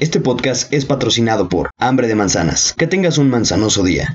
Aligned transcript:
Este 0.00 0.20
podcast 0.20 0.72
es 0.72 0.86
patrocinado 0.86 1.48
por 1.48 1.70
Hambre 1.76 2.06
de 2.06 2.14
Manzanas. 2.14 2.72
Que 2.72 2.86
tengas 2.86 3.18
un 3.18 3.28
manzanoso 3.30 3.82
día. 3.82 4.14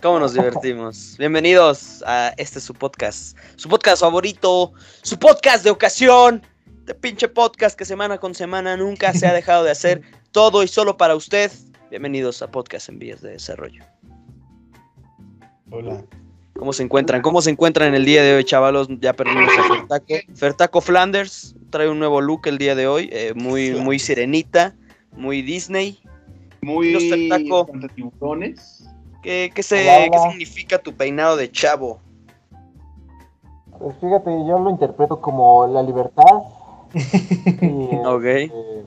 ¿Cómo 0.00 0.20
nos 0.20 0.34
divertimos? 0.34 1.16
Bienvenidos 1.18 2.04
a 2.06 2.32
este 2.36 2.60
su 2.60 2.72
podcast, 2.72 3.36
su 3.56 3.68
podcast 3.68 4.00
favorito, 4.00 4.74
su 5.02 5.18
podcast 5.18 5.64
de 5.64 5.70
ocasión, 5.70 6.46
de 6.84 6.94
pinche 6.94 7.26
podcast 7.26 7.76
que 7.76 7.84
semana 7.84 8.18
con 8.18 8.32
semana 8.32 8.76
nunca 8.76 9.12
se 9.12 9.26
ha 9.26 9.32
dejado 9.32 9.64
de 9.64 9.72
hacer, 9.72 10.02
todo 10.30 10.62
y 10.62 10.68
solo 10.68 10.96
para 10.96 11.16
usted. 11.16 11.50
Bienvenidos 11.90 12.42
a 12.42 12.50
Podcast 12.52 12.88
en 12.88 13.00
Vías 13.00 13.20
de 13.20 13.30
Desarrollo. 13.30 13.84
Hola. 15.72 16.04
¿Cómo 16.60 16.74
se 16.74 16.82
encuentran? 16.82 17.22
¿Cómo 17.22 17.40
se 17.40 17.48
encuentran 17.48 17.88
en 17.88 17.94
el 17.94 18.04
día 18.04 18.22
de 18.22 18.34
hoy, 18.34 18.44
chavalos? 18.44 18.86
Ya 19.00 19.14
perdimos 19.14 19.48
a 19.58 19.62
Fertaco. 19.62 20.14
Fertaco 20.34 20.80
Flanders 20.82 21.56
trae 21.70 21.88
un 21.88 21.98
nuevo 21.98 22.20
look 22.20 22.42
el 22.44 22.58
día 22.58 22.74
de 22.74 22.86
hoy, 22.86 23.08
eh, 23.12 23.32
muy, 23.34 23.70
muy 23.70 23.98
sirenita, 23.98 24.74
muy 25.16 25.40
Disney. 25.40 26.00
Muy 26.60 26.92
Los 26.92 27.04
Fertaco. 27.04 27.66
tiburones. 27.94 28.86
¿Qué, 29.22 29.50
qué, 29.54 29.62
se, 29.62 29.80
Hola, 29.80 30.00
hola. 30.00 30.10
¿Qué 30.10 30.30
significa 30.32 30.78
tu 30.78 30.92
peinado 30.92 31.38
de 31.38 31.50
chavo? 31.50 31.98
Pues 33.78 33.96
fíjate, 33.98 34.30
yo 34.46 34.58
lo 34.58 34.68
interpreto 34.68 35.18
como 35.18 35.66
la 35.66 35.82
libertad. 35.82 36.42
y, 36.92 37.96
Ok. 38.04 38.24
este, 38.24 38.84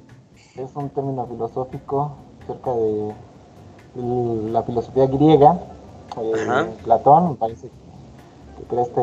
es 0.57 0.75
un 0.75 0.91
término 0.91 1.25
filosófico 1.25 2.17
acerca 2.43 2.71
de 2.71 4.51
la 4.51 4.61
filosofía 4.61 5.07
griega. 5.07 5.59
Platón, 6.83 7.35
parece 7.37 7.67
que 8.57 8.63
crea 8.69 8.83
este, 8.83 9.01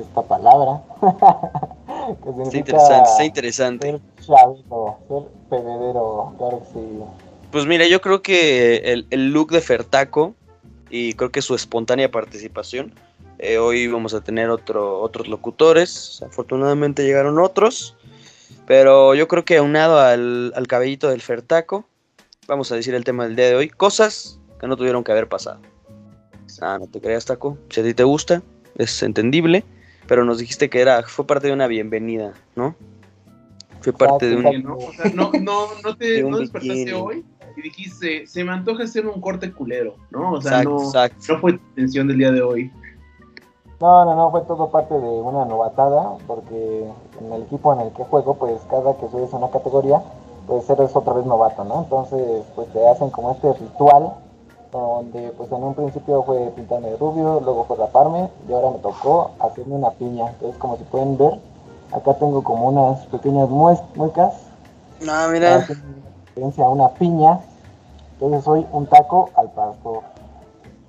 esta 0.00 0.22
palabra. 0.22 0.82
que 2.22 2.42
Está 2.42 2.56
interesante, 2.58 3.10
está 3.10 3.24
interesante. 3.24 3.90
Ser 3.90 4.00
chavito, 4.26 4.98
ser 5.08 5.22
pebedero, 5.50 6.32
claro 6.38 6.60
que 6.60 6.66
sí. 6.66 6.98
Pues 7.50 7.66
mira, 7.66 7.86
yo 7.86 8.00
creo 8.00 8.22
que 8.22 8.76
el, 8.92 9.06
el 9.10 9.32
look 9.32 9.50
de 9.50 9.60
Fertaco 9.60 10.34
y 10.90 11.14
creo 11.14 11.30
que 11.30 11.42
su 11.42 11.54
espontánea 11.54 12.10
participación. 12.10 12.92
eh, 13.38 13.58
hoy 13.58 13.86
vamos 13.88 14.14
a 14.14 14.20
tener 14.20 14.50
otro, 14.50 15.00
otros 15.00 15.28
locutores. 15.28 16.22
Afortunadamente 16.26 17.04
llegaron 17.04 17.38
otros. 17.38 17.96
Pero 18.66 19.14
yo 19.14 19.28
creo 19.28 19.44
que 19.44 19.58
aunado 19.58 19.98
al, 20.00 20.52
al 20.56 20.66
cabellito 20.66 21.08
del 21.08 21.20
Fertaco, 21.20 21.84
vamos 22.46 22.72
a 22.72 22.76
decir 22.76 22.94
el 22.94 23.04
tema 23.04 23.24
del 23.24 23.36
día 23.36 23.48
de 23.48 23.56
hoy. 23.56 23.68
Cosas 23.68 24.38
que 24.58 24.66
no 24.66 24.76
tuvieron 24.76 25.04
que 25.04 25.12
haber 25.12 25.28
pasado. 25.28 25.60
Ah, 26.60 26.78
no 26.78 26.86
te 26.86 27.00
creas, 27.00 27.24
Taco. 27.24 27.58
Si 27.70 27.80
a 27.80 27.84
ti 27.84 27.94
te 27.94 28.04
gusta, 28.04 28.42
es 28.76 29.02
entendible. 29.02 29.64
Pero 30.06 30.24
nos 30.24 30.38
dijiste 30.38 30.68
que 30.68 30.80
era, 30.80 31.02
fue 31.02 31.26
parte 31.26 31.46
de 31.46 31.54
una 31.54 31.66
bienvenida, 31.66 32.34
¿no? 32.56 32.74
Fue 33.80 33.92
parte 33.92 34.26
de 34.26 34.36
un... 34.36 34.62
¿no? 34.62 34.76
O 34.76 34.92
sea, 34.92 35.10
no, 35.14 35.32
no, 35.40 35.68
no 35.82 35.96
te 35.96 36.12
De 36.12 36.22
no 36.22 36.38
despertaste 36.38 36.92
hoy 36.92 37.24
y 37.56 37.62
dijiste, 37.62 38.26
se 38.26 38.44
me 38.44 38.52
antoja 38.52 38.84
hacer 38.84 39.06
un 39.06 39.20
corte 39.20 39.52
culero, 39.52 39.96
¿no? 40.10 40.32
O 40.32 40.42
sea, 40.42 40.62
Exacto, 40.62 40.70
no, 40.70 40.82
exacto. 40.82 41.32
no 41.34 41.40
fue 41.40 41.52
tu 41.52 41.60
intención 41.68 42.08
del 42.08 42.18
día 42.18 42.32
de 42.32 42.42
hoy. 42.42 42.72
No, 43.80 44.04
no, 44.04 44.14
no, 44.14 44.30
fue 44.30 44.42
todo 44.42 44.70
parte 44.70 44.94
de 44.94 45.00
una 45.00 45.44
novatada, 45.44 46.16
porque 46.26 46.84
en 47.20 47.32
el 47.32 47.42
equipo 47.42 47.72
en 47.74 47.80
el 47.80 47.92
que 47.92 48.04
juego, 48.04 48.34
pues 48.36 48.60
cada 48.70 48.96
que 48.96 49.08
subes 49.08 49.32
a 49.32 49.36
una 49.36 49.50
categoría, 49.50 50.02
pues 50.46 50.68
eres 50.70 50.94
otra 50.94 51.12
vez 51.12 51.26
novato, 51.26 51.64
¿no? 51.64 51.82
Entonces, 51.82 52.44
pues 52.54 52.72
te 52.72 52.86
hacen 52.86 53.10
como 53.10 53.32
este 53.32 53.52
ritual, 53.52 54.14
donde 54.78 55.32
pues 55.36 55.50
en 55.52 55.62
un 55.62 55.74
principio 55.74 56.22
fue 56.24 56.50
pintarme 56.56 56.90
de 56.90 56.96
rubio, 56.96 57.40
luego 57.44 57.64
fue 57.66 57.76
raparme, 57.76 58.28
y 58.48 58.52
ahora 58.52 58.70
me 58.70 58.78
tocó 58.78 59.32
hacerme 59.40 59.74
una 59.74 59.90
piña. 59.90 60.28
Entonces, 60.30 60.58
como 60.58 60.76
si 60.76 60.84
pueden 60.84 61.16
ver, 61.16 61.34
acá 61.92 62.14
tengo 62.18 62.42
como 62.42 62.68
unas 62.68 63.06
pequeñas 63.06 63.48
mues- 63.48 63.82
muecas, 63.94 64.34
No, 65.00 65.28
mira. 65.28 65.56
hacen 65.56 65.82
referencia 66.26 66.64
a 66.64 66.68
una 66.68 66.88
piña, 66.94 67.40
entonces 68.14 68.44
soy 68.44 68.66
un 68.72 68.86
taco 68.86 69.30
al 69.36 69.50
pastor. 69.52 70.00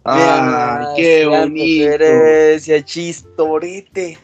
¡Ay, 0.03 0.85
qué 0.96 1.25
bonito! 1.25 1.97
Referencia, 1.97 2.84
chistorete. 2.84 4.17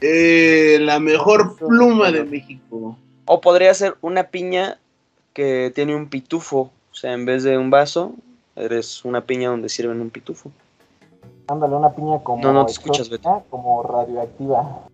Eh, 0.00 0.78
la 0.80 1.00
mejor 1.00 1.56
pluma 1.56 2.12
de 2.12 2.22
México. 2.22 2.96
O 3.26 3.40
podría 3.40 3.74
ser 3.74 3.96
una 4.00 4.24
piña 4.24 4.78
que 5.32 5.72
tiene 5.74 5.96
un 5.96 6.08
pitufo. 6.08 6.70
O 6.92 6.94
sea, 6.94 7.12
en 7.12 7.26
vez 7.26 7.42
de 7.42 7.58
un 7.58 7.68
vaso, 7.70 8.12
eres 8.58 9.04
una 9.04 9.24
piña 9.24 9.50
donde 9.50 9.68
sirven 9.68 10.00
un 10.00 10.10
pitufo. 10.10 10.50
Ándale, 11.46 11.76
una 11.76 11.94
piña 11.94 12.22
como 12.22 12.42
No, 12.42 12.52
no 12.52 12.66
te 12.66 12.72
escuchas, 12.72 13.06
exótica, 13.06 13.42
como 13.48 13.82
radioactiva. 13.82 14.86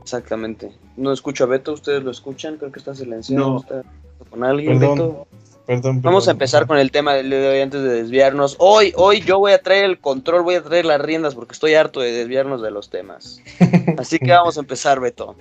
Exactamente. 0.00 0.72
No 0.96 1.12
escucho 1.12 1.44
a 1.44 1.46
Beto, 1.46 1.72
ustedes 1.72 2.02
lo 2.02 2.10
escuchan, 2.10 2.56
creo 2.56 2.72
que 2.72 2.78
está 2.78 2.94
silenciado. 2.94 3.48
No. 3.48 3.60
está 3.60 3.82
con 4.28 4.44
alguien, 4.44 4.78
Perdón, 4.78 4.98
Beto. 4.98 5.26
Perdón, 5.66 6.02
Vamos 6.02 6.24
a 6.24 6.26
perdón. 6.26 6.34
empezar 6.34 6.66
con 6.66 6.78
el 6.78 6.90
tema 6.90 7.14
del 7.14 7.30
día 7.30 7.38
de 7.38 7.48
hoy 7.48 7.60
antes 7.60 7.82
de 7.82 7.88
desviarnos. 7.88 8.56
Hoy, 8.58 8.92
hoy 8.96 9.20
yo 9.20 9.38
voy 9.38 9.52
a 9.52 9.62
traer 9.62 9.84
el 9.84 10.00
control, 10.00 10.42
voy 10.42 10.56
a 10.56 10.62
traer 10.62 10.84
las 10.84 11.00
riendas 11.00 11.34
porque 11.34 11.52
estoy 11.52 11.74
harto 11.74 12.00
de 12.00 12.12
desviarnos 12.12 12.60
de 12.62 12.70
los 12.70 12.90
temas. 12.90 13.40
Así 13.98 14.18
que 14.18 14.32
vamos 14.32 14.56
a 14.56 14.60
empezar, 14.60 15.00
Beto. 15.00 15.36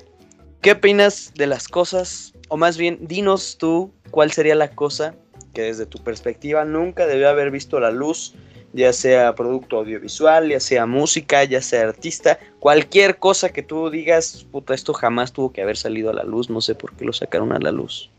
¿Qué 0.62 0.74
opinas 0.74 1.34
de 1.36 1.48
las 1.48 1.68
cosas? 1.68 2.34
O 2.50 2.56
más 2.56 2.78
bien, 2.78 3.00
dinos 3.02 3.58
tú 3.58 3.92
cuál 4.12 4.32
sería 4.32 4.54
la 4.54 4.70
cosa 4.70 5.16
que 5.54 5.64
desde 5.64 5.86
tu 5.86 6.00
perspectiva 6.00 6.66
nunca 6.66 7.06
debió 7.06 7.30
haber 7.30 7.52
visto 7.52 7.80
la 7.80 7.92
luz, 7.92 8.36
ya 8.74 8.94
sea 8.94 9.36
producto 9.36 9.78
audiovisual, 9.78 10.50
ya 10.50 10.60
sea 10.60 10.86
música, 10.86 11.44
ya 11.44 11.62
sea 11.62 11.84
artista, 11.84 12.40
cualquier 12.60 13.18
cosa 13.18 13.50
que 13.50 13.64
tú 13.64 13.90
digas, 13.90 14.46
puta, 14.52 14.74
esto 14.74 14.94
jamás 14.94 15.34
tuvo 15.34 15.52
que 15.52 15.62
haber 15.62 15.78
salido 15.78 16.10
a 16.10 16.14
la 16.14 16.24
luz, 16.24 16.50
no 16.50 16.62
sé 16.62 16.76
por 16.76 16.94
qué 16.94 17.06
lo 17.06 17.14
sacaron 17.14 17.52
a 17.52 17.60
la 17.60 17.72
luz. 17.72 18.10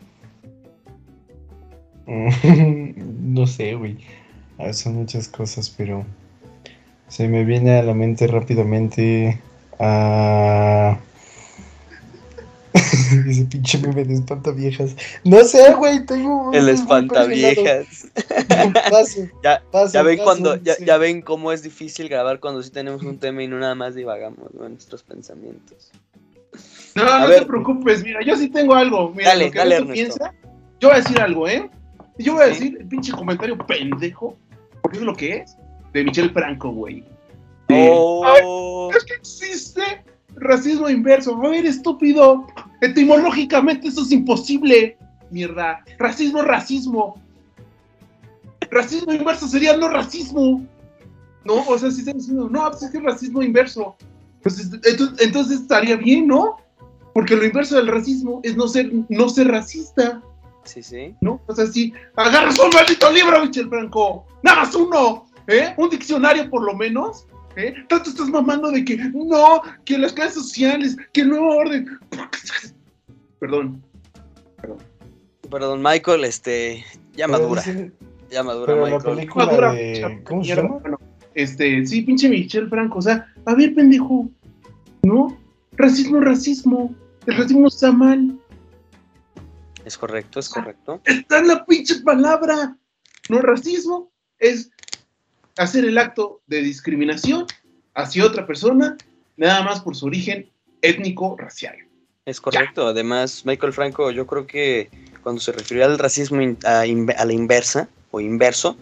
no 2.06 3.47
sé, 3.47 3.75
güey. 3.75 3.99
Ah, 4.59 4.72
Son 4.72 4.94
muchas 4.94 5.28
cosas, 5.28 5.70
pero 5.70 6.04
se 7.09 7.28
me 7.28 7.44
viene 7.44 7.78
a 7.78 7.82
la 7.82 7.94
mente 7.94 8.26
rápidamente 8.26 9.41
a... 9.78 10.99
Ese 13.28 13.45
pinche 13.45 13.78
meme 13.78 14.05
de 14.05 14.15
espantaviejas. 14.15 14.97
No 15.25 15.43
sé, 15.45 15.73
güey, 15.75 16.05
tengo... 16.06 16.50
El 16.53 16.69
espantaviejas. 16.69 18.09
Paso, 18.91 19.21
Ya, 19.45 19.62
paso, 19.71 19.93
Ya 19.93 20.03
ven 20.03 20.17
paso, 20.19 20.25
cuando, 20.27 20.56
ya, 20.62 20.75
sí. 20.75 20.84
ya 20.84 20.97
ven 20.99 21.23
cómo 21.23 21.53
es 21.53 21.62
difícil 21.62 22.09
grabar 22.09 22.41
cuando 22.41 22.62
sí 22.62 22.71
tenemos 22.71 23.03
un 23.03 23.19
tema 23.19 23.43
y 23.43 23.49
no 23.49 23.59
nada 23.59 23.75
más 23.75 23.95
divagamos 23.95 24.53
¿no? 24.55 24.67
en 24.67 24.73
nuestros 24.73 25.03
pensamientos. 25.03 25.91
No, 26.95 27.05
A 27.05 27.21
no 27.21 27.28
ver. 27.28 27.41
te 27.41 27.47
preocupes, 27.47 28.03
mira, 28.05 28.21
yo 28.25 28.37
sí 28.37 28.49
tengo 28.49 28.75
algo. 28.75 29.11
Mira, 29.15 29.31
Dale, 29.31 29.47
lo 29.47 29.50
que 29.53 29.59
dale, 29.59 29.75
Ernesto. 29.77 29.93
piensa, 29.94 30.34
yo 30.81 30.89
voy 30.89 30.97
a 30.99 31.00
decir 31.00 31.21
algo, 31.21 31.49
¿eh? 31.49 31.71
Yo 32.19 32.34
voy 32.34 32.43
a 32.43 32.47
Sí. 32.47 32.50
decir 32.53 32.77
el 32.81 32.87
pinche 32.89 33.12
comentario 33.12 33.56
pendejo, 33.59 34.37
porque 34.83 34.99
es 34.99 35.05
lo 35.05 35.15
que 35.17 35.37
es, 35.39 35.56
de 35.94 36.05
Michelle 36.05 36.29
Franco, 36.31 36.71
güey. 36.71 37.05
Oh, 37.71 38.91
Es 38.94 39.05
que 39.05 39.15
existe 39.15 39.83
racismo 40.37 40.91
inverso. 40.91 41.34
A 41.37 41.49
ver, 41.49 41.65
estúpido. 41.65 42.47
Etimológicamente 42.82 43.88
eso 43.88 44.03
es 44.03 44.10
imposible. 44.12 44.98
Mierda. 45.31 45.82
Racismo, 45.98 46.43
racismo. 46.43 47.22
Racismo 48.70 49.12
inverso 49.12 49.47
sería 49.48 49.76
no 49.76 49.88
racismo. 49.88 50.66
No, 51.44 51.66
o 51.66 51.78
sea, 51.78 51.91
si 51.91 52.00
están 52.00 52.19
diciendo, 52.19 52.48
no, 52.50 52.70
pues 52.70 52.82
es 52.82 52.91
que 52.91 52.98
es 52.98 53.04
racismo 53.04 53.43
inverso. 53.43 53.97
Pues 54.43 54.59
es- 54.59 54.70
entonces, 54.84 55.26
entonces 55.26 55.60
estaría 55.60 55.97
bien, 55.97 56.26
¿no? 56.26 56.59
Porque 57.15 57.37
lo 57.37 57.44
inverso 57.44 57.76
del 57.76 57.87
racismo 57.88 58.41
es 58.43 58.56
no 58.56 58.66
ser, 58.69 58.91
no 59.09 59.28
ser 59.28 59.49
racista, 59.49 60.22
sí, 60.64 60.82
sí. 60.82 61.14
¿no? 61.20 61.41
O 61.47 61.54
sea, 61.54 61.66
si 61.66 61.93
agarras 62.16 62.59
un 62.59 62.70
maldito 62.75 63.10
libro, 63.12 63.44
Michel 63.44 63.69
Franco, 63.69 64.25
nada 64.43 64.62
más 64.64 64.75
uno, 64.75 65.26
¿eh? 65.47 65.75
Un 65.76 65.91
diccionario 65.91 66.49
por 66.50 66.62
lo 66.64 66.75
menos, 66.75 67.26
¿eh? 67.57 67.75
Tanto 67.89 68.11
estás 68.11 68.29
mamando 68.29 68.71
de 68.71 68.85
que 68.85 68.97
no, 68.97 69.63
que 69.85 69.99
las 69.99 70.13
clases 70.13 70.35
sociales, 70.35 70.97
que 71.12 71.23
el 71.23 71.29
nuevo 71.31 71.56
orden. 71.56 71.99
Perdón. 73.38 73.82
Perdón, 75.50 75.82
Michael, 75.82 76.25
este, 76.25 76.85
ya 77.15 77.26
Puedo 77.26 77.43
madura, 77.43 77.62
ya 78.31 78.43
madura, 78.43 78.73
Pero 78.73 78.87
la 78.87 78.97
Michael. 78.97 79.17
película 79.17 79.47
Madura, 79.47 79.73
de... 79.73 79.93
pinche 79.93 80.25
¿Cómo 80.25 80.44
se 80.44 80.55
llama? 80.55 80.79
Bueno, 80.79 80.99
este, 81.35 81.87
sí, 81.87 82.03
pinche 82.03 82.29
Michel 82.29 82.69
Franco, 82.69 82.99
o 82.99 83.03
sea, 83.03 83.26
a 83.44 83.55
ver, 83.55 83.75
pendejo, 83.75 84.29
¿no? 85.03 85.37
Racismo, 85.73 86.21
racismo. 86.21 86.94
El 87.26 87.37
racismo 87.37 87.69
está 87.69 87.93
mal. 87.93 88.38
Es 89.85 89.99
correcto, 89.99 90.41
es 90.41 90.49
correcto. 90.49 91.00
Está 91.05 91.41
en 91.41 91.49
la 91.49 91.65
pinche 91.67 92.00
palabra. 92.03 92.76
No 93.29 93.41
racismo 93.41 94.11
es 94.38 94.71
hacer 95.56 95.84
el 95.84 95.99
acto 95.99 96.40
de 96.46 96.62
discriminación 96.62 97.46
hacia 97.94 98.25
otra 98.25 98.46
persona, 98.46 98.96
nada 99.37 99.62
más 99.62 99.81
por 99.81 99.96
su 99.96 100.06
origen 100.06 100.49
étnico 100.81 101.37
racial. 101.38 101.76
Es 102.25 102.40
correcto. 102.40 102.87
Además, 102.87 103.44
Michael 103.44 103.72
Franco, 103.72 104.10
yo 104.10 104.26
creo 104.26 104.46
que 104.46 104.90
cuando 105.22 105.40
se 105.40 105.52
refirió 105.52 105.84
al 105.84 105.99
racismo 105.99 106.40
in- 106.40 106.58
a, 106.64 106.81
a 106.82 107.25
la 107.25 107.32
inversa 107.32 107.88
o 108.10 108.20
inverso, 108.20 108.76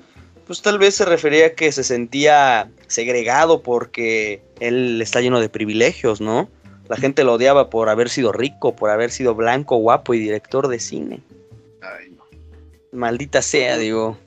pues 0.47 0.63
tal 0.63 0.79
vez 0.79 0.95
se 0.97 1.05
refería 1.05 1.47
a 1.47 1.51
que 1.51 1.71
se 1.73 1.85
sentía 1.85 2.71
segregado 2.87 3.63
porque 3.63 4.43
él 4.59 5.01
está 5.01 5.21
lleno 5.21 5.41
de 5.41 5.49
privilegios, 5.49 6.21
¿no? 6.21 6.49
La 6.89 6.97
gente 6.97 7.23
lo 7.23 7.35
odiaba 7.35 7.71
por 7.71 7.89
haber 7.89 8.09
sido 8.09 8.33
rico, 8.33 8.75
por 8.75 8.91
haber 8.91 9.11
sido 9.13 9.35
blanco, 9.35 9.77
guapo 9.77 10.13
y 10.13 10.19
director 10.19 10.67
de 10.67 10.81
cine. 10.81 11.21
Ay, 11.81 12.11
no. 12.11 12.25
Maldita 12.93 13.43
sea, 13.43 13.79
digo. 13.79 14.19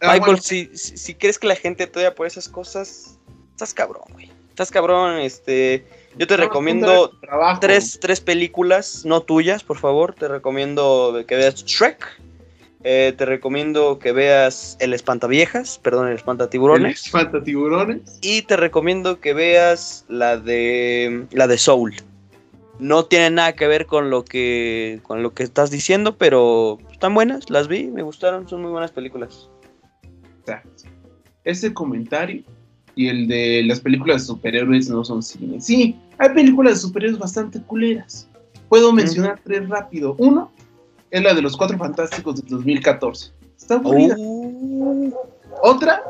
Ah, 0.00 0.12
Michael, 0.12 0.20
bueno, 0.20 0.42
si, 0.42 0.70
si, 0.74 0.96
si 0.96 1.14
crees 1.14 1.38
que 1.38 1.46
la 1.46 1.56
gente 1.56 1.86
te 1.86 1.98
odia 1.98 2.14
por 2.14 2.26
esas 2.26 2.48
cosas, 2.48 3.18
estás 3.50 3.74
cabrón, 3.74 4.04
güey. 4.12 4.30
Estás 4.50 4.70
cabrón, 4.70 5.18
este... 5.18 5.86
Yo 6.16 6.26
te 6.26 6.36
recomiendo 6.36 7.12
tres, 7.60 7.98
tres 8.00 8.20
películas, 8.20 9.04
no 9.04 9.22
tuyas, 9.22 9.62
por 9.62 9.78
favor. 9.78 10.14
Te 10.14 10.26
recomiendo 10.26 11.22
que 11.28 11.36
veas 11.36 11.64
Shrek. 11.64 12.20
Eh, 12.82 13.12
te 13.16 13.24
recomiendo 13.24 13.98
que 13.98 14.12
veas 14.12 14.76
El 14.80 14.94
Espantaviejas, 14.94 15.78
perdón, 15.80 16.08
El 16.08 16.14
Espantatiburones. 16.14 17.06
Espanta 17.06 17.42
tiburones. 17.42 18.18
Y 18.20 18.42
te 18.42 18.56
recomiendo 18.56 19.20
que 19.20 19.32
veas 19.32 20.04
la 20.08 20.36
de 20.36 21.26
la 21.30 21.46
de 21.46 21.58
Soul. 21.58 21.94
No 22.80 23.04
tiene 23.04 23.30
nada 23.30 23.52
que 23.54 23.66
ver 23.66 23.86
con 23.86 24.10
lo 24.10 24.24
que 24.24 25.00
con 25.02 25.22
lo 25.22 25.34
que 25.34 25.42
estás 25.42 25.70
diciendo, 25.70 26.16
pero 26.16 26.78
están 26.90 27.14
buenas, 27.14 27.50
las 27.50 27.68
vi, 27.68 27.88
me 27.88 28.02
gustaron, 28.02 28.48
son 28.48 28.62
muy 28.62 28.70
buenas 28.70 28.92
películas. 28.92 29.48
Exacto. 30.48 30.84
Ese 31.44 31.72
comentario 31.72 32.42
y 32.94 33.08
el 33.08 33.28
de 33.28 33.62
las 33.64 33.80
películas 33.80 34.22
de 34.22 34.26
superhéroes 34.26 34.88
no 34.88 35.04
son 35.04 35.22
cine. 35.22 35.60
Sí, 35.60 35.96
hay 36.18 36.30
películas 36.30 36.74
de 36.74 36.80
superhéroes 36.80 37.18
bastante 37.18 37.60
culeras. 37.62 38.28
Puedo 38.68 38.92
mencionar 38.92 39.40
tres 39.44 39.68
rápido. 39.68 40.16
Uno 40.18 40.50
es 41.10 41.22
la 41.22 41.34
de 41.34 41.42
los 41.42 41.56
Cuatro 41.56 41.78
Fantásticos 41.78 42.40
del 42.40 42.50
2014. 42.50 43.32
Está 43.56 43.74
aburrida. 43.74 44.14
Uh, 44.18 45.12
Otra 45.62 46.02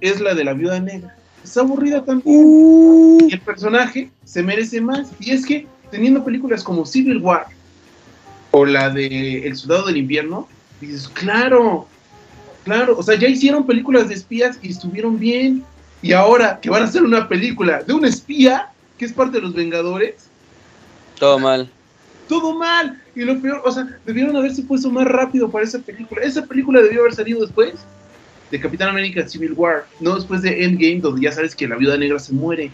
es 0.00 0.20
la 0.20 0.34
de 0.34 0.44
la 0.44 0.54
Viuda 0.54 0.80
Negra. 0.80 1.16
Está 1.44 1.60
aburrida 1.60 2.04
también. 2.04 3.18
Y 3.28 3.32
el 3.32 3.40
personaje 3.40 4.10
se 4.24 4.42
merece 4.42 4.80
más. 4.80 5.10
Y 5.20 5.30
es 5.32 5.46
que 5.46 5.66
teniendo 5.90 6.24
películas 6.24 6.64
como 6.64 6.84
Civil 6.86 7.18
War 7.18 7.46
o 8.50 8.64
la 8.64 8.90
de 8.90 9.46
El 9.46 9.56
Soldado 9.56 9.86
del 9.86 9.98
Invierno, 9.98 10.48
dices, 10.80 11.08
claro, 11.08 11.86
claro, 12.68 12.96
o 12.98 13.02
sea, 13.02 13.18
ya 13.18 13.28
hicieron 13.28 13.66
películas 13.66 14.08
de 14.08 14.14
espías 14.14 14.58
y 14.62 14.70
estuvieron 14.70 15.18
bien. 15.18 15.64
Y 16.02 16.12
ahora 16.12 16.60
que 16.60 16.68
van 16.68 16.82
a 16.82 16.84
hacer 16.84 17.02
una 17.02 17.26
película 17.26 17.82
de 17.82 17.94
un 17.94 18.04
espía 18.04 18.70
que 18.98 19.06
es 19.06 19.12
parte 19.12 19.38
de 19.38 19.42
los 19.42 19.54
Vengadores, 19.54 20.28
todo 21.18 21.38
mal. 21.38 21.70
todo 22.28 22.56
mal. 22.58 23.02
Y 23.14 23.22
lo 23.22 23.40
peor, 23.40 23.62
o 23.64 23.72
sea, 23.72 23.88
debieron 24.04 24.36
haberse 24.36 24.62
puesto 24.62 24.90
más 24.90 25.06
rápido 25.06 25.50
para 25.50 25.64
esa 25.64 25.78
película. 25.78 26.22
Esa 26.22 26.44
película 26.44 26.82
debió 26.82 27.00
haber 27.00 27.14
salido 27.14 27.40
después 27.40 27.74
de 28.50 28.60
Capitán 28.60 28.90
América 28.90 29.26
Civil 29.26 29.54
War, 29.54 29.86
no 30.00 30.14
después 30.14 30.42
de 30.42 30.62
Endgame, 30.64 31.00
donde 31.00 31.22
ya 31.22 31.32
sabes 31.32 31.56
que 31.56 31.66
la 31.66 31.76
viuda 31.76 31.96
negra 31.96 32.18
se 32.18 32.34
muere. 32.34 32.70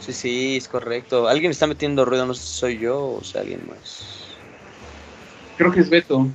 Sí, 0.00 0.12
sí, 0.12 0.56
es 0.56 0.66
correcto. 0.66 1.28
Alguien 1.28 1.52
está 1.52 1.68
metiendo 1.68 2.04
ruido, 2.04 2.26
no 2.26 2.34
sé 2.34 2.42
si 2.42 2.58
soy 2.58 2.78
yo 2.78 3.18
o 3.20 3.24
sea 3.24 3.42
alguien 3.42 3.60
más. 3.68 4.36
Creo 5.56 5.70
que 5.70 5.80
es 5.80 5.88
Beto. 5.88 6.28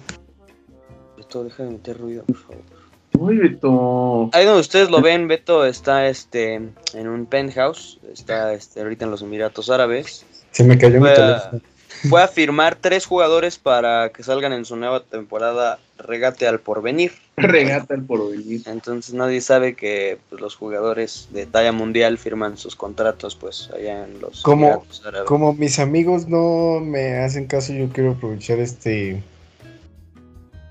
Beto, 1.17 1.43
deja 1.43 1.63
de 1.63 1.71
meter 1.71 1.97
ruido, 1.97 2.23
por 2.23 2.37
favor. 2.37 2.76
Uy, 3.19 3.37
Beto. 3.37 4.29
Ahí 4.33 4.45
donde 4.45 4.61
ustedes 4.61 4.89
lo 4.89 5.01
ven, 5.01 5.27
Beto 5.27 5.65
está 5.65 6.07
este 6.07 6.55
en 6.55 7.07
un 7.07 7.25
penthouse, 7.25 7.99
está 8.13 8.53
este, 8.53 8.81
ahorita 8.81 9.05
en 9.05 9.11
los 9.11 9.21
Emiratos 9.21 9.69
Árabes. 9.69 10.25
Se 10.51 10.63
me 10.63 10.77
cayó 10.77 10.95
mi 10.95 11.01
Fue 11.01 11.11
a, 11.11 11.15
teléfono. 11.15 11.61
fue 12.09 12.23
a 12.23 12.27
firmar 12.27 12.75
tres 12.75 13.05
jugadores 13.05 13.57
para 13.57 14.09
que 14.09 14.23
salgan 14.23 14.53
en 14.53 14.65
su 14.65 14.75
nueva 14.75 15.01
temporada 15.01 15.79
Regate 15.97 16.47
al 16.47 16.59
Porvenir. 16.59 17.11
Regata 17.37 17.93
el 17.93 18.03
porvenir. 18.03 18.61
Entonces 18.65 19.13
nadie 19.13 19.41
sabe 19.41 19.75
que 19.75 20.17
pues, 20.29 20.41
los 20.41 20.55
jugadores 20.55 21.27
de 21.31 21.45
talla 21.45 21.71
mundial 21.71 22.17
firman 22.17 22.57
sus 22.57 22.75
contratos 22.75 23.35
pues 23.35 23.69
allá 23.75 24.05
en 24.05 24.19
los 24.19 24.41
¿Cómo? 24.41 24.67
Emiratos 24.67 25.05
Árabes. 25.05 25.27
Como 25.27 25.53
mis 25.53 25.79
amigos 25.79 26.27
no 26.27 26.79
me 26.79 27.17
hacen 27.17 27.45
caso, 27.45 27.73
yo 27.73 27.89
quiero 27.89 28.11
aprovechar 28.11 28.59
este 28.59 29.21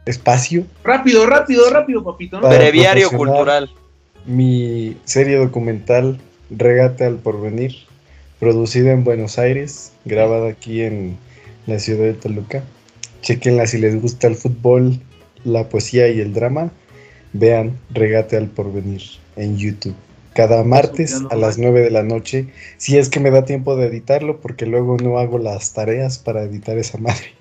espacio. 0.06 0.64
Rápido, 0.82 1.26
rápido, 1.26 1.68
rápido, 1.68 2.02
papito. 2.02 2.40
Breviario 2.40 3.10
cultural. 3.10 3.70
Mi 4.24 4.96
serie 5.04 5.36
documental 5.36 6.18
Regate 6.48 7.04
al 7.04 7.16
Porvenir, 7.16 7.74
producida 8.38 8.92
en 8.92 9.02
Buenos 9.02 9.38
Aires, 9.38 9.92
grabada 10.04 10.48
aquí 10.48 10.82
en 10.82 11.16
la 11.66 11.80
ciudad 11.80 12.04
de 12.04 12.14
Toluca. 12.14 12.62
Chequenla 13.22 13.66
si 13.66 13.78
les 13.78 14.00
gusta 14.00 14.28
el 14.28 14.36
fútbol, 14.36 15.00
la 15.44 15.68
poesía 15.68 16.08
y 16.08 16.20
el 16.20 16.32
drama. 16.32 16.70
Vean 17.32 17.76
Regate 17.90 18.36
al 18.36 18.46
Porvenir 18.46 19.02
en 19.34 19.58
YouTube. 19.58 19.96
Cada 20.34 20.62
martes 20.62 21.22
a 21.30 21.34
las 21.34 21.58
va. 21.58 21.62
9 21.62 21.80
de 21.80 21.90
la 21.90 22.02
noche, 22.02 22.48
si 22.76 22.98
es 22.98 23.08
que 23.08 23.20
me 23.20 23.30
da 23.30 23.44
tiempo 23.44 23.74
de 23.74 23.86
editarlo, 23.86 24.40
porque 24.40 24.66
luego 24.66 24.96
no 24.98 25.18
hago 25.18 25.38
las 25.38 25.72
tareas 25.72 26.18
para 26.18 26.42
editar 26.42 26.78
esa 26.78 26.98
madre. 26.98 27.34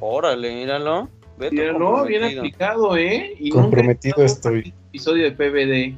Órale, 0.00 0.54
míralo. 0.54 1.08
Beto 1.38 1.54
Míralo, 1.54 2.04
bien 2.04 2.24
aplicado, 2.24 2.96
¿eh? 2.96 3.34
Y 3.38 3.50
Comprometido 3.50 4.24
estoy. 4.24 4.72
Episodio 4.90 5.24
de 5.24 5.32
PBD. 5.32 5.96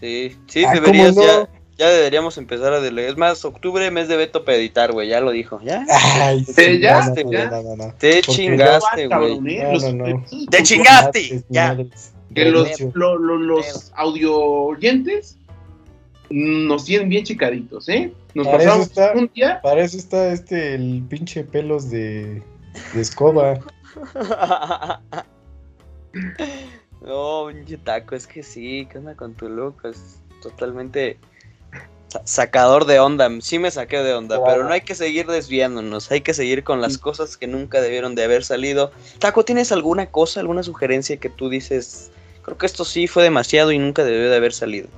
Sí, 0.00 0.36
sí, 0.46 0.64
Ah, 0.64 0.74
deberías 0.74 1.14
¿cómo 1.14 1.26
no? 1.26 1.32
ya, 1.44 1.48
ya 1.78 1.88
deberíamos 1.90 2.36
empezar 2.38 2.72
a 2.74 2.80
delegar. 2.80 3.10
Es 3.10 3.16
más, 3.16 3.44
octubre, 3.44 3.90
mes 3.90 4.06
de 4.08 4.16
Beto 4.16 4.44
para 4.44 4.58
editar, 4.58 4.92
güey, 4.92 5.08
ya 5.08 5.20
lo 5.20 5.30
dijo. 5.30 5.60
Ya. 5.62 5.84
Ay, 6.20 6.44
¿Te 6.44 6.74
sí, 6.74 6.80
ya? 6.80 7.06
no, 7.08 7.14
¿Te 7.14 7.24
no, 7.24 7.32
ya? 7.32 7.50
no, 7.50 7.62
no, 7.62 7.76
no. 7.76 7.94
Te 7.98 8.20
Porque 8.24 8.32
chingaste, 8.32 9.08
No, 9.08 9.18
güey. 9.18 9.40
No, 9.40 9.92
no, 9.92 10.06
no. 10.08 10.24
¡Te 10.50 10.62
chingaste! 10.62 11.42
Ya. 11.48 11.76
Que 12.34 12.44
los, 12.50 12.68
lo- 12.94 13.16
lo- 13.18 13.38
los 13.38 13.90
audio 13.96 14.36
oyentes 14.38 15.36
nos 16.28 16.84
tienen 16.84 17.08
bien 17.08 17.24
chicaditos, 17.24 17.88
¿eh? 17.88 18.12
Nos 18.34 18.46
Para 18.46 18.58
eso 18.58 18.66
pasamos 18.68 18.86
está. 18.88 19.12
un 19.16 19.30
día. 19.34 19.60
Para 19.62 19.82
eso 19.82 19.96
está 19.96 20.32
este, 20.32 20.74
el 20.74 21.02
pinche 21.08 21.42
pelos 21.42 21.90
de, 21.90 22.42
de 22.94 23.00
escoba. 23.00 23.58
no, 27.02 27.46
pinche 27.48 27.78
taco, 27.78 28.14
es 28.14 28.26
que 28.26 28.42
sí, 28.42 28.86
¿qué 28.90 28.98
onda 28.98 29.14
con 29.14 29.34
tu 29.34 29.48
look? 29.48 29.76
Es 29.84 30.20
totalmente 30.42 31.18
sa- 32.08 32.22
sacador 32.24 32.84
de 32.84 33.00
onda. 33.00 33.28
Sí 33.40 33.58
me 33.58 33.70
saqué 33.70 33.98
de 33.98 34.14
onda, 34.14 34.42
pero 34.44 34.64
no 34.64 34.72
hay 34.72 34.82
que 34.82 34.94
seguir 34.94 35.26
desviándonos, 35.26 36.10
hay 36.10 36.20
que 36.20 36.34
seguir 36.34 36.64
con 36.64 36.80
las 36.80 36.98
cosas 36.98 37.36
que 37.36 37.46
nunca 37.46 37.80
debieron 37.80 38.14
de 38.14 38.24
haber 38.24 38.44
salido. 38.44 38.90
Taco, 39.18 39.44
¿tienes 39.44 39.72
alguna 39.72 40.06
cosa, 40.06 40.40
alguna 40.40 40.62
sugerencia 40.62 41.16
que 41.16 41.30
tú 41.30 41.48
dices? 41.48 42.10
Creo 42.42 42.58
que 42.58 42.66
esto 42.66 42.84
sí 42.84 43.06
fue 43.06 43.22
demasiado 43.22 43.72
y 43.72 43.78
nunca 43.78 44.04
debió 44.04 44.30
de 44.30 44.36
haber 44.36 44.52
salido. 44.52 44.88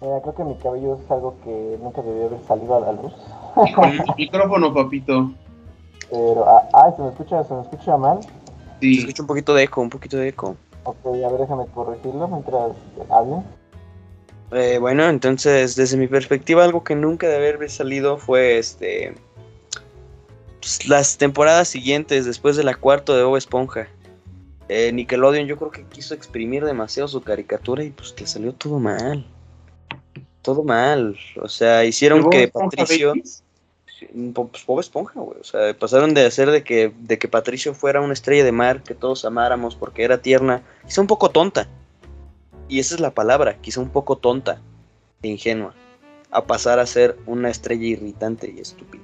Mira, 0.00 0.20
creo 0.22 0.34
que 0.34 0.44
mi 0.44 0.56
cabello 0.56 0.98
es 1.02 1.10
algo 1.10 1.36
que 1.44 1.76
nunca 1.80 2.00
debió 2.02 2.26
haber 2.26 2.40
salido 2.46 2.76
a 2.76 2.80
la 2.80 2.92
luz. 2.92 3.12
Micrófono, 4.16 4.72
papito. 4.72 5.30
Pero, 6.10 6.44
ah, 6.48 6.68
ay, 6.72 6.92
se 6.96 7.02
me 7.02 7.08
escucha, 7.08 7.44
se 7.44 7.54
me 7.54 7.62
escucha 7.62 7.96
mal. 7.96 8.20
Se 8.22 8.28
Sí. 8.80 8.98
escucha 9.00 9.22
un 9.22 9.26
poquito 9.28 9.54
de 9.54 9.62
eco, 9.64 9.80
un 9.80 9.90
poquito 9.90 10.16
de 10.16 10.28
eco. 10.28 10.56
Ok, 10.84 10.96
a 11.06 11.28
ver, 11.28 11.40
déjame 11.40 11.66
corregirlo 11.66 12.26
mientras 12.28 12.72
hablen. 13.10 13.44
Eh, 14.52 14.78
bueno, 14.78 15.08
entonces, 15.08 15.76
desde 15.76 15.96
mi 15.96 16.08
perspectiva, 16.08 16.64
algo 16.64 16.82
que 16.82 16.96
nunca 16.96 17.28
debe 17.28 17.50
haber 17.54 17.70
salido 17.70 18.16
fue 18.18 18.58
este. 18.58 19.14
pues, 20.60 20.88
las 20.88 21.16
temporadas 21.18 21.68
siguientes, 21.68 22.24
después 22.26 22.56
de 22.56 22.64
la 22.64 22.74
cuarta 22.74 23.14
de 23.16 23.22
Bob 23.22 23.36
Esponja. 23.36 23.88
Eh, 24.68 24.92
Nickelodeon, 24.92 25.46
yo 25.46 25.56
creo 25.56 25.70
que 25.70 25.84
quiso 25.84 26.14
exprimir 26.14 26.64
demasiado 26.64 27.08
su 27.08 27.22
caricatura 27.22 27.82
y 27.82 27.90
pues 27.90 28.14
le 28.18 28.26
salió 28.26 28.52
todo 28.54 28.78
mal. 28.78 29.24
Todo 30.42 30.62
mal. 30.62 31.16
O 31.42 31.48
sea, 31.48 31.84
hicieron 31.84 32.28
que 32.30 32.48
Patricio. 32.48 33.08
Babies. 33.08 33.42
Pues 34.08 34.66
Bob 34.66 34.80
Esponja, 34.80 35.20
güey. 35.20 35.38
O 35.40 35.44
sea, 35.44 35.76
pasaron 35.78 36.14
de 36.14 36.26
hacer 36.26 36.50
de 36.50 36.64
que, 36.64 36.92
de 36.98 37.18
que 37.18 37.28
Patricio 37.28 37.74
fuera 37.74 38.00
una 38.00 38.12
estrella 38.12 38.44
de 38.44 38.52
mar 38.52 38.82
que 38.82 38.94
todos 38.94 39.24
amáramos 39.24 39.76
porque 39.76 40.04
era 40.04 40.22
tierna, 40.22 40.62
quizá 40.86 41.00
un 41.00 41.06
poco 41.06 41.30
tonta. 41.30 41.68
Y 42.68 42.78
esa 42.78 42.94
es 42.94 43.00
la 43.00 43.10
palabra, 43.10 43.58
quizá 43.60 43.80
un 43.80 43.90
poco 43.90 44.16
tonta 44.16 44.60
e 45.22 45.28
ingenua. 45.28 45.74
A 46.30 46.46
pasar 46.46 46.78
a 46.78 46.86
ser 46.86 47.16
una 47.26 47.50
estrella 47.50 47.84
irritante 47.84 48.52
y 48.56 48.60
estúpida. 48.60 49.02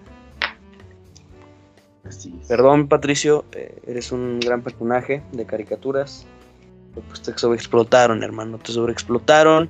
Así 2.05 2.33
es. 2.41 2.47
Perdón, 2.47 2.89
Patricio, 2.89 3.45
eh, 3.53 3.77
eres 3.87 4.13
un 4.13 4.39
gran 4.39 4.63
personaje 4.63 5.23
de 5.33 5.45
caricaturas. 5.45 6.25
Pues 6.95 7.21
te 7.23 7.37
sobreexplotaron, 7.37 8.23
hermano. 8.23 8.59
Te 8.59 8.73
sobreexplotaron. 8.73 9.69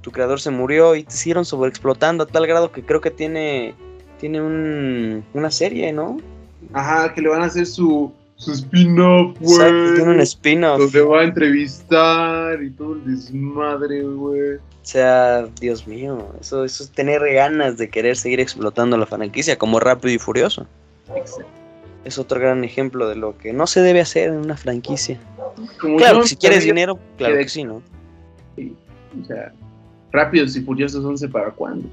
Tu 0.00 0.10
creador 0.10 0.40
se 0.40 0.50
murió 0.50 0.94
y 0.96 1.04
te 1.04 1.12
siguieron 1.12 1.44
sobreexplotando 1.44 2.24
a 2.24 2.26
tal 2.26 2.46
grado 2.46 2.72
que 2.72 2.84
creo 2.84 3.00
que 3.00 3.10
tiene, 3.10 3.74
tiene 4.24 4.40
un, 4.40 5.22
una 5.34 5.50
serie, 5.50 5.92
¿no? 5.92 6.16
Ajá, 6.72 7.12
que 7.12 7.20
le 7.20 7.28
van 7.28 7.42
a 7.42 7.44
hacer 7.44 7.66
su, 7.66 8.10
su 8.36 8.52
spin-off, 8.52 9.36
Exacto, 9.38 9.94
tiene 9.96 10.02
un 10.04 10.14
güey. 10.14 10.20
spin-off. 10.22 10.78
Donde 10.78 11.00
va 11.02 11.20
a 11.20 11.24
entrevistar 11.24 12.62
y 12.62 12.70
todo 12.70 12.94
el 12.94 13.04
desmadre, 13.04 14.02
güey. 14.02 14.54
O 14.54 14.60
sea, 14.80 15.46
Dios 15.60 15.86
mío, 15.86 16.32
eso, 16.40 16.64
eso 16.64 16.84
es 16.84 16.90
tener 16.92 17.20
ganas 17.34 17.76
de 17.76 17.90
querer 17.90 18.16
seguir 18.16 18.40
explotando 18.40 18.96
la 18.96 19.04
franquicia 19.04 19.58
como 19.58 19.78
Rápido 19.78 20.14
y 20.14 20.18
Furioso. 20.18 20.66
Es 22.06 22.18
otro 22.18 22.40
gran 22.40 22.64
ejemplo 22.64 23.06
de 23.10 23.16
lo 23.16 23.36
que 23.36 23.52
no 23.52 23.66
se 23.66 23.82
debe 23.82 24.00
hacer 24.00 24.30
en 24.30 24.36
una 24.36 24.56
franquicia. 24.56 25.20
como 25.78 25.98
Claro, 25.98 26.26
si 26.26 26.36
quieres 26.36 26.64
dinero, 26.64 26.98
claro 27.18 27.34
que- 27.34 27.40
que 27.42 27.48
sí, 27.50 27.62
¿no? 27.64 27.82
O 28.56 29.24
sea, 29.26 29.52
rápidos 30.12 30.56
y 30.56 30.62
furiosos 30.62 31.04
11 31.04 31.28
para 31.28 31.50
cuándo. 31.50 31.86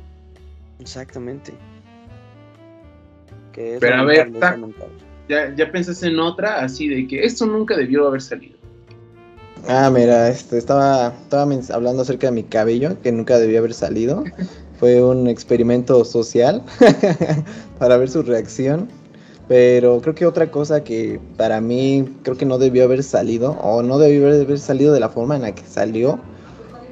Exactamente. 0.79 1.51
Que 3.51 3.75
es 3.75 3.79
Pero 3.79 3.95
a 3.95 4.03
ver, 4.03 4.31
ta-. 4.39 4.57
Ya, 5.29 5.53
ya 5.55 5.71
pensaste 5.71 6.07
en 6.07 6.19
otra, 6.19 6.61
así 6.61 6.87
de 6.87 7.07
que 7.07 7.23
esto 7.23 7.45
nunca 7.45 7.75
debió 7.77 8.07
haber 8.07 8.21
salido. 8.21 8.55
Ah, 9.67 9.89
mira, 9.93 10.29
este, 10.29 10.57
estaba, 10.57 11.13
estaba 11.21 11.43
hablando 11.73 12.01
acerca 12.01 12.27
de 12.27 12.33
mi 12.33 12.43
cabello, 12.43 12.99
que 13.01 13.11
nunca 13.11 13.37
debió 13.37 13.59
haber 13.59 13.73
salido. 13.73 14.23
Fue 14.79 15.03
un 15.03 15.27
experimento 15.27 16.03
social 16.03 16.63
para 17.79 17.97
ver 17.97 18.09
su 18.09 18.23
reacción. 18.23 18.89
Pero 19.47 19.99
creo 20.01 20.15
que 20.15 20.25
otra 20.25 20.49
cosa 20.49 20.83
que 20.83 21.19
para 21.37 21.59
mí 21.59 22.07
creo 22.23 22.37
que 22.37 22.45
no 22.45 22.57
debió 22.57 22.85
haber 22.85 23.03
salido, 23.03 23.51
o 23.61 23.83
no 23.83 23.99
debió 23.99 24.27
haber 24.27 24.41
haber 24.41 24.59
salido 24.59 24.93
de 24.93 24.99
la 24.99 25.09
forma 25.09 25.35
en 25.35 25.41
la 25.41 25.53
que 25.53 25.63
salió, 25.63 26.19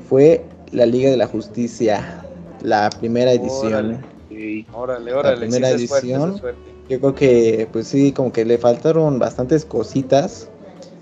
fue 0.09 0.43
la 0.71 0.85
Liga 0.85 1.09
de 1.09 1.17
la 1.17 1.27
Justicia, 1.27 2.23
la 2.61 2.89
primera 2.99 3.31
edición. 3.31 3.99
Órale. 4.39 4.61
Sí. 4.61 4.67
Órale, 4.71 5.13
órale. 5.13 5.37
primera 5.47 5.67
sí, 5.69 5.73
edición. 5.75 6.41
Yo 6.87 6.99
creo 6.99 7.15
que, 7.15 7.69
pues 7.71 7.87
sí, 7.87 8.11
como 8.13 8.31
que 8.31 8.45
le 8.45 8.57
faltaron 8.57 9.19
bastantes 9.19 9.65
cositas 9.65 10.49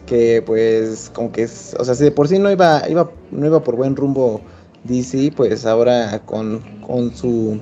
que, 0.05 0.41
pues, 0.45 1.09
como 1.09 1.31
que, 1.31 1.43
es, 1.43 1.75
o 1.79 1.85
sea, 1.85 1.95
si 1.95 2.03
de 2.05 2.11
por 2.11 2.27
sí 2.27 2.39
no 2.39 2.51
iba, 2.51 2.83
iba, 2.89 3.11
no 3.31 3.45
iba 3.45 3.63
por 3.63 3.75
buen 3.75 3.95
rumbo 3.95 4.41
DC, 4.83 5.31
pues 5.35 5.65
ahora 5.65 6.25
con, 6.25 6.61
con 6.81 7.13
su, 7.15 7.61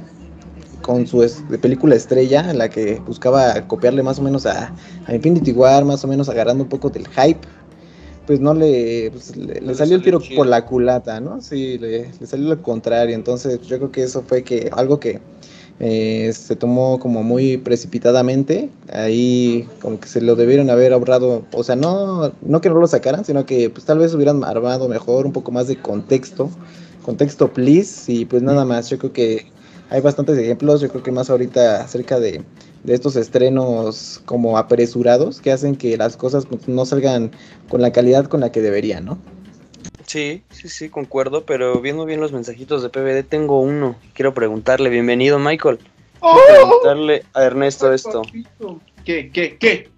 con 0.81 1.07
su 1.07 1.23
es- 1.23 1.43
película 1.61 1.95
estrella, 1.95 2.49
en 2.49 2.57
la 2.57 2.69
que 2.69 2.99
buscaba 3.05 3.67
copiarle 3.67 4.03
más 4.03 4.19
o 4.19 4.23
menos 4.23 4.45
a, 4.45 4.73
a 5.05 5.15
Infinity 5.15 5.51
War, 5.53 5.85
más 5.85 6.03
o 6.03 6.07
menos 6.07 6.29
agarrando 6.29 6.63
un 6.63 6.69
poco 6.69 6.89
del 6.89 7.07
hype, 7.09 7.47
pues 8.25 8.39
no 8.39 8.53
le, 8.53 9.11
pues, 9.11 9.35
le, 9.35 9.73
salió 9.75 9.95
el 9.95 10.03
tiro 10.03 10.19
chido. 10.19 10.37
por 10.39 10.47
la 10.47 10.65
culata, 10.65 11.19
¿no? 11.19 11.41
Sí, 11.41 11.77
le, 11.77 12.11
le 12.19 12.27
salió 12.27 12.49
lo 12.49 12.61
contrario, 12.61 13.15
entonces 13.15 13.61
yo 13.61 13.77
creo 13.77 13.91
que 13.91 14.03
eso 14.03 14.23
fue 14.23 14.43
que 14.43 14.69
algo 14.73 14.99
que 14.99 15.21
eh, 15.79 16.31
se 16.33 16.55
tomó 16.55 16.99
como 16.99 17.23
muy 17.23 17.57
precipitadamente. 17.57 18.69
Ahí 18.91 19.67
como 19.81 19.99
que 19.99 20.07
se 20.07 20.21
lo 20.21 20.35
debieron 20.35 20.69
haber 20.69 20.93
ahorrado. 20.93 21.43
O 21.53 21.63
sea, 21.63 21.75
no, 21.75 22.31
no 22.41 22.61
que 22.61 22.69
no 22.69 22.75
lo 22.75 22.87
sacaran, 22.87 23.25
sino 23.25 23.45
que 23.45 23.69
pues 23.69 23.85
tal 23.85 23.99
vez 23.99 24.13
hubieran 24.13 24.43
armado 24.43 24.87
mejor 24.87 25.25
un 25.25 25.33
poco 25.33 25.51
más 25.51 25.67
de 25.67 25.77
contexto. 25.77 26.49
Contexto, 27.03 27.51
please. 27.51 28.11
Y 28.11 28.25
pues 28.25 28.41
nada 28.41 28.65
más. 28.65 28.89
Yo 28.89 28.97
creo 28.97 29.13
que 29.13 29.47
hay 29.89 30.01
bastantes 30.01 30.37
ejemplos. 30.37 30.81
Yo 30.81 30.89
creo 30.89 31.03
que 31.03 31.11
más 31.11 31.29
ahorita 31.29 31.81
acerca 31.83 32.19
de, 32.19 32.43
de 32.83 32.93
estos 32.93 33.15
estrenos 33.15 34.21
como 34.25 34.57
apresurados 34.57 35.41
que 35.41 35.51
hacen 35.51 35.75
que 35.75 35.97
las 35.97 36.15
cosas 36.15 36.45
pues, 36.45 36.67
no 36.67 36.85
salgan 36.85 37.31
con 37.69 37.81
la 37.81 37.91
calidad 37.91 38.25
con 38.25 38.39
la 38.39 38.51
que 38.51 38.61
deberían, 38.61 39.05
¿no? 39.05 39.34
Sí, 40.05 40.43
sí, 40.49 40.69
sí, 40.69 40.89
concuerdo, 40.89 41.45
pero 41.45 41.81
viendo 41.81 42.05
bien 42.05 42.19
los 42.21 42.31
mensajitos 42.31 42.83
de 42.83 42.89
PBD, 42.89 43.23
tengo 43.27 43.59
uno. 43.59 43.95
Quiero 44.13 44.33
preguntarle, 44.33 44.89
bienvenido, 44.89 45.39
Michael. 45.39 45.79
¡Oh! 46.19 46.39
Preguntarle 46.47 47.23
a 47.33 47.43
Ernesto 47.43 47.91
esto. 47.91 48.21
¿Qué, 49.03 49.31
qué, 49.31 49.57
qué? 49.57 49.89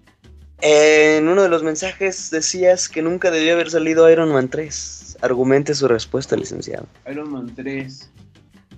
En 0.60 1.28
uno 1.28 1.42
de 1.42 1.48
los 1.48 1.62
mensajes 1.62 2.30
decías 2.30 2.88
que 2.88 3.02
nunca 3.02 3.30
debió 3.30 3.54
haber 3.54 3.70
salido 3.70 4.10
Iron 4.10 4.32
Man 4.32 4.48
3. 4.48 5.18
Argumente 5.20 5.74
su 5.74 5.86
respuesta, 5.88 6.36
licenciado. 6.36 6.86
Iron 7.10 7.30
Man 7.30 7.54
3. 7.54 8.10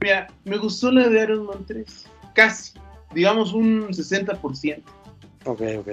Mira, 0.00 0.28
me 0.44 0.58
gustó 0.58 0.90
la 0.90 1.08
de 1.08 1.22
Iron 1.22 1.46
Man 1.46 1.64
3. 1.66 2.06
Casi. 2.34 2.72
Digamos 3.14 3.52
un 3.52 3.88
60%. 3.88 4.82
Ok, 5.44 5.62
ok. 5.78 5.88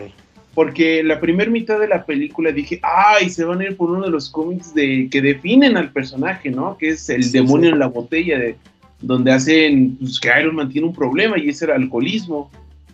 Porque 0.57 1.03
la 1.03 1.19
primera 1.19 1.51
mitad 1.51 1.79
de 1.79 1.87
la 1.87 2.03
película 2.03 2.51
dije, 2.51 2.79
ay, 2.81 3.29
se 3.29 3.45
van 3.45 3.61
a 3.61 3.65
ir 3.65 3.77
por 3.77 3.91
uno 3.91 4.05
de 4.05 4.09
los 4.09 4.27
cómics 4.27 4.73
de, 4.73 5.07
que 5.11 5.21
definen 5.21 5.77
al 5.77 5.91
personaje, 5.91 6.49
¿no? 6.49 6.75
Que 6.79 6.89
es 6.89 7.07
el 7.11 7.23
Sí, 7.23 7.31
demonio 7.33 7.67
sí. 7.67 7.73
en 7.73 7.79
la 7.79 7.85
botella, 7.85 8.39
de, 8.39 8.55
donde 8.99 9.33
hacen 9.33 9.97
pues, 9.97 10.19
que 10.19 10.31
Iron 10.41 10.55
Man 10.55 10.69
tiene 10.69 10.87
un 10.87 10.95
problema 10.95 11.37
y 11.37 11.49
es 11.49 11.61
el 11.61 11.69
alcoholismo. 11.69 12.49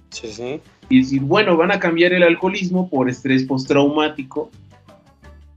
Sí, 0.10 0.28
sí. 0.28 0.60
Y 0.90 1.04
decir, 1.04 1.22
bueno, 1.22 1.56
van 1.56 1.72
a 1.72 1.80
cambiar 1.80 2.12
el 2.12 2.24
alcoholismo 2.24 2.90
por 2.90 3.10
estrés 3.10 3.46
postraumático 3.46 4.52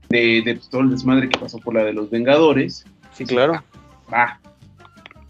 de, 0.07 0.43
de 0.45 0.55
pues, 0.55 0.69
todo 0.69 0.83
el 0.83 0.91
desmadre 0.91 1.27
que 1.27 1.37
pasó 1.37 1.57
por 1.57 1.73
la 1.73 1.83
de 1.83 1.91
los 1.91 2.09
Vengadores. 2.09 2.85
Sí, 3.11 3.25
claro. 3.25 3.61
Va. 4.09 4.39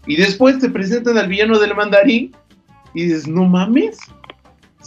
Y 0.06 0.14
después 0.14 0.60
te 0.60 0.70
presentan 0.70 1.18
al 1.18 1.26
villano 1.26 1.58
del 1.58 1.74
mandarín 1.74 2.36
y 2.94 3.06
dices, 3.06 3.26
no 3.26 3.46
mames, 3.46 3.98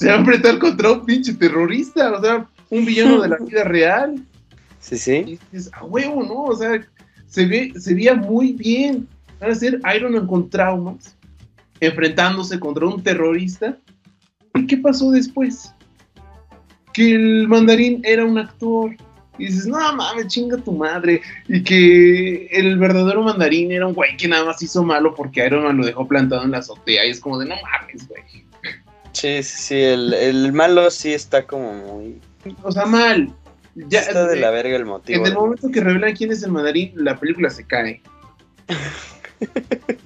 se 0.02 0.08
va 0.08 0.16
a 0.16 0.18
enfrentar 0.18 0.58
contra 0.58 0.94
un 0.94 1.06
pinche 1.06 1.32
terrorista, 1.36 2.12
o 2.12 2.20
sea, 2.20 2.48
un 2.72 2.86
villano 2.86 3.22
de 3.22 3.30
la 3.30 3.38
vida 3.46 3.64
real. 3.64 4.20
Sí, 4.80 4.98
sí. 4.98 5.14
Y 5.14 5.40
dices, 5.52 5.72
a 5.74 5.86
huevo, 5.86 6.24
¿no? 6.24 6.46
O 6.46 6.56
sea, 6.56 6.84
se, 7.28 7.46
ve, 7.46 7.72
se 7.80 7.94
veía 7.94 8.16
muy 8.16 8.54
bien. 8.54 9.08
Van 9.40 9.52
a 9.52 9.56
ser 9.56 9.80
Iron 9.96 10.14
Man 10.14 10.26
con 10.26 10.50
traumas, 10.50 11.16
enfrentándose 11.80 12.60
contra 12.60 12.88
un 12.88 13.04
terrorista. 13.04 13.78
¿Y 14.56 14.66
qué 14.66 14.78
pasó 14.78 15.12
después? 15.12 15.72
Que 16.94 17.14
el 17.14 17.48
mandarín 17.48 18.02
era 18.04 18.26
un 18.26 18.40
actor. 18.40 18.96
Y 19.38 19.46
dices, 19.46 19.68
no 19.68 19.78
mames, 19.78 20.28
chinga 20.30 20.58
tu 20.58 20.72
madre. 20.72 21.22
Y 21.48 21.62
que 21.62 22.48
el 22.48 22.80
verdadero 22.80 23.22
mandarín 23.22 23.72
era 23.72 23.86
un 23.86 23.94
güey 23.94 24.18
que 24.18 24.28
nada 24.28 24.46
más 24.46 24.64
hizo 24.64 24.84
malo 24.84 25.14
porque 25.14 25.46
Iron 25.46 25.64
Man 25.64 25.78
lo 25.78 25.86
dejó 25.86 26.08
plantado 26.08 26.44
en 26.44 26.52
la 26.52 26.58
azotea. 26.58 27.06
Y 27.06 27.12
es 27.12 27.20
como 27.20 27.38
de, 27.38 27.46
no 27.46 27.56
mames, 27.62 28.08
güey. 28.08 28.51
Sí, 29.14 29.44
sí, 29.44 29.58
sí. 29.58 29.76
El, 29.76 30.14
el 30.14 30.54
malo 30.54 30.90
sí 30.92 31.14
está 31.14 31.46
como 31.46 31.74
muy. 31.74 32.20
O 32.64 32.72
sea, 32.72 32.86
mal. 32.86 33.34
Ya, 33.76 34.00
está 34.02 34.28
de 34.28 34.38
eh, 34.38 34.42
la 34.42 34.52
verga 34.52 34.76
el 34.76 34.86
motivo. 34.86 35.20
En 35.22 35.28
el 35.32 35.34
momento 35.38 35.70
que 35.72 35.80
revelan 35.82 36.14
quién 36.16 36.32
es 36.32 36.44
el 36.44 36.52
mandarín, 36.52 36.92
la 36.96 37.18
película 37.20 37.50
se 37.50 37.66
cae. 37.66 38.02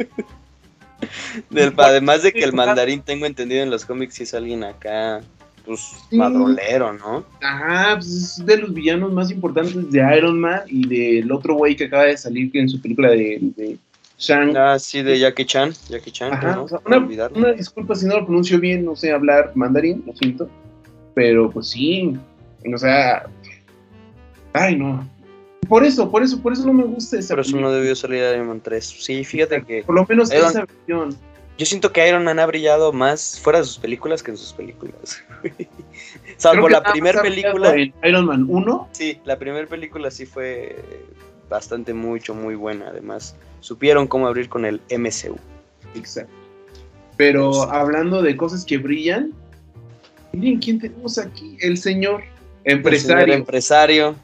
Del- 1.50 1.74
además 1.78 2.24
de 2.24 2.32
que 2.34 2.44
el 2.44 2.54
mandarín, 2.54 3.02
tengo 3.02 3.26
entendido 3.26 3.62
en 3.64 3.70
los 3.70 3.86
cómics, 3.86 4.16
sí 4.16 4.24
es 4.24 4.34
alguien 4.34 4.64
acá, 4.64 5.22
pues, 5.66 5.82
Sí. 6.10 6.18
madrolero, 6.18 6.94
¿no? 6.94 7.26
Ajá, 7.42 7.96
pues 7.96 8.08
es 8.40 8.46
de 8.46 8.58
los 8.58 8.74
villanos 8.74 9.12
más 9.12 9.30
importantes 9.32 9.92
de 9.92 10.18
Iron 10.18 10.40
Man 10.40 10.62
y 10.68 10.88
del 10.88 11.32
otro 11.32 11.56
güey 11.56 11.76
que 11.76 11.86
acaba 11.86 12.04
de 12.06 12.18
salir 12.18 12.50
en 12.54 12.70
su 12.70 12.80
película 12.82 13.10
de, 13.10 13.40
de 13.42 13.78
Shang. 14.18 14.56
Ah, 14.56 14.80
sí, 14.80 15.02
de 15.04 15.20
Jackie 15.20 15.46
Chan. 15.46 15.74
Jackie 15.90 16.12
Chan, 16.12 16.34
Ajá, 16.34 16.56
¿no? 16.56 16.64
o 16.64 16.68
sea, 16.68 16.80
Para 16.80 17.00
una, 17.34 17.52
disculpa 17.54 17.96
si 17.96 18.06
no 18.06 18.16
lo 18.20 18.26
pronuncio 18.26 18.60
bien, 18.60 18.86
no 18.86 18.96
sé 18.96 19.12
hablar 19.12 19.52
mandarín, 19.56 20.04
lo 20.06 20.14
siento. 20.16 20.50
Pero 21.14 21.50
pues 21.52 21.70
sí, 21.70 22.18
o 22.74 22.78
sea. 22.78 23.26
Ay, 24.54 24.78
no. 24.78 25.08
Por 25.68 25.84
eso, 25.84 26.10
por 26.12 26.22
eso, 26.24 26.40
por 26.42 26.54
eso 26.54 26.66
no 26.66 26.74
me 26.74 26.84
gusta 26.84 27.18
esa 27.18 27.34
Por 27.36 27.44
eso 27.44 27.60
no 27.60 27.72
debió 27.72 27.96
salir 27.96 28.20
Iron 28.34 28.48
Man 28.48 28.62
3. 28.62 28.86
Sí, 28.86 29.24
fíjate 29.24 29.64
que 29.64 29.84
Por 29.84 29.96
lo 29.96 30.06
menos 30.06 30.32
Iron- 30.32 30.50
esa 30.50 30.66
versión. 30.66 31.18
yo 31.58 31.66
siento 31.66 31.92
que 31.92 32.08
Iron 32.08 32.24
Man 32.24 32.40
ha 32.40 32.46
brillado 32.46 32.94
más 32.94 33.40
fuera 33.40 33.60
de 33.60 33.66
sus 33.66 33.80
películas 33.80 34.22
que 34.22 34.32
en 34.32 34.38
sus 34.38 34.54
películas. 34.54 35.24
Salvo 36.38 36.70
la 36.70 36.84
primera 36.84 37.22
película. 37.22 37.74
En 37.76 37.94
Iron 38.04 38.26
Man 38.26 38.46
1, 38.48 38.90
Sí, 38.92 39.20
la 39.26 39.38
primera 39.40 39.66
película 39.68 40.12
sí 40.12 40.26
fue 40.26 40.76
bastante 41.50 41.94
mucho, 41.94 42.34
muy 42.36 42.56
buena. 42.56 42.90
Además, 42.90 43.36
supieron 43.66 44.06
cómo 44.08 44.28
abrir 44.28 44.48
con 44.48 44.64
el 44.66 44.80
MCU. 44.92 45.38
Exacto. 45.96 46.32
Pero 47.18 47.52
Sí. 47.54 47.60
hablando 47.72 48.22
de 48.22 48.38
cosas 48.38 48.64
que 48.64 48.78
brillan, 48.78 49.32
miren 50.34 50.60
quién 50.60 50.80
tenemos 50.80 51.18
aquí, 51.18 51.58
el 51.62 51.78
señor 51.78 52.22
El 52.64 52.78
empresario, 52.78 53.24
señor 53.26 53.30
empresario, 53.40 54.16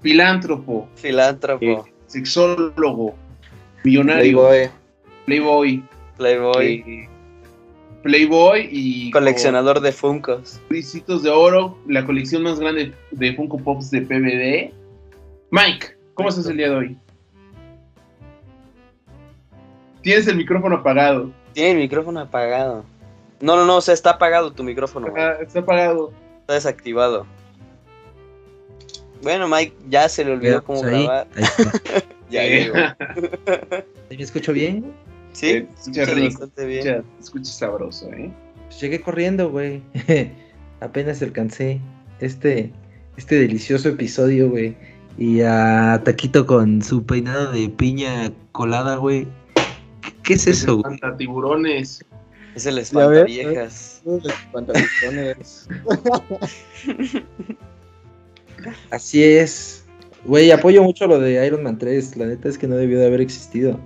filántropo, 0.00 0.88
filántropo, 0.94 1.64
eh, 1.64 1.92
sexólogo, 2.06 3.14
millonario, 3.84 4.38
Playboy. 4.48 4.70
playboy, 5.26 5.82
playboy, 6.16 6.84
eh, 6.86 7.08
playboy 8.02 8.68
y 8.70 9.10
coleccionador 9.10 9.80
de 9.80 9.92
Funkos. 9.92 10.60
con 10.66 10.70
ricitos 10.76 11.22
de 11.24 11.30
oro, 11.30 11.76
la 11.86 12.06
colección 12.06 12.42
más 12.44 12.58
grande 12.60 12.92
de 13.10 13.34
Funko 13.34 13.58
Pops 13.58 13.90
de 13.90 14.00
PBD. 14.02 14.72
Mike, 15.50 15.96
¿cómo 16.14 16.28
estás 16.28 16.46
el 16.46 16.56
día 16.56 16.68
de 16.70 16.74
hoy? 16.76 16.96
Tienes 20.02 20.26
el 20.26 20.36
micrófono 20.36 20.76
apagado. 20.76 21.30
Tiene 21.52 21.72
el 21.72 21.78
micrófono 21.78 22.20
apagado. 22.20 22.84
No, 23.40 23.56
no, 23.56 23.64
no, 23.66 23.76
o 23.76 23.80
sea, 23.80 23.94
está 23.94 24.10
apagado 24.10 24.52
tu 24.52 24.62
micrófono. 24.64 25.08
Ah, 25.16 25.34
está 25.40 25.60
apagado. 25.60 26.12
Está 26.40 26.54
desactivado. 26.54 27.26
Bueno, 29.22 29.48
Mike, 29.48 29.74
ya 29.88 30.08
se 30.08 30.24
le 30.24 30.32
olvidó 30.32 30.62
cómo 30.62 30.80
Pues 30.80 30.92
ahí, 30.94 31.04
grabar. 31.04 31.26
ahí 31.36 31.42
está. 31.44 31.72
Ya 32.30 32.42
llegó. 32.42 32.74
¿Sí 34.10 34.16
¿Me 34.18 34.22
escucho 34.22 34.52
bien? 34.52 34.84
Sí, 35.32 35.46
Eh, 35.50 35.68
escucha 35.78 36.04
bastante 36.04 36.66
bien. 36.66 36.86
escucha, 36.86 37.04
escucha 37.20 37.50
sabroso, 37.52 38.12
¿eh? 38.12 38.30
Pues 38.66 38.80
llegué 38.80 39.00
corriendo, 39.00 39.50
güey. 39.50 39.80
Apenas 40.80 41.22
alcancé 41.22 41.80
este, 42.20 42.70
este 43.16 43.36
delicioso 43.36 43.88
episodio, 43.88 44.50
güey. 44.50 44.76
Y 45.16 45.40
a 45.40 46.02
Taquito 46.04 46.46
con 46.46 46.82
su 46.82 47.04
peinado 47.06 47.50
de 47.50 47.68
piña 47.70 48.30
colada, 48.52 48.96
güey. 48.96 49.26
¿Qué, 50.22 50.34
es 50.34 50.46
eso, 50.46 50.78
güey? 50.78 50.94
Espanta 50.94 51.16
tiburones. 51.16 52.04
Es 52.54 52.66
el 52.66 52.78
espantaviejas. 52.78 54.02
Los 54.04 54.32
pantalones. 54.52 55.68
Así 58.90 59.22
es. 59.22 59.84
Güey, 60.24 60.50
apoyo 60.50 60.82
mucho 60.82 61.06
lo 61.06 61.20
de 61.20 61.46
Iron 61.46 61.62
Man 61.62 61.78
3. 61.78 62.16
La 62.16 62.26
neta 62.26 62.48
es 62.48 62.58
que 62.58 62.66
no 62.66 62.76
debió 62.76 62.98
de 62.98 63.06
haber 63.06 63.20
existido. 63.20 63.78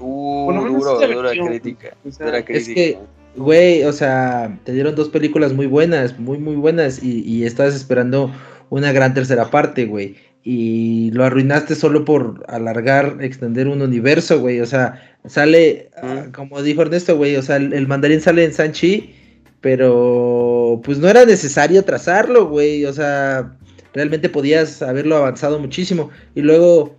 Uh, 0.00 0.52
duro, 0.52 0.98
dura 1.06 1.30
crítica. 1.30 1.96
o 2.06 2.10
sea, 2.10 2.26
dura 2.26 2.38
Es 2.38 2.44
crítica. 2.44 2.74
que, 2.74 2.98
güey, 3.36 3.84
o 3.84 3.92
sea, 3.92 4.58
te 4.64 4.72
dieron 4.72 4.94
dos 4.94 5.08
películas 5.08 5.52
muy 5.52 5.66
buenas, 5.66 6.18
muy, 6.18 6.38
muy 6.38 6.56
buenas. 6.56 7.02
Y, 7.02 7.22
y 7.22 7.44
estabas 7.44 7.74
esperando 7.74 8.32
una 8.70 8.92
gran 8.92 9.14
tercera 9.14 9.50
parte, 9.50 9.86
güey. 9.86 10.16
Y 10.48 11.10
lo 11.10 11.24
arruinaste 11.24 11.74
solo 11.74 12.04
por 12.04 12.44
alargar, 12.46 13.16
extender 13.20 13.66
un 13.66 13.82
universo, 13.82 14.38
güey. 14.38 14.60
O 14.60 14.66
sea, 14.66 15.18
sale, 15.26 15.90
ah, 16.00 16.26
como 16.32 16.62
dijo 16.62 16.82
Ernesto, 16.82 17.16
güey, 17.16 17.34
o 17.34 17.42
sea, 17.42 17.56
el, 17.56 17.72
el 17.72 17.88
mandarín 17.88 18.20
sale 18.20 18.44
en 18.44 18.52
Sanchi, 18.52 19.12
pero 19.60 20.80
pues 20.84 20.98
no 20.98 21.08
era 21.08 21.24
necesario 21.24 21.84
trazarlo, 21.84 22.46
güey. 22.46 22.84
O 22.84 22.92
sea, 22.92 23.56
realmente 23.92 24.28
podías 24.28 24.82
haberlo 24.82 25.16
avanzado 25.16 25.58
muchísimo. 25.58 26.10
Y 26.36 26.42
luego, 26.42 26.94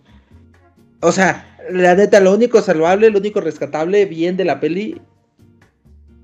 o 0.99 1.13
sea, 1.13 1.57
la 1.71 1.95
neta, 1.95 2.19
lo 2.19 2.33
único 2.33 2.61
salvable, 2.61 3.09
lo 3.09 3.19
único 3.19 3.39
rescatable 3.39 4.07
bien 4.07 4.35
de 4.35 4.43
la 4.43 4.59
peli 4.59 4.99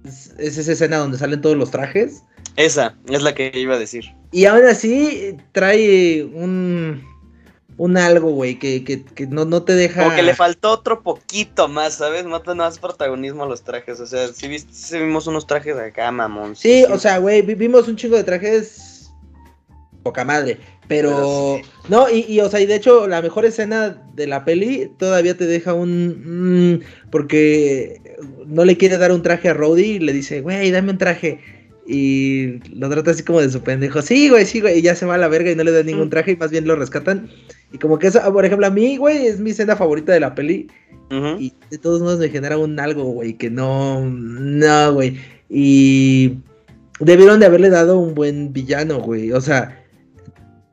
es, 0.05 0.35
es 0.37 0.57
esa 0.57 0.73
escena 0.73 0.97
donde 0.97 1.17
salen 1.17 1.39
todos 1.39 1.55
los 1.55 1.71
trajes. 1.71 2.21
Esa 2.57 2.97
es 3.07 3.21
la 3.21 3.33
que 3.33 3.49
iba 3.55 3.75
a 3.75 3.79
decir. 3.79 4.03
Y 4.33 4.43
aún 4.43 4.65
así 4.65 5.37
trae 5.53 6.25
un, 6.25 7.01
un 7.77 7.97
algo, 7.97 8.31
güey, 8.31 8.59
que, 8.59 8.83
que, 8.83 9.03
que 9.03 9.27
no, 9.27 9.45
no 9.45 9.63
te 9.63 9.73
deja... 9.73 10.03
Como 10.03 10.15
que 10.15 10.23
le 10.23 10.35
faltó 10.35 10.71
otro 10.71 11.01
poquito 11.01 11.67
más, 11.67 11.95
¿sabes? 11.95 12.25
No 12.25 12.41
te 12.41 12.53
más 12.53 12.79
protagonismo 12.79 13.43
a 13.43 13.47
los 13.47 13.63
trajes. 13.63 13.99
O 13.99 14.05
sea, 14.05 14.27
si 14.27 14.47
viste, 14.47 14.73
sí 14.73 14.99
vimos 14.99 15.27
unos 15.27 15.47
trajes 15.47 15.75
acá, 15.77 16.11
mamón. 16.11 16.55
Sí, 16.55 16.85
o 16.91 16.99
sea, 16.99 17.17
güey, 17.17 17.41
vi- 17.41 17.55
vimos 17.55 17.87
un 17.87 17.95
chingo 17.95 18.15
de 18.15 18.23
trajes 18.23 19.11
poca 20.03 20.23
madre. 20.23 20.59
Pero, 20.87 21.09
Pero 21.09 21.61
no, 21.87 22.09
y, 22.09 22.25
y, 22.27 22.41
o 22.41 22.49
sea, 22.49 22.59
y 22.59 22.65
de 22.65 22.75
hecho, 22.75 23.07
la 23.07 23.21
mejor 23.21 23.45
escena 23.45 24.03
de 24.13 24.27
la 24.27 24.43
peli 24.43 24.91
todavía 24.99 25.37
te 25.37 25.45
deja 25.45 25.73
un. 25.73 26.73
mm, 26.75 26.81
porque 27.09 28.01
no 28.45 28.65
le 28.65 28.75
quiere 28.77 28.97
dar 28.97 29.13
un 29.13 29.21
traje 29.23 29.47
a 29.47 29.53
Rhodey 29.53 29.91
y 29.91 29.99
le 29.99 30.11
dice, 30.11 30.41
güey, 30.41 30.71
dame 30.71 30.91
un 30.91 30.97
traje. 30.97 31.39
Y 31.85 32.59
lo 32.75 32.89
trata 32.89 33.11
así 33.11 33.23
como 33.23 33.41
de 33.41 33.49
su 33.49 33.61
pendejo. 33.61 34.01
Sí, 34.01 34.29
güey, 34.29 34.45
sí, 34.45 34.61
güey. 34.61 34.79
Y 34.79 34.81
ya 34.81 34.95
se 34.95 35.05
va 35.05 35.15
a 35.15 35.17
la 35.17 35.27
verga 35.27 35.51
y 35.51 35.55
no 35.55 35.63
le 35.63 35.71
da 35.71 35.83
ningún 35.83 36.07
Mm. 36.07 36.11
traje 36.11 36.31
y 36.31 36.35
más 36.37 36.49
bien 36.51 36.65
lo 36.67 36.75
rescatan. 36.75 37.29
Y 37.73 37.77
como 37.77 37.99
que 37.99 38.07
eso, 38.07 38.19
ah, 38.23 38.31
por 38.31 38.45
ejemplo, 38.45 38.65
a 38.67 38.69
mí, 38.69 38.97
güey, 38.97 39.25
es 39.27 39.39
mi 39.39 39.49
escena 39.51 39.75
favorita 39.75 40.13
de 40.13 40.19
la 40.19 40.33
peli. 40.35 40.67
Y 41.39 41.53
de 41.69 41.77
todos 41.77 42.01
modos 42.01 42.17
me 42.19 42.29
genera 42.29 42.57
un 42.57 42.79
algo, 42.79 43.03
güey, 43.03 43.33
que 43.37 43.49
no, 43.51 44.03
no, 44.09 44.93
güey. 44.93 45.19
Y 45.47 46.39
debieron 46.99 47.39
de 47.39 47.45
haberle 47.45 47.69
dado 47.69 47.99
un 47.99 48.15
buen 48.15 48.51
villano, 48.51 48.99
güey. 48.99 49.31
O 49.31 49.39
sea, 49.39 49.83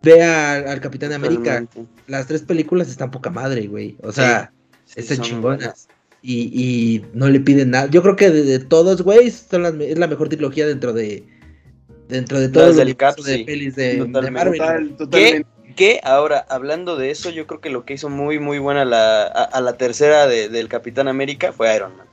ve 0.02 0.22
a- 0.22 0.54
al 0.72 0.80
Capitán 0.80 1.12
América. 1.12 1.66
Las 2.06 2.26
tres 2.26 2.40
películas 2.42 2.88
están 2.88 3.10
poca 3.10 3.28
madre, 3.28 3.66
güey. 3.66 3.96
O 4.02 4.12
sea, 4.12 4.50
Sí, 4.86 5.00
están 5.00 5.18
son 5.18 5.26
chingonas. 5.26 5.58
buenas. 5.58 5.88
Y, 6.22 6.50
y 6.52 7.04
no 7.14 7.28
le 7.28 7.40
piden 7.40 7.70
nada. 7.70 7.88
Yo 7.90 8.02
creo 8.02 8.16
que 8.16 8.30
de, 8.30 8.42
de 8.42 8.58
todos, 8.58 9.02
güey, 9.02 9.26
es 9.28 9.46
la 9.52 10.06
mejor 10.06 10.28
trilogía 10.28 10.66
dentro 10.66 10.92
de 10.92 11.24
dentro 12.08 12.38
de 12.40 12.48
todo 12.48 12.64
Las 12.64 12.72
el 12.72 12.76
del 12.78 12.86
universo 12.88 13.16
Cap, 13.16 13.24
de 13.24 13.36
sí. 13.36 13.44
pelis 13.44 13.76
de, 13.76 14.04
de. 14.04 14.30
Marvel. 14.30 14.58
Total, 14.58 14.96
totalmente. 14.96 15.48
Que 15.76 16.00
ahora, 16.02 16.44
hablando 16.50 16.96
de 16.96 17.10
eso, 17.10 17.30
yo 17.30 17.46
creo 17.46 17.60
que 17.60 17.70
lo 17.70 17.84
que 17.84 17.94
hizo 17.94 18.10
muy, 18.10 18.38
muy 18.38 18.58
buena 18.58 18.84
la, 18.84 19.22
a, 19.22 19.44
a 19.44 19.60
la 19.60 19.74
tercera 19.78 20.26
de- 20.26 20.48
del 20.48 20.68
Capitán 20.68 21.08
América 21.08 21.52
fue 21.52 21.74
Iron 21.74 21.96
Man. 21.96 22.06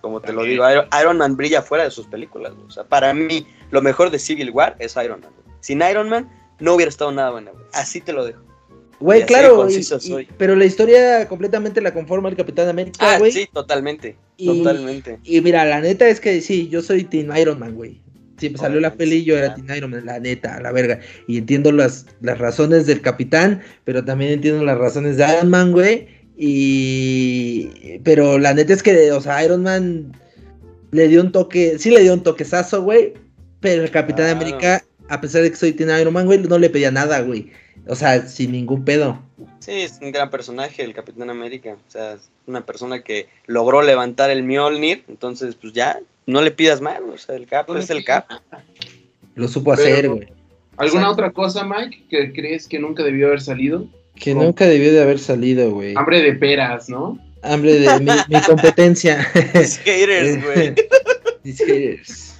Como 0.00 0.20
te 0.20 0.32
lo 0.32 0.42
digo, 0.42 0.68
Iron, 0.68 0.86
Iron 1.00 1.18
Man 1.18 1.36
brilla 1.36 1.62
fuera 1.62 1.84
de 1.84 1.90
sus 1.92 2.06
películas. 2.06 2.54
güey. 2.54 2.66
O 2.66 2.70
sea, 2.70 2.82
para 2.84 3.14
mí, 3.14 3.46
lo 3.70 3.80
mejor 3.82 4.10
de 4.10 4.18
Civil 4.18 4.50
War 4.50 4.74
es 4.80 4.96
Iron 4.96 5.20
Man. 5.20 5.30
güey. 5.44 5.56
Sin 5.60 5.82
Iron 5.82 6.08
Man, 6.08 6.28
no 6.58 6.74
hubiera 6.74 6.88
estado 6.88 7.12
nada 7.12 7.30
bueno. 7.30 7.52
güey. 7.52 7.64
Así 7.74 8.00
te 8.00 8.12
lo 8.12 8.24
dejo. 8.24 8.40
Güey, 9.02 9.26
claro, 9.26 9.68
y- 9.68 9.74
y- 9.76 10.28
pero 10.38 10.54
la 10.56 10.64
historia 10.64 11.26
completamente 11.28 11.80
la 11.80 11.92
conforma 11.92 12.28
el 12.28 12.36
Capitán 12.36 12.68
América, 12.68 12.98
Ah, 13.00 13.18
güey. 13.18 13.32
sí, 13.32 13.48
totalmente. 13.52 14.16
Y- 14.36 14.46
Totalmente. 14.46 15.18
Y 15.24 15.40
mira, 15.40 15.64
la 15.64 15.80
neta 15.80 16.08
es 16.08 16.20
que 16.20 16.40
sí, 16.40 16.68
yo 16.68 16.82
soy 16.82 17.04
Team 17.04 17.36
Iron 17.36 17.58
Man, 17.58 17.74
güey. 17.74 18.00
Siempre 18.38 18.60
salió 18.60 18.80
la 18.80 18.94
peli 18.94 19.16
y 19.16 19.24
yo 19.24 19.36
era. 19.38 19.54
Team 19.54 19.66
Iron 19.76 19.90
Man, 19.90 20.06
la 20.06 20.18
neta, 20.18 20.60
la 20.60 20.72
verga. 20.72 21.00
Y 21.28 21.38
entiendo 21.38 21.70
las, 21.72 22.06
las 22.20 22.38
razones 22.38 22.86
del 22.86 23.00
capitán, 23.00 23.60
pero 23.84 24.04
también 24.04 24.32
entiendo 24.32 24.64
las 24.64 24.78
razones 24.78 25.16
de 25.16 25.24
Iron 25.28 25.50
Man, 25.50 25.72
güey. 25.72 26.06
Y. 26.36 27.98
Pero 28.04 28.38
la 28.38 28.54
neta 28.54 28.72
es 28.72 28.82
que, 28.82 29.12
o 29.12 29.20
sea, 29.20 29.44
Iron 29.44 29.62
Man 29.62 30.12
le 30.90 31.08
dio 31.08 31.20
un 31.20 31.32
toque, 31.32 31.78
sí 31.78 31.90
le 31.90 32.00
dio 32.02 32.14
un 32.14 32.22
toquezazo, 32.22 32.82
güey. 32.82 33.14
Pero 33.60 33.82
el 33.84 33.90
Capitán. 33.90 34.28
América, 34.36 34.84
a 35.08 35.20
pesar 35.20 35.42
de 35.42 35.50
que 35.50 35.56
soy 35.56 35.72
Team 35.72 35.90
Iron 36.00 36.12
Man, 36.12 36.26
güey, 36.26 36.38
no 36.40 36.58
le 36.58 36.70
pedía 36.70 36.90
nada, 36.90 37.20
güey. 37.20 37.50
O 37.88 37.94
sea, 37.96 38.26
sin 38.28 38.52
ningún 38.52 38.84
pedo. 38.84 39.18
Sí, 39.60 39.72
es 39.72 39.98
un 40.00 40.12
gran 40.12 40.30
personaje 40.30 40.82
el 40.84 40.94
Capitán 40.94 41.30
América. 41.30 41.72
O 41.74 41.90
sea, 41.90 42.12
es 42.14 42.28
una 42.46 42.64
persona 42.64 43.02
que 43.02 43.28
logró 43.46 43.82
levantar 43.82 44.30
el 44.30 44.42
Mjolnir. 44.44 45.04
Entonces, 45.08 45.56
pues 45.56 45.72
ya, 45.72 45.98
no 46.26 46.42
le 46.42 46.50
pidas 46.52 46.80
más. 46.80 47.00
O 47.00 47.18
sea, 47.18 47.34
el 47.36 47.46
Cap 47.46 47.68
es 47.76 47.90
el 47.90 48.04
Cap. 48.04 48.26
Lo 49.34 49.48
supo 49.48 49.72
Pero- 49.74 49.82
hacer, 49.82 50.08
güey. 50.08 50.28
¿Alguna 50.76 51.02
Exacto. 51.02 51.12
otra 51.12 51.30
cosa, 51.32 51.64
Mike, 51.64 52.04
que 52.08 52.32
crees 52.32 52.66
que 52.66 52.78
nunca 52.78 53.02
debió 53.02 53.26
haber 53.26 53.42
salido? 53.42 53.86
Que 54.14 54.34
nunca 54.34 54.66
debió 54.66 54.92
de 54.92 55.02
haber 55.02 55.18
salido, 55.18 55.70
güey. 55.70 55.94
Hambre 55.96 56.22
de 56.22 56.32
peras, 56.34 56.88
¿no? 56.88 57.18
Hambre 57.42 57.74
de 57.74 58.00
mi, 58.00 58.10
mi 58.28 58.40
competencia. 58.46 59.28
Los 59.54 59.78
haters, 59.78 60.42
güey. 60.54 60.74
Mis 61.44 61.58
haters. 61.58 62.31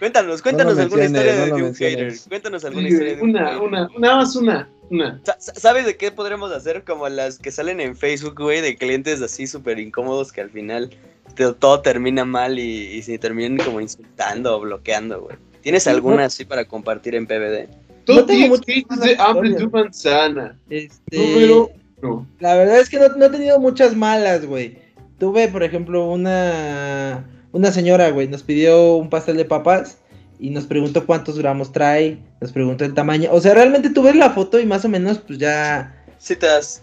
Cuéntanos, 0.00 0.42
cuéntanos 0.42 0.76
alguna 0.78 1.04
historia 1.04 1.32
no 1.46 1.56
de 1.56 1.62
menciones. 1.62 1.78
hater. 1.78 2.28
Cuéntanos 2.28 2.64
alguna 2.64 2.88
historia 2.88 3.16
de 3.16 3.22
un 3.22 3.30
una, 3.30 3.44
hater. 3.46 3.60
una, 3.62 3.88
nada 3.98 4.16
más 4.16 4.34
una, 4.34 4.68
una. 4.90 5.20
Sa- 5.24 5.36
sa- 5.38 5.54
¿Sabes 5.54 5.84
de 5.86 5.96
qué 5.96 6.10
podremos 6.10 6.50
hacer? 6.50 6.82
Como 6.84 7.08
las 7.08 7.38
que 7.38 7.52
salen 7.52 7.80
en 7.80 7.94
Facebook, 7.96 8.40
güey, 8.40 8.60
de 8.62 8.76
clientes 8.76 9.22
así 9.22 9.46
súper 9.46 9.78
incómodos 9.78 10.32
que 10.32 10.40
al 10.40 10.50
final 10.50 10.90
te- 11.36 11.52
todo 11.52 11.80
termina 11.82 12.24
mal 12.24 12.58
y, 12.58 12.62
y 12.96 13.02
se 13.02 13.18
terminan 13.18 13.58
como 13.64 13.80
insultando 13.80 14.56
o 14.56 14.60
bloqueando, 14.60 15.20
güey. 15.20 15.36
¿Tienes 15.60 15.86
alguna 15.86 16.24
así 16.24 16.44
para 16.46 16.64
compartir 16.64 17.14
en 17.14 17.26
PBD? 17.26 17.68
Tú 18.06 18.14
No 18.14 18.24
tengo 18.24 18.58
tienes 18.58 18.86
muchas 18.88 19.00
de 19.00 19.16
hambre 19.18 19.54
tu 19.54 19.68
manzana. 19.70 20.58
Este, 20.70 21.18
Número 21.18 21.70
uno. 22.02 22.26
la 22.40 22.54
verdad 22.56 22.80
es 22.80 22.88
que 22.88 22.98
no, 22.98 23.08
no 23.10 23.26
he 23.26 23.28
tenido 23.28 23.60
muchas 23.60 23.94
malas, 23.94 24.46
güey. 24.46 24.78
Tuve, 25.18 25.48
por 25.48 25.62
ejemplo, 25.62 26.06
una 26.06 27.26
una 27.52 27.72
señora, 27.72 28.10
güey, 28.10 28.28
nos 28.28 28.42
pidió 28.42 28.94
un 28.96 29.10
pastel 29.10 29.36
de 29.36 29.44
papas 29.44 29.98
y 30.38 30.50
nos 30.50 30.66
preguntó 30.66 31.06
cuántos 31.06 31.38
gramos 31.38 31.72
trae, 31.72 32.18
nos 32.40 32.52
preguntó 32.52 32.84
el 32.84 32.94
tamaño. 32.94 33.30
O 33.32 33.40
sea, 33.40 33.54
realmente 33.54 33.90
tú 33.90 34.02
ves 34.02 34.16
la 34.16 34.30
foto 34.30 34.58
y 34.60 34.66
más 34.66 34.84
o 34.84 34.88
menos, 34.88 35.18
pues 35.18 35.38
ya 35.38 35.96
Sí 36.20 36.36
te 36.36 36.46
das... 36.46 36.82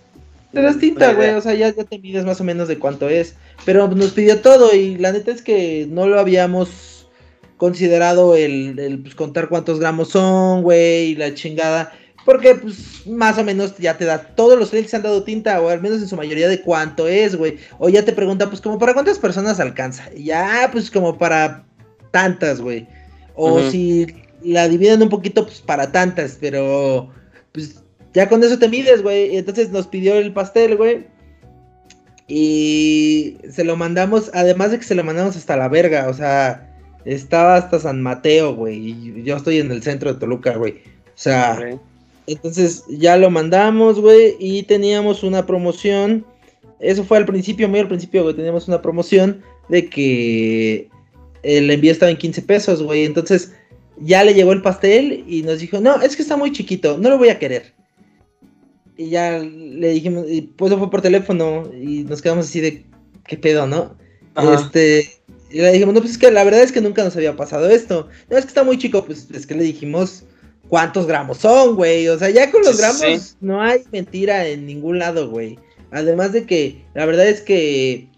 te 0.52 0.62
das 0.62 0.80
tinta, 0.80 1.14
güey. 1.14 1.30
O 1.36 1.42
sea, 1.42 1.54
ya, 1.54 1.74
ya 1.74 1.84
te 1.84 2.00
mides 2.00 2.26
más 2.26 2.42
o 2.42 2.44
menos 2.44 2.68
de 2.68 2.80
cuánto 2.80 3.08
es. 3.08 3.36
Pero 3.66 3.88
nos 3.88 4.12
pidió 4.12 4.42
todo 4.42 4.76
y 4.76 4.98
la 4.98 5.12
neta 5.12 5.32
es 5.32 5.42
que 5.42 5.88
no 5.90 6.08
lo 6.08 6.20
habíamos 6.20 7.08
considerado 7.58 8.36
el, 8.36 8.78
el, 8.80 9.00
pues, 9.00 9.16
contar 9.16 9.48
cuántos 9.48 9.80
gramos 9.80 10.10
son, 10.10 10.64
güey, 10.64 11.12
y 11.12 11.16
la 11.16 11.34
chingada. 11.36 11.94
Porque, 12.28 12.56
pues, 12.56 13.08
más 13.08 13.38
o 13.38 13.44
menos 13.46 13.78
ya 13.78 13.98
te 13.98 14.04
da. 14.04 14.22
Todos 14.22 14.60
los 14.60 14.72
clientes 14.72 14.94
han 14.94 15.02
dado 15.02 15.24
tinta, 15.24 15.62
o 15.62 15.70
al 15.70 15.82
menos 15.82 16.02
en 16.02 16.10
su 16.10 16.18
mayoría 16.18 16.50
de 16.50 16.62
cuánto 16.62 17.08
es, 17.08 17.38
güey. 17.38 17.58
O 17.80 17.88
ya 17.88 18.04
te 18.04 18.12
pregunta, 18.12 18.50
pues, 18.50 18.60
como 18.60 18.78
para 18.78 18.94
cuántas 18.94 19.18
personas 19.18 19.62
alcanza. 19.62 20.10
Y 20.14 20.26
ya, 20.26 20.68
pues, 20.70 20.92
como 20.92 21.18
para 21.18 21.64
tantas, 22.12 22.60
güey. 22.60 22.86
O 23.34 23.62
si 23.70 24.08
la 24.44 24.68
dividen 24.68 25.02
un 25.04 25.08
poquito, 25.08 25.46
pues, 25.46 25.62
para 25.62 25.94
tantas. 25.94 26.38
Pero, 26.42 27.10
pues, 27.54 27.82
ya 28.14 28.28
con 28.28 28.44
eso 28.44 28.60
te 28.60 28.68
mides, 28.68 29.04
güey. 29.04 29.38
Entonces 29.38 29.70
nos 29.70 29.88
pidió 29.88 30.16
el 30.16 30.34
pastel, 30.34 30.76
güey. 30.76 31.08
Y 32.28 33.38
se 33.50 33.64
lo 33.64 33.78
mandamos, 33.78 34.32
además 34.34 34.72
de 34.72 34.80
que 34.80 34.84
se 34.84 34.96
lo 34.96 35.06
mandamos 35.06 35.38
hasta 35.38 35.56
la 35.56 35.70
verga, 35.70 36.10
o 36.10 36.14
sea, 36.14 36.76
estaba 37.06 37.56
hasta 37.56 37.80
San 37.80 38.02
Mateo, 38.02 38.54
güey. 38.54 38.90
Y 38.90 39.24
yo 39.24 39.38
estoy 39.38 39.60
en 39.60 39.72
el 39.72 39.82
centro 39.82 40.14
de 40.14 40.20
Toluca, 40.20 40.58
güey. 40.58 40.74
O 40.74 41.12
sea. 41.16 41.58
Entonces 42.28 42.84
ya 42.90 43.18
lo 43.18 43.30
mandamos, 43.32 44.00
güey, 44.00 44.36
y 44.40 44.64
teníamos 44.64 45.24
una 45.24 45.46
promoción. 45.46 46.26
Eso 46.80 47.04
fue 47.04 47.18
al 47.18 47.26
principio, 47.26 47.70
muy 47.70 47.80
al 47.80 47.88
principio, 47.88 48.24
güey. 48.24 48.36
Teníamos 48.36 48.68
una 48.68 48.82
promoción 48.82 49.42
de 49.70 49.90
que 49.90 50.90
el 51.44 51.72
envío 51.72 51.92
estaba 51.92 52.12
en 52.12 52.18
15 52.18 52.42
pesos, 52.42 52.84
güey. 52.84 53.06
Entonces 53.06 53.54
ya 54.00 54.24
le 54.24 54.34
llegó 54.34 54.52
el 54.52 54.62
pastel 54.62 55.24
y 55.28 55.42
nos 55.42 55.60
dijo, 55.60 55.80
no, 55.80 56.02
es 56.02 56.16
que 56.16 56.22
está 56.22 56.38
muy 56.38 56.52
chiquito, 56.52 56.98
no 56.98 57.10
lo 57.10 57.18
voy 57.18 57.30
a 57.30 57.40
querer. 57.40 57.74
Y 58.98 59.10
ya 59.10 59.40
le 59.40 59.90
dijimos, 59.90 60.26
y 60.28 60.42
pues 60.42 60.74
fue 60.74 60.90
por 60.90 61.02
teléfono 61.02 61.72
y 61.74 62.04
nos 62.04 62.22
quedamos 62.22 62.48
así 62.48 62.60
de, 62.60 62.86
¿qué 63.26 63.38
pedo, 63.38 63.68
no? 63.68 63.96
Ajá. 64.36 64.56
Este, 64.56 65.10
y 65.50 65.62
le 65.62 65.72
dijimos, 65.72 65.94
no, 65.94 66.02
pues 66.02 66.14
es 66.14 66.18
que 66.18 66.32
la 66.32 66.44
verdad 66.44 66.62
es 66.62 66.72
que 66.72 66.82
nunca 66.82 67.04
nos 67.04 67.16
había 67.16 67.36
pasado 67.38 67.70
esto. 67.70 68.10
No, 68.30 68.38
es 68.38 68.44
que 68.44 68.50
está 68.50 68.64
muy 68.64 68.78
chico, 68.78 69.06
pues 69.06 69.28
es 69.34 69.48
que 69.48 69.56
le 69.56 69.64
dijimos 69.64 70.26
cuántos 70.68 71.08
gramos 71.08 71.38
son, 71.40 71.76
güey. 71.76 72.08
O 72.08 72.18
sea, 72.20 72.30
ya 72.30 72.52
con 72.52 72.64
los 72.64 72.76
Sí, 72.76 72.82
gramos 72.82 73.00
sí. 73.00 73.36
no 73.42 73.62
hay 73.62 73.82
mentira 73.92 74.48
en 74.48 74.66
ningún 74.66 75.00
lado, 75.00 75.30
güey. 75.30 75.58
Además 75.92 76.34
de 76.34 76.46
que 76.46 76.86
la 76.94 77.06
verdad 77.06 77.28
es 77.28 77.42
que 77.42 78.10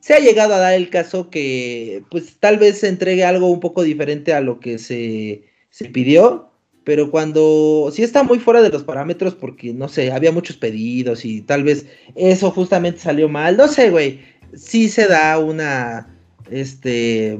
se 0.00 0.14
ha 0.14 0.18
llegado 0.20 0.54
a 0.54 0.58
dar 0.58 0.74
el 0.74 0.90
caso 0.90 1.28
que 1.30 2.02
pues 2.10 2.36
tal 2.40 2.56
vez 2.58 2.78
se 2.80 2.88
entregue 2.88 3.24
algo 3.24 3.48
un 3.50 3.60
poco 3.60 3.82
diferente 3.82 4.32
a 4.32 4.40
lo 4.40 4.60
que 4.60 4.78
se, 4.78 5.42
se 5.70 5.86
pidió. 5.86 6.50
pero 6.84 7.10
cuando 7.10 7.90
sí 7.92 8.02
está 8.02 8.22
muy 8.22 8.38
fuera 8.38 8.62
de 8.62 8.70
los 8.70 8.82
parámetros 8.84 9.34
porque, 9.34 9.74
no 9.74 9.88
sé, 9.88 10.10
había 10.12 10.32
muchos 10.32 10.56
pedidos 10.56 11.24
y 11.26 11.42
tal 11.42 11.62
vez 11.64 11.86
eso 12.14 12.50
justamente 12.50 13.00
salió 13.00 13.28
mal, 13.28 13.56
no 13.58 13.68
sé, 13.68 13.90
güey, 13.90 14.20
sí 14.54 14.88
se 14.88 15.06
da 15.06 15.38
una, 15.38 16.16
este, 16.50 17.38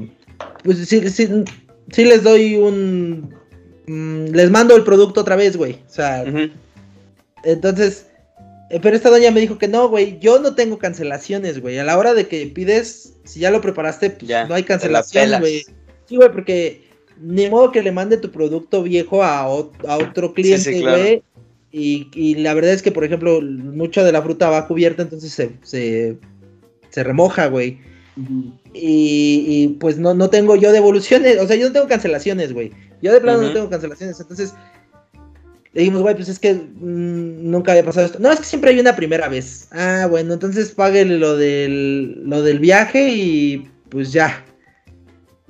pues 0.63 0.77
sí, 0.87 1.09
sí, 1.09 1.27
sí 1.91 2.05
les 2.05 2.21
doy 2.23 2.57
un, 2.57 3.33
mm, 3.89 4.31
les 4.33 4.49
mando 4.51 4.75
el 4.75 4.83
producto 4.83 5.21
otra 5.21 5.35
vez, 5.35 5.57
güey, 5.57 5.73
o 5.73 5.89
sea, 5.89 6.23
entonces, 7.43 8.07
eh, 8.69 8.79
pero 8.81 8.95
esta 8.95 9.09
doña 9.09 9.31
me 9.31 9.39
dijo 9.41 9.57
que 9.57 9.67
no, 9.67 9.87
güey, 9.89 10.19
yo 10.19 10.39
no 10.39 10.55
tengo 10.55 10.77
cancelaciones, 10.77 11.61
güey. 11.61 11.79
A 11.79 11.83
la 11.83 11.97
hora 11.97 12.13
de 12.13 12.27
que 12.27 12.45
pides, 12.47 13.13
si 13.23 13.39
ya 13.39 13.49
lo 13.51 13.61
preparaste, 13.61 14.09
pues 14.11 14.27
Ya, 14.27 14.45
no 14.45 14.55
hay 14.55 14.63
cancelación, 14.63 15.39
güey. 15.39 15.65
Sí, 16.05 16.15
güey, 16.17 16.31
porque 16.31 16.81
ni 17.21 17.49
modo 17.49 17.71
que 17.71 17.81
le 17.81 17.91
mande 17.91 18.17
tu 18.17 18.31
producto 18.31 18.83
viejo 18.83 19.23
a, 19.23 19.47
ot- 19.47 19.71
a 19.87 19.97
otro 19.97 20.33
cliente, 20.33 20.73
sí, 20.73 20.81
claro. 20.81 20.99
güey. 21.01 21.23
Y, 21.71 22.09
y 22.13 22.35
la 22.35 22.53
verdad 22.55 22.73
es 22.73 22.81
que, 22.81 22.91
por 22.91 23.03
ejemplo, 23.03 23.41
mucha 23.41 24.03
de 24.03 24.11
la 24.11 24.21
fruta 24.21 24.49
va 24.49 24.67
cubierta, 24.67 25.03
entonces 25.03 25.31
se, 25.31 25.51
se, 25.63 26.17
se 26.89 27.03
remoja, 27.03 27.47
güey. 27.47 27.79
Y, 28.73 29.45
y, 29.47 29.67
pues 29.79 29.97
no, 29.97 30.13
no 30.13 30.29
tengo 30.29 30.55
yo 30.55 30.71
devoluciones, 30.71 31.39
o 31.39 31.47
sea, 31.47 31.55
yo 31.55 31.67
no 31.67 31.73
tengo 31.73 31.87
cancelaciones, 31.87 32.53
güey. 32.53 32.71
Yo 33.01 33.13
de 33.13 33.21
plano 33.21 33.41
no 33.41 33.53
tengo 33.53 33.69
cancelaciones, 33.69 34.19
entonces 34.19 34.53
le 35.73 35.81
dijimos, 35.81 36.01
güey, 36.01 36.15
pues 36.15 36.29
es 36.29 36.39
que 36.39 36.53
mm, 36.53 37.49
nunca 37.49 37.71
había 37.71 37.85
pasado 37.85 38.07
esto. 38.07 38.19
No, 38.19 38.31
es 38.31 38.39
que 38.39 38.45
siempre 38.45 38.71
hay 38.71 38.79
una 38.79 38.95
primera 38.95 39.29
vez. 39.29 39.67
Ah, 39.71 40.07
bueno, 40.09 40.33
entonces 40.33 40.71
páguele 40.71 41.17
lo 41.17 41.37
del, 41.37 42.23
lo 42.27 42.41
del 42.41 42.59
viaje 42.59 43.09
y 43.09 43.69
pues 43.89 44.11
ya. 44.11 44.43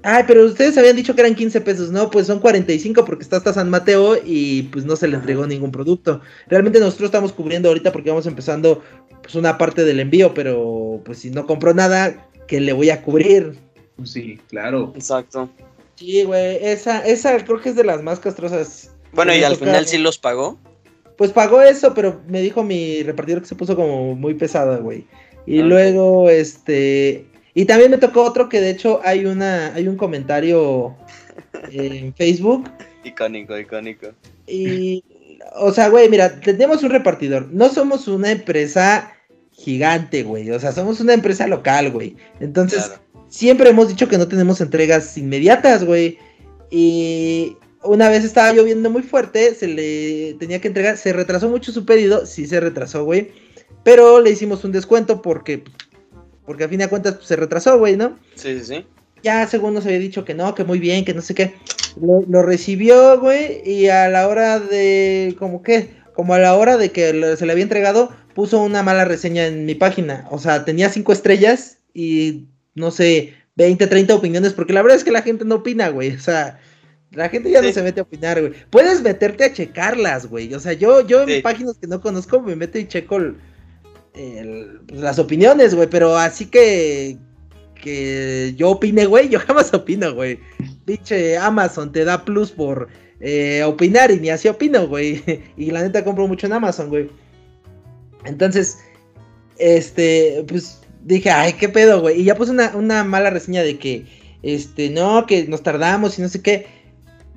Ay, 0.04 0.24
pero 0.28 0.46
ustedes 0.46 0.78
habían 0.78 0.96
dicho 0.96 1.14
que 1.14 1.22
eran 1.22 1.36
15 1.36 1.62
pesos, 1.62 1.92
no, 1.92 2.10
pues 2.10 2.28
son 2.28 2.40
45 2.40 3.04
porque 3.04 3.24
está 3.24 3.38
hasta 3.38 3.54
San 3.54 3.70
Mateo 3.70 4.18
y 4.24 4.64
pues 4.64 4.86
no 4.86 4.96
se 4.96 5.08
le 5.08 5.18
entregó 5.18 5.46
ningún 5.46 5.72
producto. 5.72 6.22
Realmente 6.48 6.80
nosotros 6.80 7.08
estamos 7.08 7.34
cubriendo 7.34 7.68
ahorita 7.70 7.92
porque 7.92 8.10
vamos 8.10 8.26
empezando 8.26 8.82
pues 9.22 9.36
una 9.36 9.58
parte 9.58 9.84
del 9.84 10.00
envío, 10.00 10.34
pero 10.34 11.02
pues 11.04 11.20
si 11.20 11.32
no 11.32 11.46
compró 11.46 11.74
nada, 11.74 12.30
¿qué 12.48 12.62
le 12.62 12.72
voy 12.72 12.90
a 12.90 13.02
cubrir? 13.02 13.58
Pues 13.98 14.12
sí, 14.12 14.40
claro. 14.48 14.94
Exacto. 14.96 15.50
Sí, 16.00 16.24
güey, 16.24 16.58
esa, 16.66 17.06
esa 17.06 17.38
creo 17.44 17.60
que 17.62 17.70
es 17.70 17.76
de 17.76 17.84
las 17.84 18.02
más 18.02 18.20
castrosas. 18.22 18.92
Bueno, 19.12 19.36
y 19.36 19.44
al 19.44 19.58
final 19.58 19.86
sí 19.86 19.98
los 19.98 20.18
pagó. 20.18 20.58
Pues 21.18 21.32
pagó 21.32 21.62
eso, 21.62 21.94
pero 21.94 22.22
me 22.28 22.40
dijo 22.42 22.64
mi 22.64 23.04
repartidor 23.04 23.42
que 23.42 23.48
se 23.50 23.56
puso 23.56 23.76
como 23.76 24.16
muy 24.16 24.34
pesada, 24.36 24.78
güey. 24.78 25.06
Y 25.46 25.60
Ah, 25.60 25.64
luego, 25.66 26.30
este... 26.30 27.26
Y 27.54 27.66
también 27.66 27.92
me 27.92 27.98
tocó 27.98 28.24
otro 28.24 28.48
que 28.48 28.62
de 28.62 28.70
hecho 28.70 29.02
hay 29.04 29.26
una 29.26 29.74
hay 29.74 29.88
un 29.90 29.98
comentario 29.98 30.96
en 31.72 32.14
Facebook 32.14 32.70
Icónico, 33.04 33.58
icónico. 33.58 34.08
y 34.48 35.04
o 35.56 35.74
sea, 35.74 35.90
güey, 35.90 36.08
mira, 36.10 36.40
tenemos 36.40 36.84
un 36.84 36.92
repartidor. 36.92 37.48
No 37.52 37.68
somos 37.70 38.08
una 38.08 38.32
empresa 38.32 39.12
gigante, 39.52 40.24
güey. 40.24 40.50
O 40.52 40.60
sea, 40.60 40.72
somos 40.72 41.00
una 41.02 41.14
empresa 41.14 41.48
local, 41.48 41.92
güey. 41.92 42.16
Entonces, 42.40 42.86
Claro. 42.86 43.02
Siempre 43.30 43.70
hemos 43.70 43.88
dicho 43.88 44.08
que 44.08 44.18
no 44.18 44.28
tenemos 44.28 44.60
entregas 44.60 45.18
inmediatas, 45.18 45.86
güey. 45.86 46.18
Y 46.70 47.56
una 47.84 48.10
vez 48.10 48.26
estaba 48.26 48.52
lloviendo 48.52 48.90
muy 48.90 49.04
fuerte, 49.04 49.56
se 49.56 49.68
le 49.68 50.34
tenía 50.40 50.60
que 50.60 50.68
entregar, 50.68 50.98
se 50.98 51.14
retrasó 51.14 51.50
mucho 51.50 51.72
su 51.72 51.86
pedido, 51.86 52.26
sí 52.26 52.46
se 52.46 52.60
retrasó, 52.60 53.06
güey. 53.06 53.32
Pero 53.84 54.20
le 54.20 54.32
hicimos 54.32 54.64
un 54.66 54.72
descuento 54.72 55.22
porque, 55.22 55.64
porque 56.46 56.66
a 56.66 56.70
fin 56.70 56.80
de 56.80 56.90
cuentas 56.90 57.16
pues, 57.16 57.28
se 57.28 57.36
retrasó, 57.36 57.80
güey, 57.80 57.96
¿no? 57.96 58.18
Sí, 58.36 58.60
sí, 58.60 58.66
sí. 58.66 58.86
Ya 59.24 59.48
según 59.48 59.74
nos 59.74 59.86
había 59.86 60.00
dicho 60.00 60.26
que 60.26 60.34
no, 60.34 60.56
que 60.56 60.64
muy 60.64 60.80
bien, 60.80 61.06
que 61.06 61.14
no 61.14 61.22
sé 61.22 61.36
qué. 61.36 61.54
Lo, 62.02 62.22
lo 62.28 62.42
recibió, 62.44 63.20
güey, 63.20 63.62
y 63.66 63.88
a 63.88 64.10
la 64.10 64.28
hora 64.28 64.60
de, 64.60 65.36
como 65.40 65.62
que, 65.62 65.92
como 66.14 66.34
a 66.34 66.40
la 66.40 66.56
hora 66.56 66.78
de 66.78 66.92
que 66.92 67.36
se 67.38 67.46
le 67.46 67.52
había 67.52 67.64
entregado, 67.64 68.12
puso 68.34 68.62
una 68.62 68.84
mala 68.84 69.06
reseña 69.06 69.48
en 69.48 69.66
mi 69.66 69.76
página. 69.76 70.28
O 70.32 70.40
sea, 70.40 70.64
tenía 70.64 70.90
cinco 70.90 71.12
estrellas 71.12 71.80
y, 71.94 72.48
no 72.76 72.92
sé, 72.92 73.34
20, 73.56 73.88
30 73.88 74.16
opiniones, 74.16 74.54
porque 74.54 74.74
la 74.74 74.82
verdad 74.82 74.98
es 74.98 75.04
que 75.04 75.12
la 75.12 75.22
gente 75.22 75.46
no 75.46 75.56
opina, 75.56 75.90
güey. 75.90 76.16
O 76.16 76.20
sea, 76.20 76.60
la 77.12 77.28
gente 77.30 77.50
ya 77.52 77.62
no 77.62 77.72
se 77.72 77.82
mete 77.84 78.00
a 78.00 78.04
opinar, 78.04 78.40
güey. 78.40 78.54
Puedes 78.70 79.02
meterte 79.02 79.44
a 79.44 79.54
checarlas, 79.54 80.28
güey. 80.28 80.54
O 80.54 80.60
sea, 80.60 80.74
yo, 80.74 81.06
yo 81.06 81.24
en 81.28 81.42
páginas 81.42 81.78
que 81.80 81.88
no 81.88 82.00
conozco 82.02 82.42
me 82.42 82.56
meto 82.56 82.78
y 82.80 82.88
checo 82.88 83.18
el- 83.18 83.36
el- 84.16 84.82
pues, 84.88 85.02
las 85.02 85.20
opiniones, 85.20 85.74
güey. 85.76 85.90
Pero 85.90 86.16
así 86.18 86.46
que 86.46 87.18
que 87.82 88.54
yo 88.58 88.72
opine, 88.72 89.06
güey, 89.06 89.30
yo 89.30 89.40
jamás 89.40 89.74
opino, 89.74 90.14
güey. 90.14 90.38
Pinche 90.86 91.38
Amazon 91.38 91.92
te 91.94 92.04
da 92.04 92.26
plus 92.26 92.52
por 92.52 92.90
eh, 93.22 93.64
opinar 93.64 94.12
y 94.12 94.20
ni 94.20 94.30
así 94.30 94.48
opino, 94.48 94.88
güey. 94.88 95.24
Y 95.58 95.72
la 95.72 95.82
neta 95.82 96.04
compro 96.04 96.28
mucho 96.28 96.46
en 96.48 96.54
Amazon, 96.54 96.90
güey. 96.90 97.10
Entonces, 98.26 98.78
este, 99.58 100.44
pues 100.48 100.79
dije, 101.04 101.30
ay, 101.32 101.54
qué 101.54 101.70
pedo, 101.70 102.02
güey. 102.02 102.22
Y 102.22 102.24
ya 102.26 102.36
puse 102.36 102.52
una, 102.52 102.76
una 102.76 103.04
mala 103.04 103.30
reseña 103.30 103.64
de 103.64 103.78
que, 103.78 104.06
este, 104.44 104.90
no, 104.90 105.26
que 105.26 105.46
nos 105.48 105.64
tardamos 105.64 106.18
y 106.18 106.22
no 106.22 106.30
sé 106.30 106.42
qué. 106.42 106.68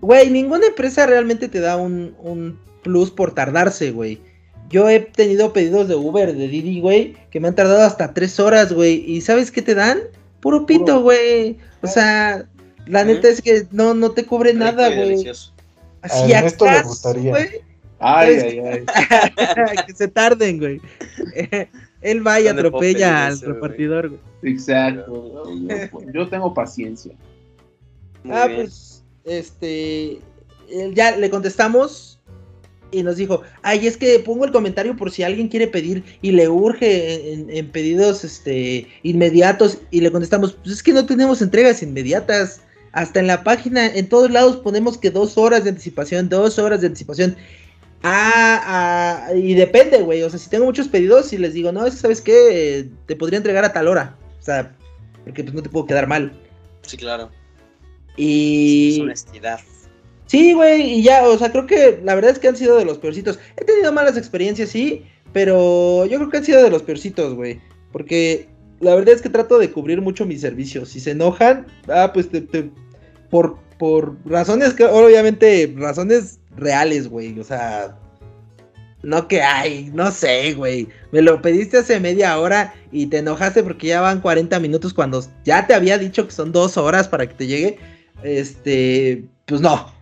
Güey, 0.01 0.31
ninguna 0.31 0.67
empresa 0.67 1.07
realmente 1.07 1.49
te 1.49 1.61
da 1.61 1.77
un, 1.77 2.15
un 2.21 2.59
plus 2.83 3.11
por 3.11 3.35
tardarse, 3.35 3.91
güey. 3.93 4.21
Yo 4.69 4.89
he 4.89 5.01
tenido 5.01 5.53
pedidos 5.53 5.87
de 5.89 5.95
Uber, 5.95 6.35
de 6.35 6.49
Didi, 6.49 6.81
güey, 6.81 7.15
que 7.31 7.41
me 7.41 7.49
han 7.49 7.55
tardado 7.55 7.83
hasta 7.83 8.15
tres 8.15 8.41
horas, 8.41 8.73
güey. 8.73 9.05
¿Y 9.07 9.21
sabes 9.21 9.51
qué 9.51 9.63
te 9.63 9.75
dan? 9.75 10.01
Puro 10.41 10.67
pito, 10.67 11.03
güey. 11.03 11.59
O 11.83 11.87
sea, 11.87 12.47
la 12.87 13.05
neta 13.05 13.29
es 13.29 13.43
que 13.43 13.67
no, 13.71 13.95
no 13.95 14.11
te 14.13 14.25
cubre 14.25 14.53
Rico 14.53 14.65
nada, 14.65 14.89
güey. 14.89 15.29
Así 16.01 16.23
A 16.25 16.27
le 16.27 16.37
acaso, 16.37 16.89
gustaría. 16.89 17.31
güey, 17.31 17.49
Ay, 18.01 18.35
Es- 18.35 18.43
ay, 18.43 18.59
ay. 18.59 19.77
que 19.87 19.93
se 19.95 20.09
tarden, 20.09 20.59
güey. 20.59 20.81
Él 22.03 22.27
va 22.27 22.41
y 22.41 22.45
¿Dónde 22.45 22.63
puedo 22.63 22.77
atropella 22.77 23.27
al 23.29 23.41
repartidor, 23.41 24.09
güey. 24.11 24.21
Exacto. 24.43 25.45
Yo, 25.55 26.13
yo 26.13 26.29
tengo 26.29 26.53
paciencia. 26.53 27.13
Muy 28.25 28.37
ah, 28.37 28.47
bien. 28.47 28.61
pues, 28.61 29.05
este, 29.25 30.19
él 30.71 30.95
ya 30.95 31.17
le 31.17 31.31
contestamos 31.31 32.21
y 32.91 33.03
nos 33.03 33.17
dijo, 33.17 33.43
ay, 33.63 33.87
es 33.87 33.97
que 33.97 34.19
pongo 34.19 34.45
el 34.45 34.53
comentario 34.53 34.97
por 34.97 35.11
si 35.11 35.23
alguien 35.23 35.49
quiere 35.49 35.67
pedir 35.67 36.05
y 36.21 36.33
le 36.33 36.49
urge 36.49 37.33
en, 37.33 37.51
en 37.51 37.71
pedidos, 37.71 38.23
este, 38.23 38.87
inmediatos 39.03 39.79
y 39.91 40.01
le 40.01 40.13
contestamos, 40.13 40.53
pues 40.53 40.77
es 40.77 40.83
que 40.83 40.93
no 40.93 41.07
tenemos 41.07 41.43
entregas 41.43 41.83
inmediatas. 41.83 42.61
Hasta 42.93 43.21
en 43.21 43.27
la 43.27 43.43
página, 43.43 43.87
en 43.87 44.07
todos 44.07 44.31
lados 44.31 44.59
ponemos 44.59 44.99
que 44.99 45.11
dos 45.11 45.39
horas 45.39 45.65
de 45.65 45.71
anticipación, 45.71 46.29
dos 46.29 46.59
horas 46.59 46.83
de 46.83 46.89
anticipación. 46.89 47.37
Ah, 48.03 49.29
ah, 49.29 49.35
y 49.35 49.55
depende, 49.55 49.99
güey. 50.03 50.23
O 50.23 50.31
sea, 50.31 50.39
si 50.39 50.51
tengo 50.51 50.65
muchos 50.65 50.89
pedidos 50.89 51.33
y 51.33 51.39
les 51.39 51.55
digo, 51.55 51.71
no, 51.73 51.87
es 51.87 51.95
que 51.95 52.01
sabes 52.01 52.21
qué, 52.21 52.89
te 53.07 53.17
podría 53.17 53.37
entregar 53.39 53.65
a 53.65 53.73
tal 53.73 53.89
hora. 53.89 54.17
O 54.41 54.43
sea, 54.43 54.75
porque 55.25 55.45
pues 55.45 55.55
no 55.55 55.63
te 55.63 55.69
puedo 55.69 55.87
quedar 55.87 56.07
mal. 56.07 56.33
Sí, 56.83 56.97
claro. 56.97 57.31
Y. 58.17 58.97
Es 58.97 59.01
honestidad. 59.03 59.61
Sí, 60.27 60.55
güey, 60.55 60.99
y 60.99 61.03
ya, 61.03 61.29
o 61.29 61.37
sea, 61.39 61.53
creo 61.53 61.67
que 61.67 62.01
la 62.03 62.15
verdad 62.15 62.31
es 62.31 62.39
que 62.39 62.49
han 62.49 62.57
sido 62.57 62.77
de 62.79 62.85
los 62.85 62.99
peorcitos. 62.99 63.39
He 63.57 63.65
tenido 63.65 63.93
malas 63.93 64.17
experiencias, 64.17 64.71
sí, 64.71 65.05
pero 65.33 66.07
yo 66.07 66.17
creo 66.19 66.31
que 66.31 66.39
han 66.39 66.45
sido 66.45 66.63
de 66.63 66.71
los 66.71 66.83
peorcitos, 66.83 67.35
güey. 67.35 67.61
Porque 67.93 68.49
la 68.81 68.95
verdad 68.95 69.15
es 69.15 69.23
que 69.23 69.29
trato 69.29 69.59
de 69.59 69.71
cubrir 69.71 70.01
mucho 70.01 70.25
mis 70.25 70.41
servicios. 70.41 70.89
Si 70.89 71.01
se 71.01 71.11
enojan, 71.11 71.67
ah, 71.89 72.11
pues 72.15 72.31
te, 72.31 72.41
te- 72.41 72.71
por, 73.31 73.59
por 73.79 74.17
razones 74.25 74.73
que, 74.73 74.85
obviamente, 74.85 75.73
razones 75.77 76.41
reales, 76.57 77.09
güey. 77.09 77.39
O 77.39 77.45
sea, 77.45 77.97
no 79.03 79.27
que 79.29 79.43
hay, 79.43 79.91
no 79.93 80.11
sé, 80.11 80.55
güey. 80.55 80.89
Me 81.11 81.23
lo 81.23 81.43
pediste 81.43 81.79
hace 81.79 81.99
media 82.01 82.39
hora 82.39 82.75
y 82.93 83.07
te 83.07 83.19
enojaste 83.19 83.63
porque 83.63 83.89
ya 83.89 84.01
van 84.01 84.21
40 84.21 84.59
minutos 84.61 84.95
cuando 84.95 85.25
ya 85.45 85.67
te 85.67 85.75
había 85.75 85.99
dicho 85.99 86.27
que 86.27 86.33
son 86.33 86.53
dos 86.53 86.77
horas 86.77 87.09
para 87.09 87.27
que 87.27 87.35
te 87.35 87.47
llegue. 87.47 87.79
Este, 88.23 89.25
pues 89.47 89.61
no. 89.61 89.93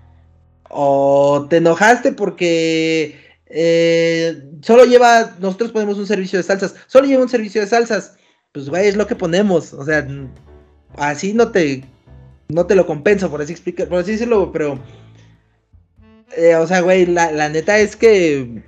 O 0.68 1.46
te 1.48 1.56
enojaste 1.56 2.12
porque 2.12 3.18
eh, 3.46 4.42
solo 4.62 4.84
lleva, 4.84 5.36
nosotros 5.40 5.72
ponemos 5.72 5.98
un 5.98 6.06
servicio 6.06 6.38
de 6.38 6.42
salsas, 6.44 6.74
solo 6.86 7.06
lleva 7.06 7.22
un 7.22 7.28
servicio 7.28 7.60
de 7.60 7.66
salsas. 7.66 8.16
Pues 8.52 8.68
güey, 8.68 8.88
es 8.88 8.96
lo 8.96 9.06
que 9.06 9.16
ponemos. 9.16 9.72
O 9.72 9.84
sea, 9.84 10.06
así 10.96 11.32
no 11.32 11.50
te, 11.50 11.84
no 12.48 12.66
te 12.66 12.74
lo 12.74 12.86
compenso, 12.86 13.30
por 13.30 13.40
así 13.40 13.52
explicar, 13.52 13.88
por 13.88 14.00
así 14.00 14.12
decirlo, 14.12 14.52
pero 14.52 14.78
eh, 16.36 16.56
o 16.56 16.66
sea, 16.66 16.80
güey, 16.80 17.06
la, 17.06 17.32
la 17.32 17.48
neta 17.48 17.78
es 17.78 17.96
que 17.96 18.62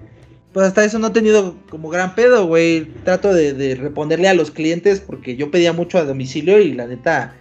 pues 0.52 0.66
hasta 0.66 0.84
eso 0.84 0.98
no 0.98 1.08
he 1.08 1.12
tenido 1.12 1.56
como 1.70 1.88
gran 1.88 2.14
pedo, 2.14 2.46
güey. 2.46 2.84
Trato 3.04 3.32
de, 3.32 3.54
de 3.54 3.74
responderle 3.74 4.28
a 4.28 4.34
los 4.34 4.50
clientes 4.50 5.00
porque 5.00 5.36
yo 5.36 5.50
pedía 5.50 5.72
mucho 5.72 5.98
a 5.98 6.04
domicilio 6.04 6.60
y 6.60 6.74
la 6.74 6.86
neta, 6.86 7.34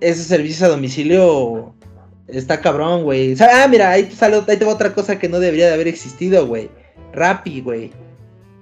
esos 0.00 0.26
servicios 0.26 0.62
a 0.62 0.68
domicilio 0.68 1.74
está 2.26 2.60
cabrón, 2.60 3.04
güey. 3.04 3.32
O 3.32 3.36
sea, 3.36 3.64
ah, 3.64 3.68
mira, 3.68 3.90
ahí 3.90 4.10
sale, 4.10 4.42
ahí 4.46 4.56
te 4.56 4.64
va 4.64 4.72
otra 4.72 4.92
cosa 4.92 5.18
que 5.18 5.28
no 5.28 5.40
debería 5.40 5.68
de 5.68 5.74
haber 5.74 5.88
existido, 5.88 6.46
güey. 6.46 6.68
Rappi, 7.12 7.62
güey. 7.62 7.90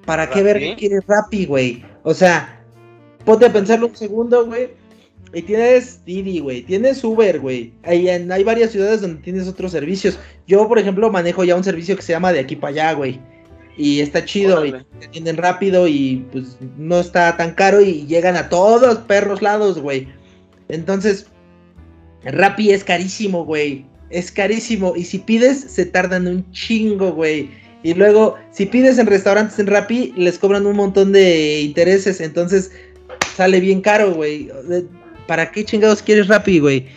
¿Para 0.05 0.31
qué 0.31 0.43
ver 0.45 0.61
qué 0.61 0.77
quieres 0.77 1.03
Rappi, 1.09 1.47
güey? 1.47 1.85
O 2.05 2.15
sea, 2.15 2.61
ponte 3.25 3.47
a 3.47 3.53
pensarlo 3.53 3.89
un 3.89 3.97
segundo, 3.97 4.47
güey. 4.47 4.71
Y 5.37 5.43
tienes 5.43 6.03
Didi, 6.07 6.39
güey. 6.39 6.63
Tienes 6.63 7.05
Uber, 7.05 7.39
güey. 7.41 7.71
Hay, 7.83 8.09
hay 8.09 8.43
varias 8.43 8.71
ciudades 8.71 9.03
donde 9.03 9.21
tienes 9.21 9.47
otros 9.47 9.71
servicios. 9.71 10.19
Yo, 10.47 10.67
por 10.67 10.79
ejemplo, 10.79 11.11
manejo 11.11 11.45
ya 11.45 11.55
un 11.55 11.63
servicio 11.63 11.95
que 11.95 12.01
se 12.01 12.15
llama 12.15 12.33
de 12.33 12.41
aquí 12.41 12.57
para 12.57 12.71
allá, 12.71 12.93
güey. 12.95 13.21
Y 13.77 14.01
está 14.01 14.25
chido, 14.25 14.63
Órale. 14.63 14.87
y 14.95 14.99
te 14.99 15.07
atienden 15.09 15.37
rápido 15.37 15.87
y 15.89 16.25
pues 16.33 16.57
no 16.79 17.01
está 17.01 17.37
tan 17.37 17.53
caro 17.53 17.83
y 17.83 18.07
llegan 18.07 18.35
a 18.35 18.49
todos 18.49 18.97
perros 19.01 19.43
lados, 19.43 19.79
güey. 19.79 20.09
Entonces, 20.71 21.27
Rappi 22.25 22.71
es 22.71 22.83
carísimo, 22.83 23.45
güey. 23.45 23.85
Es 24.09 24.33
carísimo. 24.33 24.95
Y 24.97 25.05
si 25.05 25.19
pides, 25.19 25.61
se 25.61 25.85
tardan 25.85 26.29
un 26.29 26.51
chingo, 26.53 27.13
güey. 27.13 27.51
Y 27.83 27.93
luego, 27.93 28.37
si 28.53 28.65
pides 28.65 28.97
en 28.97 29.07
restaurantes 29.07 29.59
en 29.59 29.67
Rappi, 29.67 30.15
les 30.17 30.39
cobran 30.39 30.65
un 30.65 30.77
montón 30.77 31.13
de 31.13 31.61
intereses. 31.61 32.23
Entonces, 32.23 32.73
sale 33.37 33.61
bien 33.61 33.83
caro, 33.83 34.15
güey. 34.15 34.51
¿Para 35.27 35.51
qué 35.51 35.65
chingados 35.65 36.03
quieres 36.03 36.29
Rappi, 36.29 36.59
güey? 36.61 36.89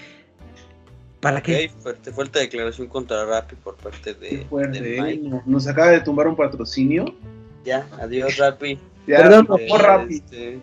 ¿Para 1.20 1.42
qué? 1.42 1.70
Ok, 1.76 1.82
fuerte, 1.82 2.12
fuerte 2.12 2.39
declaración 2.39 2.88
contra 2.88 3.26
Rappi 3.26 3.56
por 3.56 3.76
parte 3.76 4.13
de, 4.13 4.46
fuerte, 4.50 4.80
de. 4.82 5.02
Mike. 5.02 5.42
Nos 5.46 5.68
acaba 5.68 5.92
de 5.92 6.00
tumbar 6.02 6.28
un 6.28 6.36
patrocinio. 6.36 7.13
Ya, 7.65 7.86
adiós 8.00 8.38
Rappi. 8.38 8.80
Ya, 9.08 9.18
Perdón, 9.18 9.48
Eh, 9.60 9.68
Rappi. 9.78 10.15
este, 10.15 10.60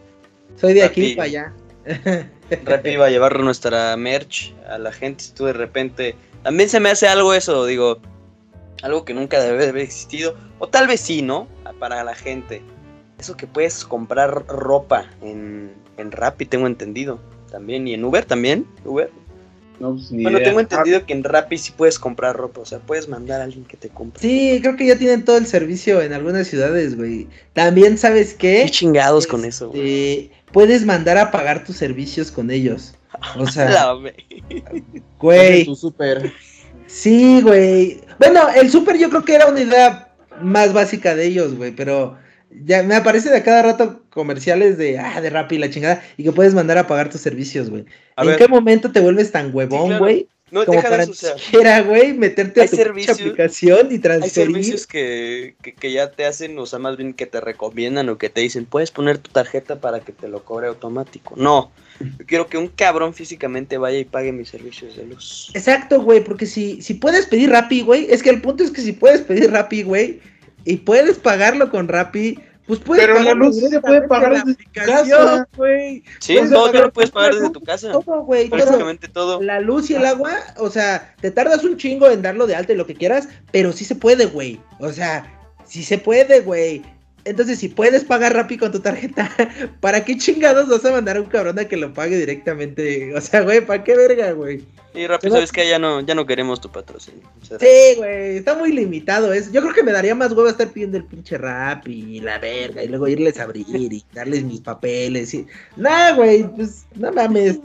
Soy 0.57 0.73
de 0.75 0.83
Rappi. 0.87 1.03
aquí 1.05 1.15
para 1.15 1.27
allá. 1.27 1.53
Rappi 2.65 2.91
iba 2.91 3.07
a 3.07 3.11
llevar 3.11 3.39
nuestra 3.41 3.97
merch 3.97 4.55
a 4.69 4.79
la 4.79 4.93
gente. 4.93 5.25
Si 5.25 5.33
tú 5.33 5.45
de 5.45 5.53
repente. 5.53 6.15
También 6.43 6.69
se 6.71 6.81
me 6.81 6.89
hace 6.91 7.07
algo 7.09 7.35
eso, 7.35 7.67
digo. 7.67 7.99
Algo 8.83 9.05
que 9.05 9.13
nunca 9.15 9.41
debe 9.41 9.59
de 9.65 9.69
haber 9.71 9.83
existido. 9.83 10.37
O 10.59 10.69
tal 10.69 10.87
vez 10.87 11.01
sí, 11.01 11.21
¿no? 11.21 11.49
Para 11.79 12.03
la 12.05 12.15
gente. 12.15 12.63
Eso 13.19 13.37
que 13.37 13.47
puedes 13.47 13.85
comprar 13.85 14.47
ropa 14.47 15.11
en, 15.23 15.75
en 15.99 16.13
Rappi, 16.13 16.47
tengo 16.47 16.67
entendido. 16.67 17.19
También. 17.51 17.87
Y 17.89 17.95
en 17.95 18.05
Uber 18.05 18.25
también. 18.25 18.67
Uber. 18.85 19.11
No, 19.79 19.93
pues, 19.95 20.11
ni 20.11 20.23
Bueno, 20.23 20.39
idea. 20.39 20.49
tengo 20.49 20.61
entendido 20.61 21.05
que 21.05 21.13
en 21.13 21.23
Rappi 21.23 21.59
sí 21.59 21.73
puedes 21.77 21.99
comprar 21.99 22.35
ropa. 22.37 22.61
O 22.63 22.65
sea, 22.65 22.79
puedes 22.79 23.09
mandar 23.09 23.41
a 23.43 23.45
alguien 23.45 23.65
que 23.67 23.77
te 23.77 23.89
compre. 23.91 24.23
Sí, 24.23 24.59
creo 24.63 24.77
que 24.77 24.87
ya 24.87 24.97
tienen 24.97 25.25
todo 25.25 25.37
el 25.37 25.47
servicio 25.47 26.01
en 26.01 26.13
algunas 26.15 26.47
ciudades, 26.47 26.97
güey. 26.97 27.29
También, 27.53 27.99
¿sabes 27.99 28.33
qué? 28.35 28.63
Qué 28.65 28.71
chingados 28.71 29.27
con 29.27 29.45
eso, 29.45 29.69
güey. 29.71 29.81
Este, 29.81 30.31
puedes 30.53 30.87
mandar 30.87 31.19
a 31.19 31.31
pagar 31.31 31.65
tus 31.65 31.77
servicios 31.77 32.31
con 32.31 32.51
ellos. 32.51 32.95
O 33.39 33.47
sea, 33.51 33.69
La 33.71 34.13
güey. 35.19 35.65
Tu 35.65 35.75
súper. 35.77 36.33
Sí, 36.87 37.41
güey. 37.43 38.01
Bueno, 38.19 38.49
el 38.55 38.71
súper 38.71 38.97
yo 38.97 39.11
creo 39.11 39.25
que 39.25 39.35
era 39.35 39.47
una 39.47 39.61
idea 39.61 40.15
más 40.41 40.73
básica 40.73 41.15
de 41.15 41.27
ellos, 41.27 41.55
güey, 41.55 41.73
pero 41.73 42.17
ya 42.65 42.83
me 42.83 42.95
aparece 42.95 43.31
de 43.31 43.37
a 43.37 43.43
cada 43.43 43.63
rato 43.63 44.03
comerciales 44.11 44.79
de 44.79 44.99
ah, 44.99 45.21
de 45.21 45.31
Rappi 45.31 45.59
la 45.59 45.71
chingada 45.71 46.03
y 46.17 46.25
que 46.25 46.33
puedes 46.33 46.55
mandar 46.55 46.79
a 46.79 46.87
pagar 46.87 47.11
tus 47.11 47.21
servicios, 47.21 47.71
güey. 47.71 47.85
¿En 48.17 48.27
ver, 48.27 48.39
qué 48.39 48.49
momento 48.49 48.93
te 48.93 49.01
vuelves 49.01 49.33
tan 49.33 49.55
huevón, 49.55 49.89
claro. 49.89 50.05
güey? 50.05 50.29
no 50.51 50.65
como 50.65 50.77
deja 50.77 50.91
de 50.91 50.97
para 50.97 51.07
ni 51.07 51.15
siquiera, 51.15 51.81
güey, 51.83 52.13
meterte 52.13 52.61
a 52.61 52.63
hay 52.65 52.69
tu 52.69 52.77
servicios- 52.77 53.21
aplicación 53.21 53.89
y 53.91 53.95
Hay 53.95 53.99
transferir. 53.99 54.53
servicios 54.53 54.87
que, 54.87 55.57
que, 55.61 55.75
que 55.75 55.93
ya 55.93 56.11
te 56.11 56.25
hacen, 56.25 56.57
o 56.59 56.67
sea, 56.67 56.79
más 56.79 56.97
bien 56.97 57.15
que 57.15 57.27
te 57.27 57.41
recomiendan 57.41 58.09
o 58.09 58.19
que 58.19 58.31
te 58.31 58.43
dicen, 58.43 58.65
puedes 58.65 58.93
poner 58.93 59.19
tu 59.19 59.31
tarjeta 59.33 59.81
para 59.81 60.01
que 60.01 60.13
te 60.13 60.29
lo 60.29 60.45
cobre 60.45 60.69
automático. 60.69 61.35
No, 61.37 61.73
yo 62.01 62.27
quiero 62.27 62.47
que 62.47 62.59
un 62.59 62.69
cabrón 62.69 63.13
físicamente 63.13 63.77
vaya 63.77 63.99
y 63.99 64.05
pague 64.05 64.31
mis 64.33 64.49
servicios 64.49 64.97
de 64.97 65.07
luz. 65.07 65.51
Exacto, 65.55 66.01
güey, 66.01 66.23
porque 66.23 66.47
si, 66.47 66.81
si 66.81 66.95
puedes 66.95 67.27
pedir 67.27 67.51
Rappi, 67.51 67.83
güey, 67.83 68.07
es 68.09 68.23
que 68.23 68.31
el 68.31 68.41
punto 68.41 68.63
es 68.63 68.71
que 68.71 68.83
si 68.83 68.93
puedes 68.93 69.23
pedir 69.23 69.51
Rappi, 69.51 69.83
güey, 69.83 70.21
y 70.65 70.77
puedes 70.79 71.19
pagarlo 71.19 71.71
con 71.71 71.89
Rappi, 71.89 72.39
pues 72.67 72.81
puedes 72.81 73.05
Pero 73.05 73.15
la 73.15 73.21
pagarlo 73.21 73.45
luz 73.47 73.71
se 73.71 73.81
puede 73.81 74.03
pagar 74.03 74.33
la 74.33 74.43
desde 74.45 74.65
tu 74.65 74.71
casa. 74.73 75.49
güey. 75.57 76.03
Sí, 76.19 76.35
Puedes 76.35 76.51
todo 76.51 76.67
ya 76.67 76.73
pagar 76.73 76.87
lo 76.87 76.93
puedes 76.93 77.11
pagar 77.11 77.35
la 77.35 77.41
desde 77.41 77.53
tu 77.53 77.61
casa. 77.61 77.93
Todo, 77.93 78.23
güey. 78.25 78.49
Prácticamente 78.49 79.09
todo. 79.09 79.41
La 79.41 79.61
luz 79.61 79.91
y 79.91 79.95
el 79.95 80.05
agua, 80.05 80.33
o 80.59 80.69
sea, 80.71 81.15
te 81.21 81.31
tardas 81.31 81.63
un 81.65 81.77
chingo 81.77 82.09
en 82.11 82.23
darlo 82.23 82.47
de 82.47 82.57
alta 82.57 82.73
y 82.73 82.77
lo 82.77 82.87
que 82.87 82.95
quieras, 82.95 83.29
pero 83.53 83.73
sí 83.73 83.85
se 83.85 83.95
puede, 83.95 84.27
güey. 84.27 84.61
O 84.81 84.93
sea, 84.93 85.33
sí 85.65 85.85
se 85.85 85.99
puede, 85.99 86.41
güey. 86.41 86.83
Entonces, 87.27 87.59
si 87.59 87.69
puedes 87.69 88.05
pagar 88.05 88.35
Rappi 88.35 88.57
con 88.57 88.71
tu 88.71 88.79
tarjeta, 88.79 89.29
¿para 89.81 90.05
qué 90.05 90.17
chingados 90.17 90.69
vas 90.69 90.85
a 90.85 90.93
mandar 90.93 91.17
a 91.17 91.21
un 91.21 91.27
cabrón 91.27 91.59
a 91.59 91.65
que 91.65 91.77
lo 91.77 91.93
pague 91.93 92.17
directamente? 92.17 93.13
O 93.17 93.21
sea, 93.21 93.43
güey, 93.43 93.61
¿para 93.61 93.83
qué 93.83 93.97
verga, 93.97 94.31
güey? 94.33 94.63
Y 94.95 95.07
Pero- 95.07 95.19
sabes 95.21 95.53
que 95.53 95.69
ya 95.69 95.79
no, 95.79 96.01
ya 96.01 96.15
no 96.15 96.25
queremos 96.25 96.61
tu 96.61 96.71
patrocinio. 96.71 97.29
O 97.43 97.45
sea, 97.45 97.59
Sí, 97.59 97.97
güey, 97.97 98.37
está 98.39 98.55
muy 98.55 98.73
limitado 98.73 99.33
eso. 99.33 99.51
Yo 99.53 99.61
creo 99.61 99.75
que 99.75 99.83
me 99.83 99.93
daría 99.93 100.15
más 100.15 100.33
huevo 100.33 100.49
estar 100.49 100.69
pidiendo 100.69 100.97
el 100.97 101.05
pinche 101.05 101.37
rap 101.37 101.87
y 101.87 102.21
la 102.21 102.39
verga, 102.39 102.83
y 102.83 102.89
luego 102.89 103.09
irles 103.09 103.39
a 103.39 103.43
abrir 103.43 103.67
y 103.69 104.05
darles 104.15 104.45
mis 104.45 104.61
papeles. 104.61 105.35
Y... 105.35 105.47
Nah, 105.77 106.15
güey, 106.15 106.45
pues 106.55 106.87
no 106.95 107.13
mames. 107.13 107.59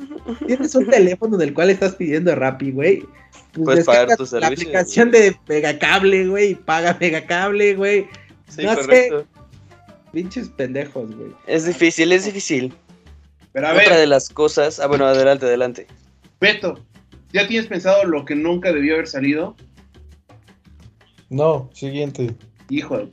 Tienes 0.46 0.76
un 0.76 0.88
teléfono 0.88 1.38
del 1.38 1.54
cual 1.54 1.70
estás 1.70 1.96
pidiendo 1.96 2.36
Rappi, 2.36 2.72
güey. 2.72 3.06
Pues 3.54 3.66
Puedes 3.66 3.86
pagar 3.86 4.08
descarga 4.08 4.18
tus 4.18 4.32
La 4.34 4.48
aplicación 4.48 5.12
de 5.12 5.36
Megacable, 5.48 6.28
güey, 6.28 6.52
y 6.52 6.56
paga 6.56 6.98
Megacable, 7.00 7.76
güey. 7.76 8.08
sí, 8.50 8.64
no 8.64 8.76
sé. 8.84 9.12
Pinches 10.12 10.50
pendejos, 10.50 11.16
güey. 11.16 11.32
Es 11.48 11.66
difícil, 11.66 12.12
es 12.12 12.26
difícil. 12.26 12.74
Pero 13.54 13.68
a 13.68 13.72
Otra 13.72 13.90
ver, 13.90 14.00
de 14.00 14.08
las 14.08 14.30
cosas. 14.30 14.80
Ah, 14.80 14.88
bueno, 14.88 15.06
adelante, 15.06 15.46
adelante. 15.46 15.88
Beto, 16.40 16.80
¿ya 17.34 17.48
tienes 17.48 17.68
pensado 17.68 18.04
lo 18.06 18.26
que 18.26 18.36
nunca 18.36 18.72
debió 18.72 18.96
haber 18.96 19.08
salido? 19.08 19.56
No, 21.30 21.70
siguiente. 21.74 22.36
Hijo 22.70 22.98
de... 22.98 23.10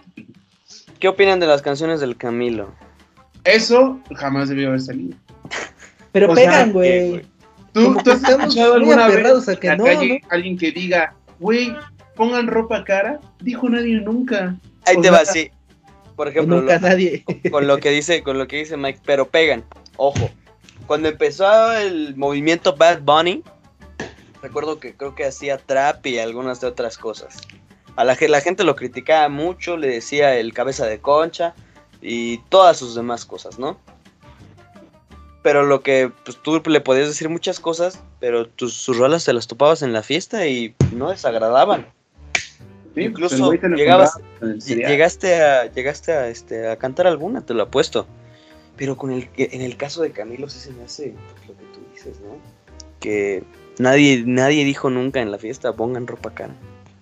¿Qué 0.98 1.08
opinan 1.08 1.38
de 1.38 1.46
las 1.46 1.62
canciones 1.62 2.00
del 2.00 2.16
Camilo? 2.16 2.74
Eso 3.44 4.00
jamás 4.16 4.48
debió 4.48 4.68
haber 4.68 4.80
salido. 4.80 5.16
Pero 6.12 6.32
O 6.32 6.34
pegan, 6.34 6.68
¿qué, 6.68 6.72
güey. 6.72 7.26
¿Tú, 7.72 7.96
tú 8.02 8.10
has 8.10 8.28
escuchado 8.28 8.74
alguna 8.74 9.08
vez 9.08 9.46
que 9.58 9.68
en 9.68 9.70
la 9.70 9.76
no, 9.76 9.84
calle 9.84 10.20
alguien 10.30 10.58
que 10.58 10.72
diga, 10.72 11.14
güey, 11.38 11.74
pongan 12.16 12.48
ropa 12.48 12.82
cara? 12.82 13.20
Dijo 13.40 13.68
nadie 13.68 14.00
nunca. 14.00 14.56
Ahí 14.84 14.96
O 14.96 15.00
te 15.00 15.08
sea, 15.08 15.18
va, 15.18 15.24
sí. 15.24 15.50
Por 16.18 16.26
ejemplo, 16.26 16.56
Nunca 16.56 16.74
lo- 16.80 16.88
nadie. 16.88 17.24
con 17.48 17.68
lo 17.68 17.78
que 17.78 17.90
dice, 17.90 18.24
con 18.24 18.38
lo 18.38 18.48
que 18.48 18.56
dice 18.56 18.76
Mike, 18.76 18.98
pero 19.06 19.28
pegan. 19.28 19.64
Ojo, 19.96 20.28
cuando 20.88 21.08
empezó 21.08 21.72
el 21.72 22.16
movimiento 22.16 22.74
Bad 22.74 23.02
Bunny, 23.02 23.44
recuerdo 24.42 24.80
que 24.80 24.94
creo 24.96 25.14
que 25.14 25.24
hacía 25.24 25.58
trap 25.58 26.04
y 26.06 26.18
algunas 26.18 26.60
de 26.60 26.66
otras 26.66 26.98
cosas. 26.98 27.38
A 27.94 28.02
la, 28.02 28.16
la 28.20 28.40
gente 28.40 28.64
lo 28.64 28.74
criticaba 28.74 29.28
mucho, 29.28 29.76
le 29.76 29.86
decía 29.86 30.34
el 30.34 30.52
cabeza 30.52 30.86
de 30.86 30.98
concha 30.98 31.54
y 32.02 32.38
todas 32.48 32.76
sus 32.76 32.96
demás 32.96 33.24
cosas, 33.24 33.60
¿no? 33.60 33.78
Pero 35.44 35.66
lo 35.66 35.82
que 35.82 36.10
pues, 36.24 36.36
tú 36.42 36.60
le 36.66 36.80
podías 36.80 37.06
decir 37.06 37.28
muchas 37.28 37.60
cosas, 37.60 38.00
pero 38.18 38.48
tus, 38.48 38.74
sus 38.74 38.98
rolas 38.98 39.24
te 39.24 39.32
las 39.32 39.46
topabas 39.46 39.82
en 39.82 39.92
la 39.92 40.02
fiesta 40.02 40.48
y 40.48 40.74
no 40.92 41.10
desagradaban. 41.10 41.86
Sí, 42.98 43.04
Incluso 43.06 43.52
llegabas-. 43.52 44.20
Llegaste 44.66 45.40
a, 45.42 45.70
llegaste 45.72 46.12
a, 46.12 46.28
este, 46.28 46.68
a 46.68 46.76
cantar 46.76 47.06
alguna, 47.06 47.40
te 47.42 47.54
lo 47.54 47.62
apuesto. 47.64 48.06
Pero 48.76 48.96
con 48.96 49.10
el, 49.10 49.28
que- 49.30 49.50
en 49.52 49.60
el 49.62 49.76
caso 49.76 50.02
de 50.02 50.10
Camilo 50.12 50.48
sí 50.48 50.60
se 50.60 50.70
me 50.72 50.84
hace 50.84 51.14
pues, 51.36 51.48
lo 51.48 51.56
que 51.56 51.64
tú 51.74 51.80
dices, 51.92 52.20
¿no? 52.20 52.36
Que 53.00 53.42
nadie, 53.78 54.22
nadie 54.24 54.64
dijo 54.64 54.88
nunca 54.90 55.20
en 55.20 55.30
la 55.32 55.38
fiesta 55.38 55.72
pongan 55.72 56.06
ropa 56.06 56.30
cara. 56.34 56.54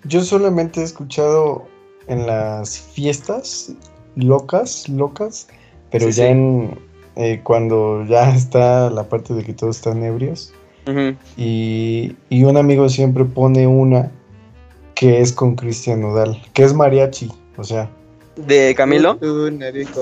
Yo 0.04 0.22
solamente 0.22 0.80
he 0.80 0.85
escuchado 0.85 1.66
en 2.06 2.26
las 2.26 2.78
fiestas 2.78 3.72
locas, 4.14 4.88
locas, 4.88 5.48
pero 5.90 6.06
Sí, 6.06 6.12
ya 6.12 6.24
sí. 6.24 6.30
en 6.30 6.78
eh, 7.16 7.40
cuando 7.42 8.04
ya 8.06 8.30
está 8.35 8.88
la 8.90 9.09
parte 9.09 9.35
de 9.35 9.42
que 9.44 9.52
todos 9.52 9.76
están 9.76 10.02
ebrios 10.02 10.52
y, 11.37 12.14
y 12.28 12.44
un 12.44 12.56
amigo 12.56 12.88
siempre 12.88 13.24
pone 13.24 13.66
una 13.66 14.11
que 14.96 15.20
es 15.20 15.32
con 15.32 15.54
Cristian 15.54 16.00
Nodal, 16.00 16.42
que 16.54 16.64
es 16.64 16.72
mariachi, 16.74 17.30
o 17.56 17.62
sea, 17.62 17.88
De 18.35 18.74
Camilo, 18.74 19.18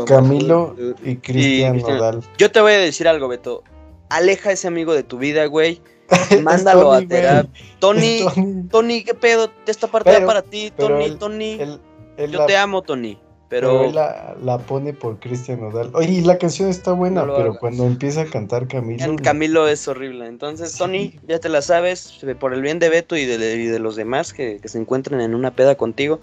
Camilo 0.06 0.74
y 1.04 1.16
Cristian 1.16 1.76
Nodal. 1.78 2.20
yo 2.38 2.50
te 2.50 2.60
voy 2.62 2.72
a 2.72 2.78
decir 2.78 3.06
algo, 3.06 3.28
Beto. 3.28 3.62
Aleja 4.08 4.50
a 4.50 4.52
ese 4.52 4.68
amigo 4.68 4.94
de 4.94 5.02
tu 5.02 5.18
vida, 5.18 5.44
güey. 5.46 5.80
Mándalo 6.42 6.92
a 6.92 6.96
Tony, 6.98 7.06
terapia. 7.08 7.50
Tony, 7.80 8.20
Tony. 8.34 8.68
Tony, 8.70 9.04
¿qué 9.04 9.14
pedo? 9.14 9.50
Esta 9.66 9.86
parte 9.88 10.10
va 10.10 10.16
Pero- 10.16 10.26
para 10.26 10.42
ti, 10.42 10.72
Tony, 10.76 11.10
Tony. 11.16 11.58
Yo 11.58 12.26
la- 12.38 12.46
te 12.46 12.56
amo, 12.56 12.82
Tony. 12.82 13.18
Pero 13.48 13.90
la, 13.92 14.34
la 14.42 14.58
pone 14.58 14.92
por 14.92 15.20
Cristian 15.20 15.60
Nodal. 15.60 15.90
Oye, 15.94 16.12
y 16.14 16.20
la 16.22 16.38
canción 16.38 16.68
está 16.68 16.92
buena, 16.92 17.24
No 17.24 17.34
pero 17.36 17.48
hagas. 17.50 17.58
cuando 17.60 17.84
empieza 17.86 18.22
a 18.22 18.26
cantar 18.26 18.66
Camilo. 18.66 19.16
Camilo 19.22 19.68
es 19.68 19.86
horrible. 19.86 20.26
Entonces, 20.26 20.72
Sí. 20.72 20.78
Tony, 20.78 21.14
ya 21.28 21.38
te 21.38 21.48
la 21.48 21.62
sabes. 21.62 22.20
Por 22.40 22.54
el 22.54 22.62
bien 22.62 22.78
de 22.78 22.88
Beto 22.88 23.16
y 23.16 23.24
de, 23.26 23.54
y 23.54 23.66
de 23.66 23.78
los 23.78 23.96
demás 23.96 24.32
que, 24.32 24.58
que 24.60 24.68
se 24.68 24.78
encuentren 24.78 25.20
en 25.20 25.34
una 25.34 25.50
peda 25.52 25.74
contigo. 25.76 26.20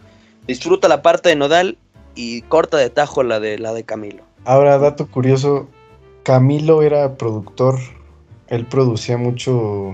Disfruta 0.48 0.88
la 0.88 1.02
parte 1.02 1.30
de 1.30 1.36
Nodal 1.36 1.78
y 2.16 2.42
corta 2.42 2.78
de 2.78 2.90
tajo 2.90 3.24
la 3.24 3.40
de 3.40 3.58
la 3.60 3.74
de 3.74 3.84
Camilo. 3.84 4.24
Ahora, 4.44 4.78
dato 4.80 5.08
curioso, 5.08 5.68
Camilo 6.24 6.82
era 6.82 7.16
productor, 7.16 7.78
él 8.48 8.66
producía 8.66 9.18
mucho 9.18 9.94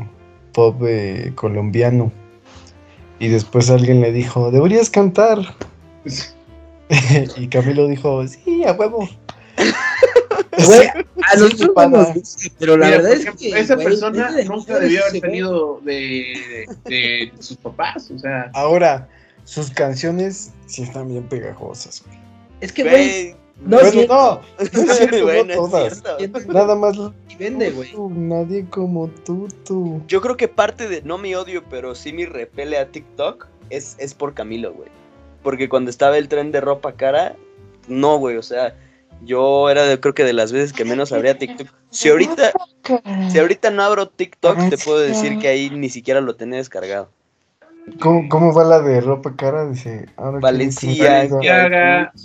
pop 0.54 0.82
eh, 0.88 1.34
colombiano 1.36 2.12
y 3.20 3.28
después 3.28 3.70
alguien 3.70 4.00
le 4.02 4.12
dijo, 4.12 4.50
deberías 4.50 4.90
cantar. 4.90 5.40
y 7.38 7.48
Camilo 7.48 7.88
dijo, 7.88 8.28
sí, 8.28 8.64
a 8.66 8.74
huevo. 8.74 9.08
Güey, 10.66 10.88
a 11.24 11.38
Sí, 11.38 11.40
nosotros 11.40 11.72
no 11.76 11.90
nos 11.90 12.38
pero 12.60 12.78
la 12.78 12.86
Mira, 12.88 12.98
verdad 12.98 13.10
por 13.10 13.18
es 13.18 13.22
ejemplo, 13.22 13.40
que. 13.40 13.60
esa 13.60 13.76
güey, 13.76 13.88
persona 13.88 14.32
de 14.32 14.46
nunca 14.46 14.80
debió 14.80 15.06
haber 15.06 15.22
salido 15.22 15.82
de, 15.84 16.66
de, 16.86 17.32
de 17.32 17.32
sus 17.40 17.58
papás. 17.58 18.10
O 18.12 18.18
sea, 18.18 18.50
Ahora, 18.54 19.08
sus 19.44 19.70
canciones 19.70 20.52
sí 20.66 20.84
están 20.84 21.10
bien 21.10 21.24
pegajosas, 21.28 22.04
güey. 22.06 22.18
Es 22.62 22.72
que, 22.74 22.84
güey, 22.84 23.36
no 23.62 23.78
bueno, 23.80 24.02
no, 24.08 24.42
no 24.60 24.92
es 24.92 24.98
cierto, 24.98 25.24
güey, 25.24 25.44
no 25.46 25.52
es 25.52 25.58
todas. 25.58 26.04
cierto. 26.18 26.54
Nada 26.54 26.76
más 26.76 26.96
y 27.30 27.36
vende, 27.36 27.72
güey. 27.72 27.92
tú, 27.92 28.10
nadie 28.10 28.66
como 28.70 29.08
tú, 29.26 29.48
tú. 29.64 30.02
Yo 30.08 30.22
creo 30.22 30.38
que 30.38 30.48
parte 30.48 30.88
de 30.88 31.02
no 31.04 31.18
mi 31.18 31.36
odio, 31.36 31.64
pero 31.70 31.94
sí 31.96 32.14
mi 32.14 32.26
repele 32.26 32.78
a 32.78 32.90
TikTok 32.90 33.48
es, 33.70 33.96
es 34.00 34.14
por 34.14 34.34
Camilo, 34.34 34.74
güey. 34.74 34.90
Porque 35.48 35.70
cuando 35.70 35.90
estaba 35.90 36.18
el 36.18 36.28
tren 36.28 36.52
de 36.52 36.60
ropa 36.60 36.92
cara, 36.98 37.38
no, 37.88 38.18
güey, 38.18 38.36
o 38.36 38.44
sea, 38.44 38.76
yo 39.24 39.70
era 39.70 39.84
de, 39.84 39.98
creo 39.98 40.14
que 40.14 40.26
de 40.26 40.34
las 40.34 40.52
veces 40.52 40.74
que 40.74 40.84
menos 40.84 41.14
abría 41.14 41.38
TikTok. 41.38 41.70
Si 41.90 42.10
ahorita, 42.10 42.52
si 43.30 43.40
ahorita 43.40 43.72
no 43.72 43.82
abro 43.84 44.10
TikTok, 44.10 44.68
te 44.70 44.78
puedo 44.78 45.00
decir 45.00 45.40
que 45.40 45.48
ahí 45.48 45.70
ni 45.70 45.88
siquiera 45.88 46.20
lo 46.20 46.36
tenía 46.36 46.58
descargado. 46.58 47.10
¿Cómo, 48.02 48.28
cómo 48.28 48.54
va 48.54 48.66
la 48.66 48.82
de 48.82 49.00
ropa 49.00 49.38
cara? 49.38 49.70
Dice, 49.70 50.08
ahora 50.18 50.40
Valencia, 50.42 51.30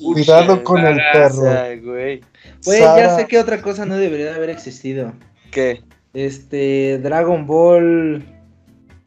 Cuidado 0.03 0.65
con 0.65 0.85
el 0.85 0.97
Sara, 0.97 1.11
O 1.11 1.13
perro. 1.13 1.43
sea, 1.43 1.77
güey, 1.81 2.21
Güey, 2.65 2.81
ya 2.81 3.17
sé 3.17 3.29
que 3.29 3.39
otra 3.39 3.63
cosa 3.63 3.87
no 3.87 3.97
debería 3.99 4.31
de 4.31 4.35
haber 4.35 4.51
existido. 4.51 5.13
¿qué? 5.53 5.81
Este, 6.13 6.99
Dragon 6.99 7.47
Ball. 7.47 8.25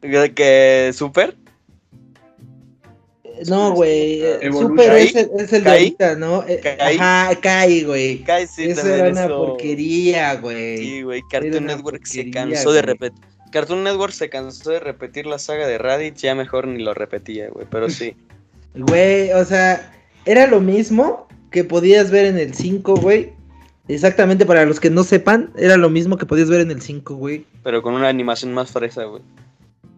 ¿Que- 0.00 0.32
¿Que 0.32 0.92
super? 0.94 1.36
No, 3.48 3.72
güey. 3.72 4.22
eh. 4.22 4.50
Super 4.52 4.88
¿Kai? 4.88 5.06
es 5.06 5.16
el, 5.16 5.30
es 5.38 5.52
el 5.52 5.64
de 5.64 5.70
¿Kai? 5.70 5.78
ahorita, 5.78 6.16
¿no? 6.16 6.44
Eh, 6.46 6.60
¿Kai? 6.62 6.96
Ajá, 6.96 7.34
Kai, 7.40 7.84
güey. 7.84 8.18
Cae, 8.24 8.46
sí, 8.46 8.64
Eso 8.70 8.86
era 8.86 9.10
una 9.10 9.24
eso. 9.26 9.36
porquería, 9.46 10.34
güey. 10.36 10.78
Sí, 10.78 11.02
güey, 11.02 11.22
Cartoon 11.30 11.66
Network 11.66 12.04
se 12.06 12.30
cansó 12.30 12.72
de 12.72 12.82
repetir. 12.82 13.18
Cartoon 13.52 13.84
Network 13.84 14.12
se 14.12 14.28
cansó 14.28 14.70
de 14.70 14.80
repetir 14.80 15.26
la 15.26 15.38
saga 15.38 15.66
de 15.66 15.78
Raditz, 15.78 16.20
ya 16.20 16.34
mejor 16.34 16.66
ni 16.66 16.82
lo 16.82 16.94
repetía, 16.94 17.48
güey, 17.48 17.66
pero 17.70 17.88
sí. 17.88 18.14
Güey, 18.74 19.32
o 19.32 19.42
sea, 19.46 19.90
era 20.26 20.46
lo 20.46 20.60
mismo 20.60 21.26
que 21.50 21.64
podías 21.64 22.10
ver 22.10 22.26
en 22.26 22.38
el 22.38 22.52
5, 22.52 22.96
güey. 22.96 23.32
Exactamente, 23.88 24.44
para 24.44 24.66
los 24.66 24.80
que 24.80 24.90
no 24.90 25.02
sepan, 25.04 25.50
era 25.56 25.76
lo 25.78 25.88
mismo 25.88 26.18
que 26.18 26.26
podías 26.26 26.50
ver 26.50 26.60
en 26.60 26.70
el 26.72 26.82
5, 26.82 27.14
güey. 27.14 27.46
Pero 27.62 27.80
con 27.80 27.94
una 27.94 28.08
animación 28.08 28.52
más 28.52 28.72
fresa, 28.72 29.04
güey. 29.04 29.22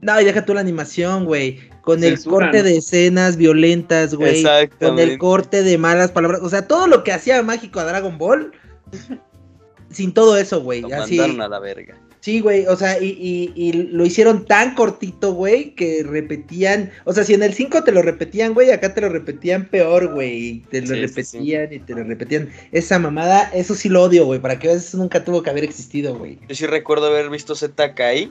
No, 0.00 0.20
y 0.20 0.24
deja 0.24 0.44
tú 0.44 0.54
la 0.54 0.61
animación, 0.61 1.24
güey. 1.24 1.58
Con 1.82 2.04
el 2.04 2.22
corte 2.22 2.62
de 2.62 2.76
escenas 2.76 3.37
violentas, 3.37 4.14
güey. 4.14 4.44
Con 4.78 4.98
el 4.98 5.18
corte 5.18 5.62
de 5.62 5.78
malas 5.78 6.11
palabras. 6.12 6.40
O 6.42 6.48
sea, 6.48 6.68
todo 6.68 6.87
lo 6.87 7.02
que 7.02 7.12
hacía 7.12 7.42
mágico 7.42 7.80
a 7.80 7.84
Dragon 7.84 8.18
Ball. 8.18 8.52
sin 9.90 10.12
todo 10.12 10.37
eso, 10.37 10.61
güey. 10.62 10.82
Lo 10.82 10.88
Así. 10.94 11.16
mandaron 11.16 11.40
a 11.42 11.48
la 11.48 11.58
verga. 11.61 11.96
Sí, 12.20 12.40
güey. 12.40 12.66
O 12.66 12.76
sea, 12.76 13.00
y, 13.02 13.06
y- 13.18 13.52
y 13.56 13.72
lo 13.72 14.04
hicieron 14.04 14.44
tan 14.44 14.74
cortito, 14.74 15.32
güey, 15.32 15.74
que 15.74 16.04
repetían. 16.06 16.90
O 17.04 17.12
sea, 17.12 17.24
si 17.24 17.32
en 17.34 17.42
el 17.42 17.54
5 17.54 17.84
te 17.84 17.92
lo 17.92 18.02
repetían, 18.02 18.54
güey, 18.54 18.70
acá 18.70 18.92
te 18.92 19.00
lo 19.00 19.08
repetían 19.08 19.66
peor, 19.66 20.12
güey. 20.12 20.62
Te 20.70 20.80
lo 20.82 20.88
Sí, 20.88 20.94
sí, 20.94 21.00
repetían 21.00 21.72
y 21.72 21.78
te 21.78 21.94
lo 21.94 22.04
repetían. 22.04 22.50
Esa 22.72 22.98
mamada, 22.98 23.50
eso 23.54 23.74
sí 23.74 23.88
lo 23.88 24.02
odio, 24.02 24.26
güey. 24.26 24.40
Para 24.40 24.58
que 24.58 24.66
veas, 24.68 24.84
eso 24.88 24.98
nunca 24.98 25.24
tuvo 25.24 25.42
que 25.42 25.50
haber 25.50 25.64
existido, 25.64 26.16
güey. 26.18 26.38
Yo 26.48 26.54
sí 26.54 26.66
recuerdo 26.66 27.06
haber 27.06 27.30
visto 27.30 27.54
ZKI 27.54 28.30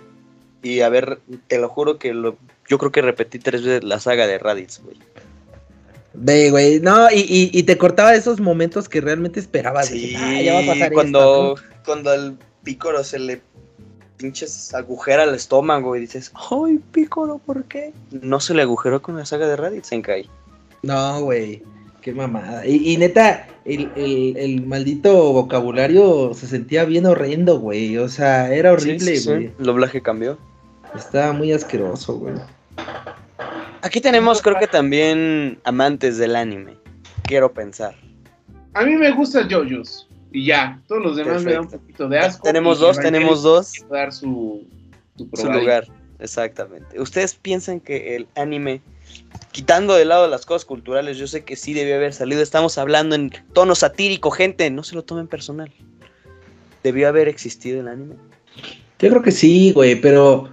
y 0.63 0.81
haber, 0.81 1.19
te 1.47 1.59
lo 1.59 1.69
juro 1.69 1.97
que 1.97 2.13
lo, 2.13 2.37
yo 2.67 2.77
creo 2.77 2.91
que 2.91 3.01
repetí 3.01 3.39
tres 3.39 3.63
veces 3.63 3.83
la 3.83 3.99
saga 3.99 4.27
de 4.27 4.37
Raditz, 4.37 4.81
güey. 4.83 4.97
Ve, 6.13 6.49
güey, 6.49 6.79
no, 6.79 7.11
y, 7.11 7.19
y, 7.19 7.51
y 7.53 7.63
te 7.63 7.77
cortaba 7.77 8.15
esos 8.15 8.39
momentos 8.39 8.89
que 8.89 9.01
realmente 9.01 9.39
esperabas. 9.39 9.87
Sí, 9.87 10.15
"Ah, 10.17 10.41
ya 10.41 10.53
va 10.55 10.59
a 10.61 10.65
pasar 10.65 10.91
cuando, 10.91 11.55
esto, 11.55 11.67
cuando 11.85 12.09
al 12.09 12.37
Pícoro 12.63 13.03
se 13.03 13.19
le 13.19 13.41
pinches 14.17 14.73
agujera 14.73 15.23
al 15.23 15.35
estómago 15.35 15.95
y 15.95 16.01
dices, 16.01 16.31
ay, 16.33 16.79
Pícoro, 16.91 17.37
¿por 17.37 17.63
qué? 17.65 17.93
No 18.09 18.39
se 18.39 18.55
le 18.55 18.63
agujeró 18.63 19.01
con 19.01 19.15
la 19.15 19.25
saga 19.25 19.47
de 19.47 19.55
Raditz 19.55 19.91
en 19.91 20.01
Kai. 20.01 20.27
¿no? 20.81 20.93
No, 20.93 21.21
güey, 21.21 21.61
qué 22.07 22.13
mamada. 22.13 22.65
Y, 22.65 22.93
y 22.93 22.95
neta, 22.95 23.47
el, 23.65 23.91
el, 23.97 24.37
el 24.37 24.65
maldito 24.65 25.33
vocabulario 25.33 26.33
se 26.33 26.47
sentía 26.47 26.85
bien 26.85 27.05
horrendo, 27.05 27.59
güey. 27.59 27.97
O 27.97 28.07
sea, 28.07 28.53
era 28.53 28.71
horrible, 28.71 28.99
Sí, 28.99 29.17
sí, 29.17 29.23
sí. 29.23 29.29
güey. 29.29 29.51
El 29.59 29.65
doblaje 29.65 30.01
cambió. 30.01 30.37
Estaba 30.95 31.33
muy 31.33 31.51
asqueroso, 31.51 32.17
güey. 32.17 32.35
Aquí 33.81 33.99
tenemos, 33.99 34.41
creo 34.41 34.57
que 34.57 34.67
también 34.67 35.59
amantes 35.65 36.17
del 36.17 36.37
anime. 36.37 36.77
Quiero 37.23 37.51
pensar. 37.51 37.93
a 38.73 38.85
mí 38.85 38.95
me 38.95 39.11
gusta 39.11 39.45
JoJo's. 39.49 40.07
Y 40.31 40.45
ya, 40.45 40.81
todos 40.87 41.03
los 41.03 41.17
demás 41.17 41.43
me 41.43 41.51
dan 41.51 41.61
un 41.63 41.71
poquito 41.71 42.07
de 42.07 42.19
asco. 42.19 42.43
tenemos 42.43 42.79
dos, 42.79 42.97
tenemos 42.99 43.43
dos. 43.43 43.73
dar 43.91 44.13
su, 44.13 44.65
su, 45.33 45.51
lugar, 45.51 45.85
exactamente. 46.19 47.01
¿Ustedes 47.01 47.33
piensan 47.33 47.81
que 47.81 48.15
el 48.15 48.27
anime, 48.35 48.81
quitando 49.51 49.95
de 49.95 50.05
lado 50.05 50.27
las 50.27 50.45
cosas 50.45 50.65
culturales, 50.65 51.17
yo 51.17 51.27
sé 51.27 51.43
que 51.43 51.55
sí 51.55 51.73
debió 51.73 51.95
haber 51.95 52.13
salido, 52.13 52.41
estamos 52.41 52.77
hablando 52.77 53.15
en 53.15 53.31
tono 53.53 53.75
satírico, 53.75 54.31
gente, 54.31 54.69
no 54.69 54.83
se 54.83 54.95
lo 54.95 55.03
tomen 55.03 55.27
personal. 55.27 55.71
¿Debió 56.83 57.07
haber 57.07 57.27
existido 57.27 57.81
el 57.81 57.87
anime? 57.87 58.15
Yo 58.99 59.09
creo 59.09 59.21
que 59.21 59.31
sí, 59.31 59.71
güey, 59.71 59.99
pero 59.99 60.49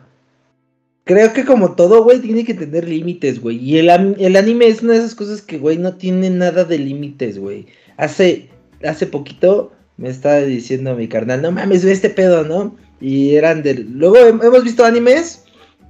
creo 1.04 1.32
que 1.32 1.44
como 1.44 1.74
todo, 1.74 2.02
güey, 2.02 2.20
tiene 2.20 2.44
que 2.44 2.54
tener 2.54 2.88
límites, 2.88 3.40
güey. 3.40 3.56
Y 3.58 3.78
el, 3.78 3.88
el 4.18 4.36
anime 4.36 4.66
es 4.68 4.82
una 4.82 4.94
de 4.94 5.00
esas 5.00 5.14
cosas 5.14 5.42
que, 5.42 5.58
güey, 5.58 5.78
no 5.78 5.94
tiene 5.94 6.30
nada 6.30 6.64
de 6.64 6.78
límites, 6.78 7.38
güey. 7.38 7.66
Hace, 7.96 8.48
hace 8.82 9.06
poquito 9.06 9.72
me 9.96 10.08
estaba 10.08 10.38
diciendo 10.40 10.96
mi 10.96 11.06
carnal, 11.08 11.40
no 11.42 11.52
mames, 11.52 11.84
ve 11.84 11.92
este 11.92 12.10
pedo, 12.10 12.42
¿no? 12.42 12.76
Y 13.00 13.36
eran 13.36 13.62
de... 13.62 13.74
Luego 13.74 14.16
hem- 14.16 14.44
hemos 14.44 14.64
visto 14.64 14.84
animes 14.84 15.43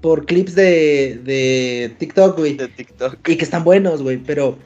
por 0.05 0.27
clips 0.27 0.55
de, 0.55 1.19
de 1.25 1.97
TikTok, 1.99 2.37
güey. 2.37 2.59
De 2.59 2.69
TikTok. 2.69 3.27
Y 3.27 3.37
que 3.37 3.45
están 3.45 3.64
buenos, 3.64 4.03
güey, 4.03 4.19
pero 4.19 4.59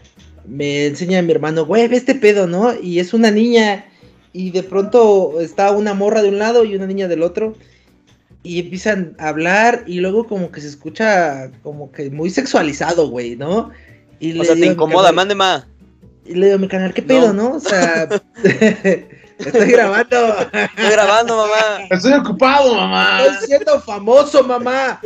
me 0.44 0.86
enseña 0.86 1.22
mi 1.22 1.30
hermano, 1.30 1.64
güey, 1.64 1.86
ve 1.86 1.96
este 1.96 2.16
pedo, 2.16 2.48
¿no? 2.48 2.74
Y 2.74 2.98
es 2.98 3.14
una 3.14 3.30
niña 3.30 3.86
y 4.32 4.50
de 4.50 4.64
pronto 4.64 5.40
está 5.40 5.70
una 5.70 5.94
morra 5.94 6.22
de 6.22 6.30
un 6.30 6.40
lado 6.40 6.64
y 6.64 6.74
una 6.74 6.88
niña 6.88 7.06
del 7.06 7.22
otro 7.22 7.54
y 8.42 8.58
empiezan 8.58 9.14
a 9.20 9.28
hablar 9.28 9.84
y 9.86 10.00
luego 10.00 10.26
como 10.26 10.50
que 10.50 10.60
se 10.60 10.66
escucha 10.66 11.52
como 11.62 11.92
que 11.92 12.10
muy 12.10 12.30
sexualizado, 12.30 13.08
güey, 13.08 13.36
¿no? 13.36 13.70
Y 14.18 14.36
O 14.40 14.42
sea, 14.42 14.56
te 14.56 14.66
incomoda, 14.66 15.12
mande 15.12 15.36
más. 15.36 15.68
Y 16.26 16.34
le 16.34 16.46
digo 16.46 16.56
a 16.56 16.60
mi 16.60 16.66
canal, 16.66 16.92
¿qué 16.92 17.02
pedo, 17.02 17.32
no? 17.32 17.52
O 17.52 17.60
sea, 17.60 18.08
estoy 19.38 19.70
grabando. 19.72 20.36
Estoy 20.52 20.90
grabando, 20.90 21.36
mamá. 21.36 21.86
Estoy 21.90 22.12
ocupado, 22.14 22.74
mamá. 22.74 23.22
Estoy 23.24 23.46
siendo 23.48 23.80
famoso, 23.80 24.42
mamá. 24.44 25.00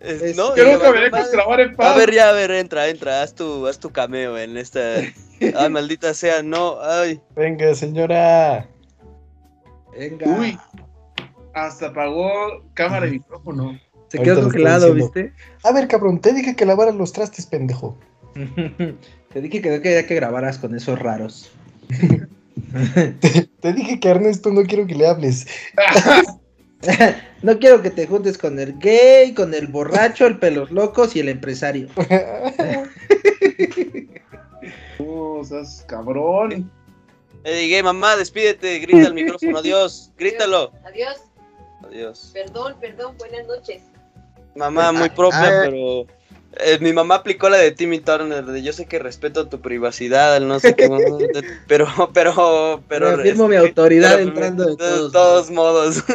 Es- 0.00 0.22
Es- 0.22 0.36
¿no? 0.36 0.48
Nunca 0.48 0.62
le 0.90 1.00
me 1.02 1.10
madre. 1.10 1.30
grabar 1.32 1.60
en 1.60 1.70
A 1.74 1.76
paz. 1.76 1.96
ver, 1.96 2.12
ya, 2.12 2.28
a 2.30 2.32
ver, 2.32 2.50
entra, 2.50 2.88
entra, 2.88 3.22
haz 3.22 3.34
tu, 3.34 3.66
haz 3.68 3.78
tu 3.78 3.90
cameo 3.90 4.36
en 4.36 4.56
esta. 4.56 4.80
Ay, 5.56 5.70
maldita 5.70 6.12
sea, 6.14 6.42
no, 6.42 6.78
ay. 6.82 7.20
Venga, 7.36 7.72
señora. 7.74 8.66
Venga. 9.96 10.26
Uy. 10.26 10.58
Hasta 11.54 11.88
apagó 11.88 12.64
cámara 12.74 13.06
y 13.06 13.12
micrófono. 13.12 13.78
Se 14.08 14.18
Ahorita 14.18 14.34
quedó 14.34 14.42
congelado. 14.44 14.94
¿viste? 14.94 15.32
A 15.62 15.72
ver, 15.72 15.86
cabrón, 15.88 16.20
te 16.20 16.32
dije 16.32 16.56
que 16.56 16.66
lavaras 16.66 16.94
los 16.94 17.12
trastes, 17.12 17.46
pendejo. 17.46 17.96
Te 19.32 19.40
dije 19.40 19.62
que 19.62 19.70
no 19.70 19.80
quería 19.82 20.06
que 20.06 20.14
grabaras 20.14 20.58
con 20.58 20.74
esos 20.74 20.98
raros. 20.98 21.50
Te 23.20 23.41
dije 23.70 24.00
que 24.00 24.08
a 24.08 24.12
Ernesto 24.12 24.50
no 24.50 24.64
quiero 24.64 24.86
que 24.86 24.94
le 24.96 25.06
hables. 25.06 25.46
no 27.42 27.58
quiero 27.58 27.82
que 27.82 27.90
te 27.90 28.06
juntes 28.06 28.36
con 28.36 28.58
el 28.58 28.78
gay, 28.78 29.34
con 29.34 29.54
el 29.54 29.68
borracho, 29.68 30.26
el 30.26 30.38
pelos 30.38 30.70
locos 30.72 31.14
y 31.14 31.20
el 31.20 31.28
empresario. 31.28 31.88
Oh, 34.98 35.44
seas 35.44 35.84
cabrón. 35.88 36.70
Le 37.44 37.56
dije, 37.56 37.82
mamá, 37.82 38.16
despídete, 38.16 38.78
grita 38.78 39.08
al 39.08 39.14
micrófono, 39.14 39.58
adiós, 39.58 40.12
grítalo. 40.16 40.72
Adiós, 40.84 41.20
Adiós. 41.84 42.30
perdón, 42.32 42.76
perdón, 42.80 43.16
buenas 43.18 43.46
noches. 43.46 43.82
Mamá, 44.54 44.92
muy 44.92 45.10
propia, 45.10 45.62
pero. 45.64 46.06
Eh, 46.58 46.78
mi 46.80 46.92
mamá 46.92 47.16
aplicó 47.16 47.48
la 47.48 47.56
de 47.58 47.70
Timmy 47.72 48.00
Turner, 48.00 48.44
de 48.44 48.62
yo 48.62 48.72
sé 48.72 48.86
que 48.86 48.98
respeto 48.98 49.48
tu 49.48 49.60
privacidad, 49.60 50.40
no 50.40 50.58
sé 50.60 50.74
qué, 50.74 50.88
pero, 51.66 51.86
pero, 52.12 52.82
pero. 52.88 53.16
Reafirmo 53.16 53.48
mi 53.48 53.56
este, 53.56 53.68
autoridad 53.68 54.16
pero- 54.16 54.28
entrando 54.28 54.64
de 54.66 54.70
de 54.72 54.76
todos. 55.10 55.50
modos. 55.50 56.02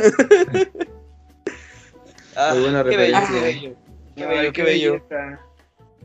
Ah, 2.40 2.52
Muy 2.54 2.62
buena 2.64 2.84
qué 2.84 2.98
bello, 2.98 3.18
qué 3.34 3.40
bello, 3.42 3.76
qué 4.16 4.26
bello, 4.28 4.54
qué 4.54 4.64
bello. 4.64 4.92
belleza. 4.94 5.40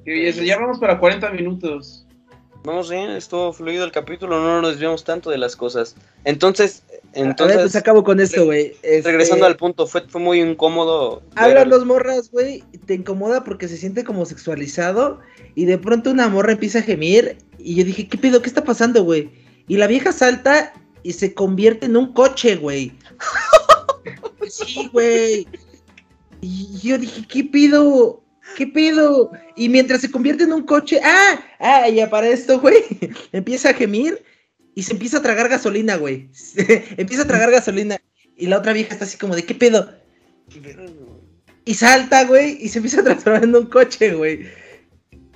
Qué 0.03 0.11
belleza. 0.13 0.43
Ya 0.45 0.59
vamos 0.59 0.79
para 0.79 0.99
40 0.99 1.31
minutos. 1.31 2.07
Vamos 2.65 2.89
bien, 2.89 3.11
estuvo 3.11 3.53
fluido 3.53 3.85
el 3.85 3.93
capítulo, 3.93 4.41
no 4.41 4.63
nos 4.63 4.71
desviamos 4.73 5.05
tanto 5.05 5.29
de 5.29 5.37
las 5.37 5.57
cosas. 5.57 5.95
Entonces, 6.25 6.85
a 7.15 7.21
ver, 7.21 7.37
pues 7.37 7.51
entonces, 7.51 7.77
acabo 7.77 8.03
con 8.03 8.21
esto, 8.21 8.47
güey. 8.47 8.75
Este, 8.83 9.03
regresando 9.03 9.45
al 9.45 9.57
punto, 9.57 9.87
fue, 9.87 10.03
fue 10.09 10.21
muy 10.21 10.41
incómodo. 10.41 11.23
Hablan 11.35 11.69
los 11.69 11.85
morras, 11.85 12.31
güey, 12.31 12.65
te 12.87 12.95
incomoda 12.95 13.45
porque 13.45 13.69
se 13.69 13.77
siente 13.77 14.03
como 14.05 14.25
sexualizado 14.25 15.21
y 15.55 15.67
de 15.67 15.77
pronto 15.79 16.11
una 16.11 16.29
morra 16.29 16.53
empieza 16.53 16.79
a 16.79 16.83
gemir 16.83 17.37
y 17.59 17.75
yo 17.75 17.85
dije, 17.85 18.09
¿qué 18.09 18.17
pedo? 18.17 18.41
¿Qué 18.41 18.49
está 18.49 18.65
pasando, 18.65 19.05
güey? 19.05 19.31
Y 19.69 19.77
la 19.77 19.87
vieja 19.87 20.13
salta 20.13 20.73
y 21.03 21.13
se 21.13 21.35
convierte 21.35 21.87
en 21.87 21.97
un 21.97 22.13
coche, 22.13 22.57
güey. 22.57 22.93
Sí, 24.49 24.91
güey. 24.93 25.47
Y 26.43 26.79
yo 26.83 26.99
dije, 26.99 27.25
¿qué 27.27 27.45
pido? 27.45 28.23
¿Qué 28.57 28.67
pido? 28.67 29.31
Y 29.57 29.69
mientras 29.71 30.03
se 30.03 30.11
convierte 30.11 30.45
en 30.45 30.53
un 30.53 30.65
coche, 30.65 31.01
¡ah! 31.03 31.41
¡ah! 31.59 31.89
Y 31.89 32.05
para 32.07 32.29
esto, 32.29 32.61
güey, 32.61 32.83
empieza 33.33 33.71
a 33.71 33.75
gemir 33.75 34.23
y 34.75 34.83
se 34.83 34.93
empieza 34.93 35.19
a 35.19 35.23
tragar 35.23 35.49
gasolina, 35.49 35.97
güey. 35.97 36.29
empieza 36.97 37.25
a 37.25 37.27
tragar 37.27 37.51
gasolina. 37.51 38.01
Y 38.37 38.47
la 38.47 38.59
otra 38.59 38.73
vieja 38.73 38.93
está 38.93 39.05
así 39.05 39.19
como 39.19 39.37
de, 39.37 39.45
¿qué 39.45 39.55
pedo? 39.55 39.93
Y 41.65 41.75
salta, 41.75 42.25
güey, 42.25 42.59
y 42.61 42.69
se 42.69 42.79
empieza 42.79 43.01
a 43.01 43.05
transformar 43.05 43.45
en 43.45 43.55
un 43.55 43.67
coche, 43.67 44.15
güey. 44.15 44.47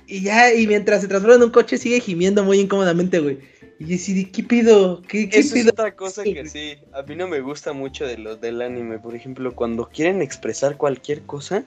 Y 0.07 0.21
ya, 0.21 0.53
y 0.53 0.67
mientras 0.67 1.01
se 1.01 1.07
transforma 1.07 1.35
en 1.35 1.43
un 1.43 1.51
coche, 1.51 1.77
sigue 1.77 1.99
gimiendo 1.99 2.43
muy 2.43 2.59
incómodamente, 2.59 3.19
güey. 3.19 3.39
Y 3.79 3.85
yo 3.85 3.95
así, 3.95 4.25
¿qué 4.25 4.43
pido? 4.43 5.01
¿Qué, 5.03 5.29
qué 5.29 5.39
Eso 5.39 5.55
es 5.55 5.67
otra 5.67 5.95
cosa 5.95 6.23
que 6.23 6.47
sí, 6.47 6.77
a 6.93 7.03
mí 7.03 7.15
no 7.15 7.27
me 7.27 7.41
gusta 7.41 7.73
mucho 7.73 8.07
de 8.07 8.17
los 8.17 8.41
del 8.41 8.61
anime. 8.61 8.97
Por 8.97 9.15
ejemplo, 9.15 9.53
cuando 9.53 9.87
quieren 9.87 10.21
expresar 10.21 10.77
cualquier 10.77 11.21
cosa, 11.23 11.63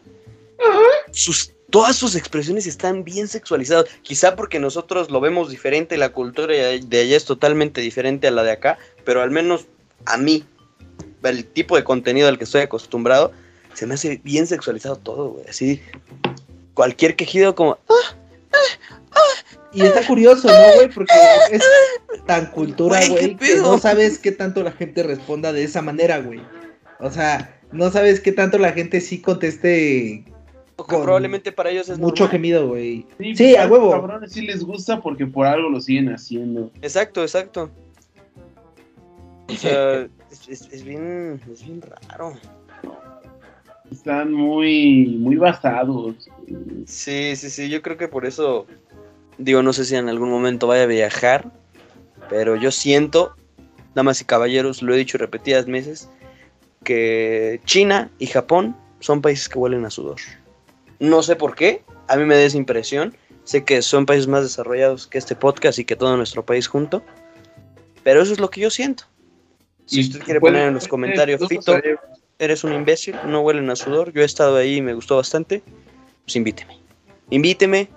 sus, 1.13 1.53
todas 1.71 1.97
sus 1.97 2.15
expresiones 2.17 2.67
están 2.67 3.05
bien 3.05 3.29
sexualizadas. 3.29 3.87
Quizá 4.03 4.37
porque 4.37 4.59
nosotros 4.59 5.11
lo 5.11 5.21
vemos 5.21 5.51
diferente, 5.51 5.97
la 5.97 6.11
cultura 6.11 6.55
de 6.55 7.01
allá 7.01 7.17
es 7.17 7.25
totalmente 7.25 7.81
diferente 7.81 8.29
a 8.29 8.31
la 8.31 8.43
de 8.43 8.53
acá, 8.53 8.79
pero 9.05 9.23
al 9.23 9.31
menos 9.31 9.67
a 10.07 10.17
mí, 10.17 10.45
el 11.23 11.45
tipo 11.45 11.77
de 11.77 11.85
contenido 11.85 12.29
al 12.29 12.39
que 12.39 12.45
estoy 12.45 12.63
acostumbrado, 12.63 13.33
se 13.75 13.87
me 13.87 13.95
hace 13.95 14.21
bien 14.25 14.47
sexualizado 14.47 14.97
todo, 14.97 15.31
güey. 15.31 15.47
Así, 15.49 15.81
cualquier 16.75 17.17
quejido 17.17 17.55
como... 17.55 17.79
"Ah, 17.89 18.17
Y 19.73 19.83
está 19.83 20.05
curioso, 20.05 20.49
¿no, 20.49 20.75
güey? 20.75 20.89
Porque 20.89 21.15
es 21.53 21.63
tan 22.27 22.47
cultura, 22.47 22.99
Güey, 22.99 23.09
¿qué 23.09 23.35
güey, 23.35 23.37
que 23.37 23.57
no 23.59 23.79
sabes 23.79 24.19
qué 24.19 24.33
tanto 24.33 24.65
la 24.65 24.73
gente 24.73 25.05
responda 25.05 25.53
de 25.53 25.63
esa 25.63 25.81
manera, 25.81 26.19
güey. 26.19 26.41
O 26.99 27.11
sea, 27.11 27.61
no 27.71 27.91
sabes 27.93 28.21
qué 28.21 28.33
tanto 28.33 28.59
la 28.59 28.73
gente 28.73 29.01
sí 29.01 29.21
conteste 29.21 30.25
o 30.81 30.87
que 30.87 30.95
Con 30.95 31.03
probablemente 31.05 31.53
para 31.53 31.71
ellos 31.71 31.89
es 31.89 31.99
mucho 31.99 32.25
normal". 32.25 32.31
gemido, 32.31 32.69
güey. 32.69 33.07
Sí, 33.19 33.35
Sí, 33.37 33.57
a 33.57 33.63
los 33.65 33.73
huevo. 33.73 33.91
cabrones 33.93 34.33
sí 34.33 34.43
les 34.43 34.65
gusta 34.65 35.01
porque 35.01 35.27
por 35.27 35.47
algo 35.47 35.69
lo 35.71 35.81
siguen 35.81 36.13
haciendo. 36.13 36.71
Exacto, 36.83 37.23
exacto. 37.23 37.71
O 39.49 39.53
sea, 39.53 40.03
es, 40.31 40.49
es- 40.49 40.69
es 40.73 40.85
bien, 40.85 41.41
es 41.53 41.65
bien 41.65 41.83
raro. 41.83 42.35
Están 43.91 44.33
muy, 44.33 45.17
muy 45.19 45.37
basados. 45.37 46.15
Sí, 46.87 47.35
sí, 47.37 47.51
sí, 47.51 47.69
yo 47.69 47.83
creo 47.83 47.97
que 47.97 48.07
por 48.09 48.25
eso, 48.25 48.67
digo, 49.37 49.63
no 49.63 49.73
sé 49.73 49.85
si 49.85 49.97
en 49.97 50.09
algún 50.09 50.31
momento 50.31 50.69
vaya 50.69 50.85
a 50.85 50.87
viajar, 50.87 51.51
pero 52.29 52.55
yo 52.55 52.71
siento, 52.71 53.35
damas 53.95 54.21
y 54.21 54.25
caballeros, 54.25 54.83
lo 54.83 54.95
he 54.95 54.99
dicho 54.99 55.19
repetidas 55.19 55.67
veces, 55.67 56.09
que 56.85 57.61
China 57.65 58.11
y 58.21 58.27
Japón 58.29 58.77
son 59.01 59.21
países 59.23 59.49
que 59.49 59.59
huelen 59.59 59.85
a 59.85 59.91
sudor. 59.91 60.19
No 61.01 61.23
sé 61.23 61.35
por 61.35 61.55
qué, 61.55 61.83
a 62.09 62.17
mí 62.17 62.25
me 62.25 62.37
da 62.37 62.43
esa 62.43 62.57
impresión, 62.57 63.17
sé 63.45 63.65
que 63.65 63.83
son 63.83 64.07
países 64.07 64.29
más 64.29 64.43
desarrollados 64.43 65.07
que 65.07 65.19
este 65.19 65.35
podcast 65.35 65.79
y 65.79 65.85
que 65.85 65.97
todo 65.97 66.17
nuestro 66.17 66.45
país 66.45 66.69
junto, 66.69 67.03
pero 68.03 68.23
eso 68.23 68.33
es 68.33 68.39
lo 68.39 68.51
que 68.51 68.61
yo 68.61 68.71
siento. 68.71 69.05
Si 69.87 70.03
usted 70.03 70.21
quiere 70.21 70.41
poner 70.41 70.69
en 70.69 70.75
los 70.75 70.87
comentarios, 70.87 71.41
Fito, 71.49 71.77
eres 72.39 72.65
un 72.65 72.73
imbécil, 72.73 73.17
no 73.27 73.41
huelen 73.41 73.69
a 73.71 73.77
sudor, 73.77 74.13
yo 74.13 74.23
he 74.23 74.25
estado 74.25 74.57
ahí 74.57 74.77
y 74.77 74.83
me 74.83 74.95
gustó 74.95 75.17
bastante, 75.17 75.63
pues 76.25 76.37
invíteme. 76.37 76.79
Invíteme 77.31 77.89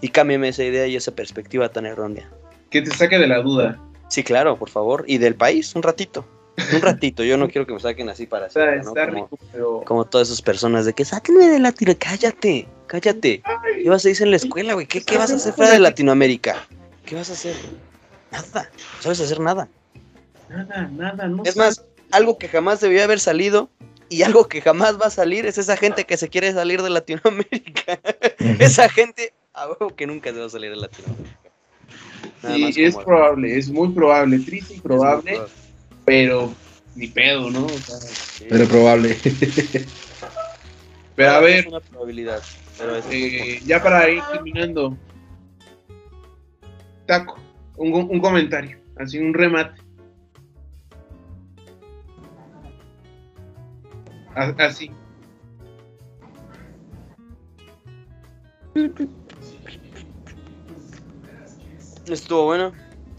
y 0.00 0.08
cámbiame 0.08 0.48
esa 0.48 0.64
idea 0.64 0.86
y 0.86 0.96
esa 0.96 1.12
perspectiva 1.12 1.68
tan 1.68 1.86
errónea. 1.86 2.30
Que 2.70 2.82
te 2.82 2.90
saque 2.90 3.18
de 3.18 3.26
la 3.26 3.40
duda. 3.40 3.80
Sí, 4.08 4.22
claro, 4.22 4.58
por 4.58 4.68
favor. 4.68 5.04
Y 5.06 5.18
del 5.18 5.34
país, 5.34 5.74
un 5.74 5.82
ratito. 5.82 6.26
Un 6.74 6.80
ratito, 6.82 7.22
yo 7.24 7.36
no 7.36 7.48
quiero 7.48 7.66
que 7.66 7.74
me 7.74 7.80
saquen 7.80 8.08
así 8.08 8.26
para 8.26 8.46
O 8.48 8.50
sea, 8.50 8.82
siempre, 8.82 8.82
¿no? 8.84 8.88
está 8.90 9.06
Como, 9.06 9.24
rico, 9.24 9.38
pero. 9.52 9.82
como 9.86 10.04
todas 10.04 10.28
esas 10.28 10.42
personas 10.42 10.84
de 10.84 10.92
que 10.92 11.04
sáquenme 11.04 11.46
de 11.48 11.58
Latino, 11.58 11.92
cállate, 11.98 12.68
cállate. 12.86 13.42
¿Qué 13.82 13.88
vas 13.90 14.04
a 14.04 14.08
decir 14.08 14.26
en 14.26 14.30
la 14.32 14.36
escuela, 14.36 14.74
güey? 14.74 14.86
¿Qué, 14.86 15.02
qué 15.02 15.18
vas 15.18 15.30
a 15.30 15.36
hacer 15.36 15.52
fuera 15.52 15.72
de 15.72 15.78
Latinoamérica? 15.80 16.66
¿Qué 17.06 17.14
vas 17.14 17.30
a 17.30 17.32
hacer? 17.34 17.56
Nada, 18.30 18.70
no 18.96 19.02
sabes 19.02 19.20
hacer 19.20 19.40
nada. 19.40 19.68
Nada, 20.48 20.88
nada, 20.92 21.28
no 21.28 21.42
Es 21.44 21.54
sabes. 21.54 21.78
más, 21.78 21.84
algo 22.10 22.38
que 22.38 22.48
jamás 22.48 22.80
debió 22.80 23.02
haber 23.04 23.20
salido 23.20 23.68
y 24.10 24.22
algo 24.22 24.48
que 24.48 24.60
jamás 24.62 24.98
va 25.00 25.06
a 25.06 25.10
salir 25.10 25.44
es 25.46 25.58
esa 25.58 25.76
gente 25.76 26.04
que 26.04 26.16
se 26.16 26.28
quiere 26.28 26.52
salir 26.52 26.82
de 26.82 26.90
Latinoamérica. 26.90 27.98
esa 28.58 28.88
gente, 28.88 29.32
a 29.52 29.68
huevo 29.68 29.94
que 29.94 30.06
nunca 30.06 30.30
se 30.32 30.38
va 30.40 30.46
a 30.46 30.50
salir 30.50 30.70
de 30.70 30.76
Latinoamérica. 30.76 31.50
Nada 32.42 32.56
Sí, 32.72 32.84
es 32.84 32.96
probable, 32.96 33.58
es 33.58 33.68
muy 33.70 33.88
probable, 33.90 34.38
triste 34.40 34.74
y 34.74 34.80
probable, 34.80 35.40
pero 36.08 36.56
ni 36.94 37.08
pedo, 37.08 37.50
¿no? 37.50 37.66
O 37.66 37.82
sea, 37.82 37.96
Sí. 38.38 38.46
Pero 38.48 38.66
probable. 38.66 39.20
pero 41.14 41.30
a 41.30 41.38
Es 41.38 41.42
ver, 41.42 41.68
una 41.68 41.80
probabilidad, 41.80 42.42
pero 42.78 42.96
es 42.96 43.04
eh, 43.10 43.60
ya 43.66 43.82
para 43.82 44.08
ir 44.08 44.22
terminando, 44.32 44.96
Taco, 47.06 47.38
un, 47.76 47.92
un 47.92 48.20
comentario, 48.20 48.78
así 48.96 49.18
un 49.18 49.34
remate. 49.34 49.82
Así. 54.34 54.90
Estuvo 62.06 62.44
bueno. 62.44 62.72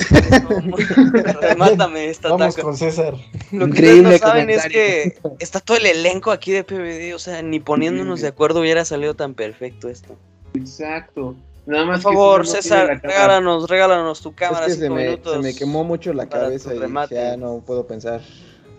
Remátame 1.41 2.09
esta 2.09 2.29
Vamos 2.29 2.55
con 2.57 2.75
César. 2.77 3.13
Lo 3.51 3.65
que 3.65 3.71
Increíble 3.71 4.15
ustedes 4.15 4.21
no 4.21 4.27
saben 4.27 4.49
es 4.49 4.65
que 4.67 5.17
está 5.39 5.59
todo 5.59 5.77
el 5.77 5.85
elenco 5.85 6.31
aquí 6.31 6.51
de 6.51 6.63
PBD, 6.63 7.13
o 7.15 7.19
sea, 7.19 7.41
ni 7.41 7.59
poniéndonos 7.59 8.21
de 8.21 8.27
acuerdo 8.27 8.59
hubiera 8.61 8.85
salido 8.85 9.13
tan 9.15 9.33
perfecto 9.33 9.89
esto. 9.89 10.15
Exacto. 10.53 11.35
Nada 11.65 11.85
más 11.85 12.01
Por 12.01 12.13
favor, 12.13 12.47
César 12.47 12.87
no 13.03 13.09
regálanos, 13.09 13.69
regálanos 13.69 14.21
tu 14.21 14.29
Es 14.29 14.35
cámara, 14.35 14.65
que 14.65 14.71
se 14.73 14.79
cinco 14.81 14.95
me, 14.95 15.03
minutos. 15.05 15.33
se 15.33 15.39
me 15.39 15.55
quemó 15.55 15.83
mucho 15.83 16.13
la 16.13 16.27
cabeza 16.27 16.73
y 16.73 16.79
remate. 16.79 17.15
ya 17.15 17.37
no 17.37 17.59
puedo 17.65 17.85
pensar. 17.85 18.21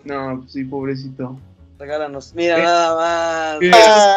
No, 0.04 0.44
sí, 0.48 0.64
pobrecito. 0.64 1.38
Regálanos. 1.78 2.32
Mira, 2.34 2.56
¿Qué? 2.56 2.62
nada 2.62 2.96
más. 2.96 3.58
¿Qué? 3.60 3.68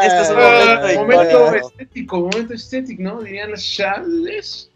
Este 0.07 0.21
es 0.21 0.29
un 0.31 0.35
Ah, 0.39 0.91
momento 0.95 1.29
icónico. 1.29 1.67
estético, 1.67 2.19
momento 2.19 2.53
estético, 2.55 3.03
¿no? 3.03 3.21
Dirían 3.21 3.51
las 3.51 3.63
chales. 3.63 4.69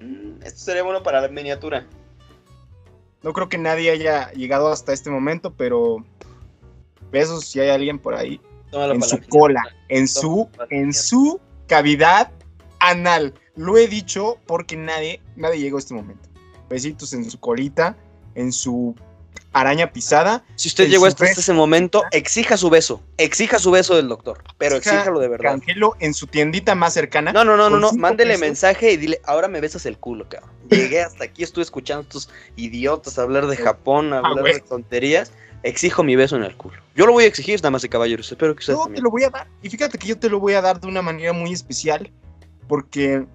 Mm, 0.00 0.42
Esto 0.42 0.60
sería 0.60 0.82
bueno 0.82 1.02
para 1.02 1.20
la 1.20 1.28
miniatura. 1.28 1.86
No 3.22 3.32
creo 3.32 3.48
que 3.48 3.58
nadie 3.58 3.90
haya 3.90 4.30
llegado 4.32 4.68
hasta 4.68 4.92
este 4.92 5.10
momento, 5.10 5.52
pero 5.54 6.04
besos 7.10 7.44
si 7.44 7.60
hay 7.60 7.68
alguien 7.68 7.98
por 7.98 8.14
ahí 8.14 8.40
Tómalo 8.70 8.94
en 8.94 9.02
su 9.02 9.16
la 9.16 9.26
cola, 9.28 9.62
en 9.88 10.06
Tómalo 10.06 10.08
su, 10.08 10.48
en 10.70 10.94
su 10.94 11.40
cavidad 11.66 12.32
anal. 12.78 13.34
Lo 13.56 13.76
he 13.76 13.88
dicho 13.88 14.38
porque 14.46 14.76
nadie, 14.76 15.20
nadie 15.36 15.60
llegó 15.60 15.76
a 15.76 15.80
este 15.80 15.94
momento. 15.94 16.28
Besitos 16.70 17.12
en 17.12 17.28
su 17.30 17.38
colita, 17.38 17.96
en 18.34 18.52
su 18.52 18.94
araña 19.52 19.92
pisada. 19.92 20.44
Si 20.56 20.68
usted 20.68 20.88
llegó 20.88 21.06
hasta 21.06 21.24
ese 21.26 21.52
momento, 21.52 22.02
exija 22.12 22.56
su 22.56 22.70
beso. 22.70 23.02
Exija 23.16 23.58
su 23.58 23.70
beso 23.70 23.96
del 23.96 24.08
doctor. 24.08 24.42
Pero 24.58 24.76
exíjalo 24.76 25.20
de 25.20 25.28
verdad. 25.28 25.52
Canjelo 25.52 25.96
en 26.00 26.14
su 26.14 26.26
tiendita 26.26 26.74
más 26.74 26.94
cercana. 26.94 27.32
No, 27.32 27.44
no, 27.44 27.56
no, 27.56 27.70
no, 27.70 27.78
no. 27.78 27.92
Mándele 27.92 28.34
pesos. 28.34 28.46
mensaje 28.46 28.92
y 28.92 28.96
dile, 28.96 29.20
ahora 29.24 29.48
me 29.48 29.60
besas 29.60 29.86
el 29.86 29.98
culo, 29.98 30.28
cabrón. 30.28 30.50
Llegué 30.70 31.02
hasta 31.02 31.24
aquí, 31.24 31.42
estuve 31.42 31.64
escuchando 31.64 32.00
a 32.00 32.02
estos 32.02 32.30
idiotas 32.56 33.18
hablar 33.18 33.46
de 33.46 33.56
Japón, 33.56 34.12
hablar 34.12 34.40
güey. 34.40 34.54
de 34.54 34.60
tonterías. 34.60 35.32
Exijo 35.62 36.02
mi 36.02 36.16
beso 36.16 36.36
en 36.36 36.44
el 36.44 36.56
culo. 36.56 36.76
Yo 36.94 37.06
lo 37.06 37.12
voy 37.12 37.24
a 37.24 37.26
exigir, 37.26 37.60
damas 37.60 37.84
y 37.84 37.88
caballeros. 37.88 38.30
Espero 38.30 38.54
que 38.54 38.60
ustedes 38.60 38.78
Yo 38.78 38.92
te 38.92 39.00
lo 39.02 39.10
voy 39.10 39.24
a 39.24 39.30
dar. 39.30 39.46
Y 39.62 39.68
fíjate 39.68 39.98
que 39.98 40.06
yo 40.06 40.18
te 40.18 40.30
lo 40.30 40.40
voy 40.40 40.54
a 40.54 40.62
dar 40.62 40.80
de 40.80 40.86
una 40.86 41.02
manera 41.02 41.32
muy 41.32 41.52
especial. 41.52 42.10
Porque 42.66 43.26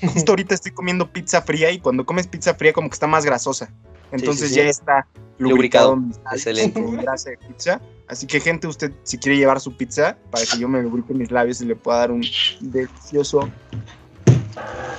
justo 0.00 0.32
ahorita 0.32 0.54
estoy 0.54 0.72
comiendo 0.72 1.12
pizza 1.12 1.42
fría 1.42 1.70
y 1.70 1.78
cuando 1.78 2.04
comes 2.04 2.26
pizza 2.26 2.54
fría 2.54 2.72
como 2.72 2.88
que 2.88 2.94
está 2.94 3.06
más 3.06 3.24
grasosa. 3.24 3.70
Entonces 4.12 4.50
sí. 4.50 4.56
ya 4.56 4.64
está 4.64 5.06
Lubricado. 5.38 5.96
lubricado. 5.96 6.34
Excelente. 6.34 6.82
con 6.82 6.96
grasa 6.96 7.30
de 7.30 7.38
pizza. 7.38 7.80
Así 8.08 8.26
que 8.26 8.40
gente, 8.40 8.66
usted 8.66 8.92
si 9.02 9.18
quiere 9.18 9.36
llevar 9.38 9.60
su 9.60 9.76
pizza 9.76 10.16
para 10.30 10.44
que 10.46 10.58
yo 10.58 10.68
me 10.68 10.82
lubrique 10.82 11.12
mis 11.12 11.30
labios 11.30 11.60
y 11.60 11.66
le 11.66 11.76
pueda 11.76 11.98
dar 11.98 12.10
un 12.10 12.24
delicioso 12.60 13.48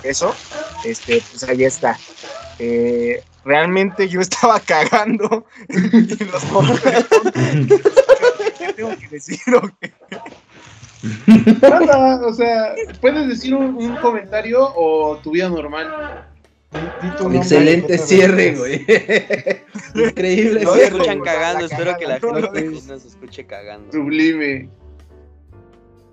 eso, 0.04 0.34
este, 0.86 1.22
pues 1.32 1.44
ahí 1.44 1.64
está. 1.64 1.98
Eh, 2.60 3.24
realmente 3.44 4.08
yo 4.08 4.22
estaba 4.22 4.60
cagando 4.60 5.46
y 5.70 6.24
los 6.24 6.44
¿Qué 8.58 8.74
tengo 8.76 8.96
que 8.98 9.08
decir? 9.08 9.40
o 9.56 9.62
qué? 9.80 9.94
Nada, 11.62 12.26
o 12.26 12.34
sea, 12.34 12.76
puedes 13.02 13.28
decir 13.28 13.56
un, 13.56 13.76
un 13.76 13.96
comentario 13.98 14.72
o 14.76 15.18
tu 15.18 15.32
vida 15.32 15.50
normal. 15.50 16.26
Excelente 17.34 17.98
cierre, 17.98 18.56
güey. 18.56 18.86
Increíble 20.08 20.62
No 20.64 20.74
se 20.74 20.80
cierre. 20.80 20.96
escuchan 20.96 21.20
cagando, 21.22 21.60
la 21.62 21.66
espero 21.66 21.98
que 21.98 22.06
la 22.08 22.20
gente 22.20 22.64
nos 22.88 23.06
escuche 23.06 23.46
cagando. 23.46 23.92
Sublime. 23.92 24.70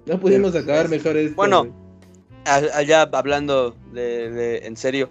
No 0.07 0.19
pudimos 0.21 0.55
acabar 0.55 0.89
mejor 0.89 1.17
esto. 1.17 1.37
Bueno, 1.37 1.69
Allá 2.45 3.03
hablando 3.13 3.75
de, 3.93 4.31
de- 4.31 4.59
en 4.67 4.77
serio, 4.77 5.09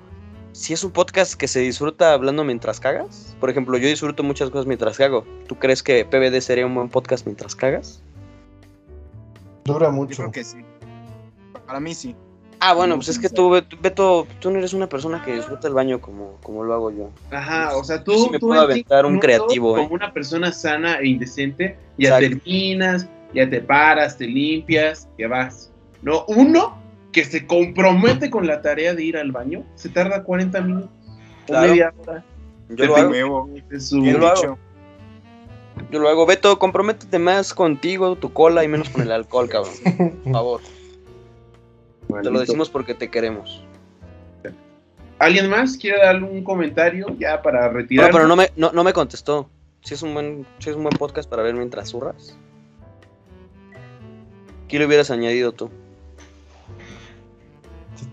si 0.53 0.71
es 0.71 0.85
un 0.85 0.91
podcast 0.91 1.33
que 1.33 1.49
se 1.49 1.59
disfruta 1.59 2.13
hablando 2.13 2.45
mientras 2.45 2.79
cagas, 2.79 3.35
por 3.41 3.49
ejemplo, 3.49 3.77
yo 3.77 3.89
disfruto 3.89 4.23
muchas 4.23 4.49
cosas 4.49 4.65
mientras 4.65 4.97
cago. 4.97 5.25
¿Tú 5.47 5.55
crees 5.59 5.83
que 5.83 6.05
PBD 6.05 6.39
sería 6.39 6.65
un 6.65 6.73
buen 6.73 6.87
podcast 6.87 7.25
mientras 7.25 7.53
cagas? 7.53 8.01
Dura 9.65 9.87
Yo 9.87 9.91
mucho. 9.91 10.15
creo 10.15 10.31
que 10.31 10.43
sí. 10.45 10.59
Para 11.67 11.81
mí 11.81 11.93
sí. 11.93 12.15
Ah, 12.59 12.73
bueno, 12.73 12.95
pues 12.95 13.09
es 13.09 13.19
que 13.19 13.29
tú, 13.29 13.49
Bet- 13.49 13.79
Beto, 13.81 14.25
tú 14.39 14.49
no 14.49 14.57
eres 14.59 14.73
una 14.73 14.87
persona 14.87 15.21
que 15.23 15.35
disfruta 15.35 15.67
el 15.67 15.73
baño 15.73 15.99
como, 16.01 16.37
como 16.41 16.63
lo 16.63 16.73
hago 16.73 16.91
yo. 16.91 17.09
Ajá, 17.31 17.75
o 17.77 17.83
sea, 17.83 17.97
Yo 17.97 18.03
tú, 18.03 18.17
sí 18.23 18.29
me 18.31 18.39
tú 18.39 18.47
puedo 18.47 18.63
en 18.63 18.71
aventar 18.71 19.05
un 19.05 19.19
creativo, 19.19 19.77
¿eh? 19.77 19.83
Como 19.83 19.95
una 19.95 20.13
persona 20.13 20.51
sana 20.51 20.95
e 20.99 21.07
indecente, 21.07 21.77
ya 21.97 22.17
Exacto. 22.17 22.39
terminas, 22.43 23.07
ya 23.33 23.49
te 23.49 23.61
paras, 23.61 24.17
te 24.17 24.25
limpias, 24.27 25.07
ya 25.17 25.27
vas. 25.27 25.71
No, 26.01 26.25
uno 26.27 26.77
que 27.11 27.23
se 27.25 27.45
compromete 27.45 28.29
con 28.29 28.47
la 28.47 28.61
tarea 28.61 28.93
de 28.93 29.03
ir 29.03 29.17
al 29.17 29.31
baño, 29.31 29.63
se 29.75 29.89
tarda 29.89 30.23
40 30.23 30.61
minutos 30.61 30.89
Claro. 31.45 31.65
o 31.67 31.69
media 31.69 31.93
hora. 31.97 32.23
Yo 32.69 32.85
lo 32.85 32.95
hago. 32.95 33.49
Es 33.69 33.89
su- 33.89 34.03
Yo 34.03 34.17
lo 34.17 34.27
hago. 34.27 34.57
Yo 35.91 35.99
lo 35.99 36.09
hago. 36.09 36.25
Beto, 36.25 36.57
comprométete 36.57 37.19
más 37.19 37.53
contigo, 37.53 38.15
tu 38.15 38.31
cola 38.33 38.63
y 38.63 38.67
menos 38.67 38.89
con 38.89 39.01
el 39.01 39.11
alcohol, 39.11 39.49
cabrón. 39.49 39.73
Por 40.23 40.31
favor. 40.33 40.61
Te 42.07 42.29
lo 42.29 42.39
decimos 42.39 42.69
porque 42.69 42.93
te 42.93 43.09
queremos. 43.09 43.63
¿Alguien 45.17 45.49
más 45.49 45.77
quiere 45.77 45.97
dar 45.97 46.15
algún 46.15 46.43
comentario 46.43 47.07
ya 47.17 47.41
para 47.41 47.69
retirar? 47.69 48.07
No, 48.07 48.11
pero 48.11 48.27
no 48.27 48.35
me, 48.35 48.49
no, 48.57 48.71
no 48.71 48.83
me 48.83 48.91
contestó. 48.91 49.49
Si 49.81 49.93
es 49.93 50.01
un 50.01 50.13
buen, 50.13 50.45
si 50.59 50.69
es 50.69 50.75
un 50.75 50.83
buen 50.83 50.97
podcast 50.97 51.29
para 51.29 51.43
ver 51.43 51.55
mientras 51.55 51.89
zurras. 51.89 52.37
¿Qué 54.67 54.79
le 54.79 54.85
hubieras 54.85 55.11
añadido 55.11 55.51
tú? 55.53 55.69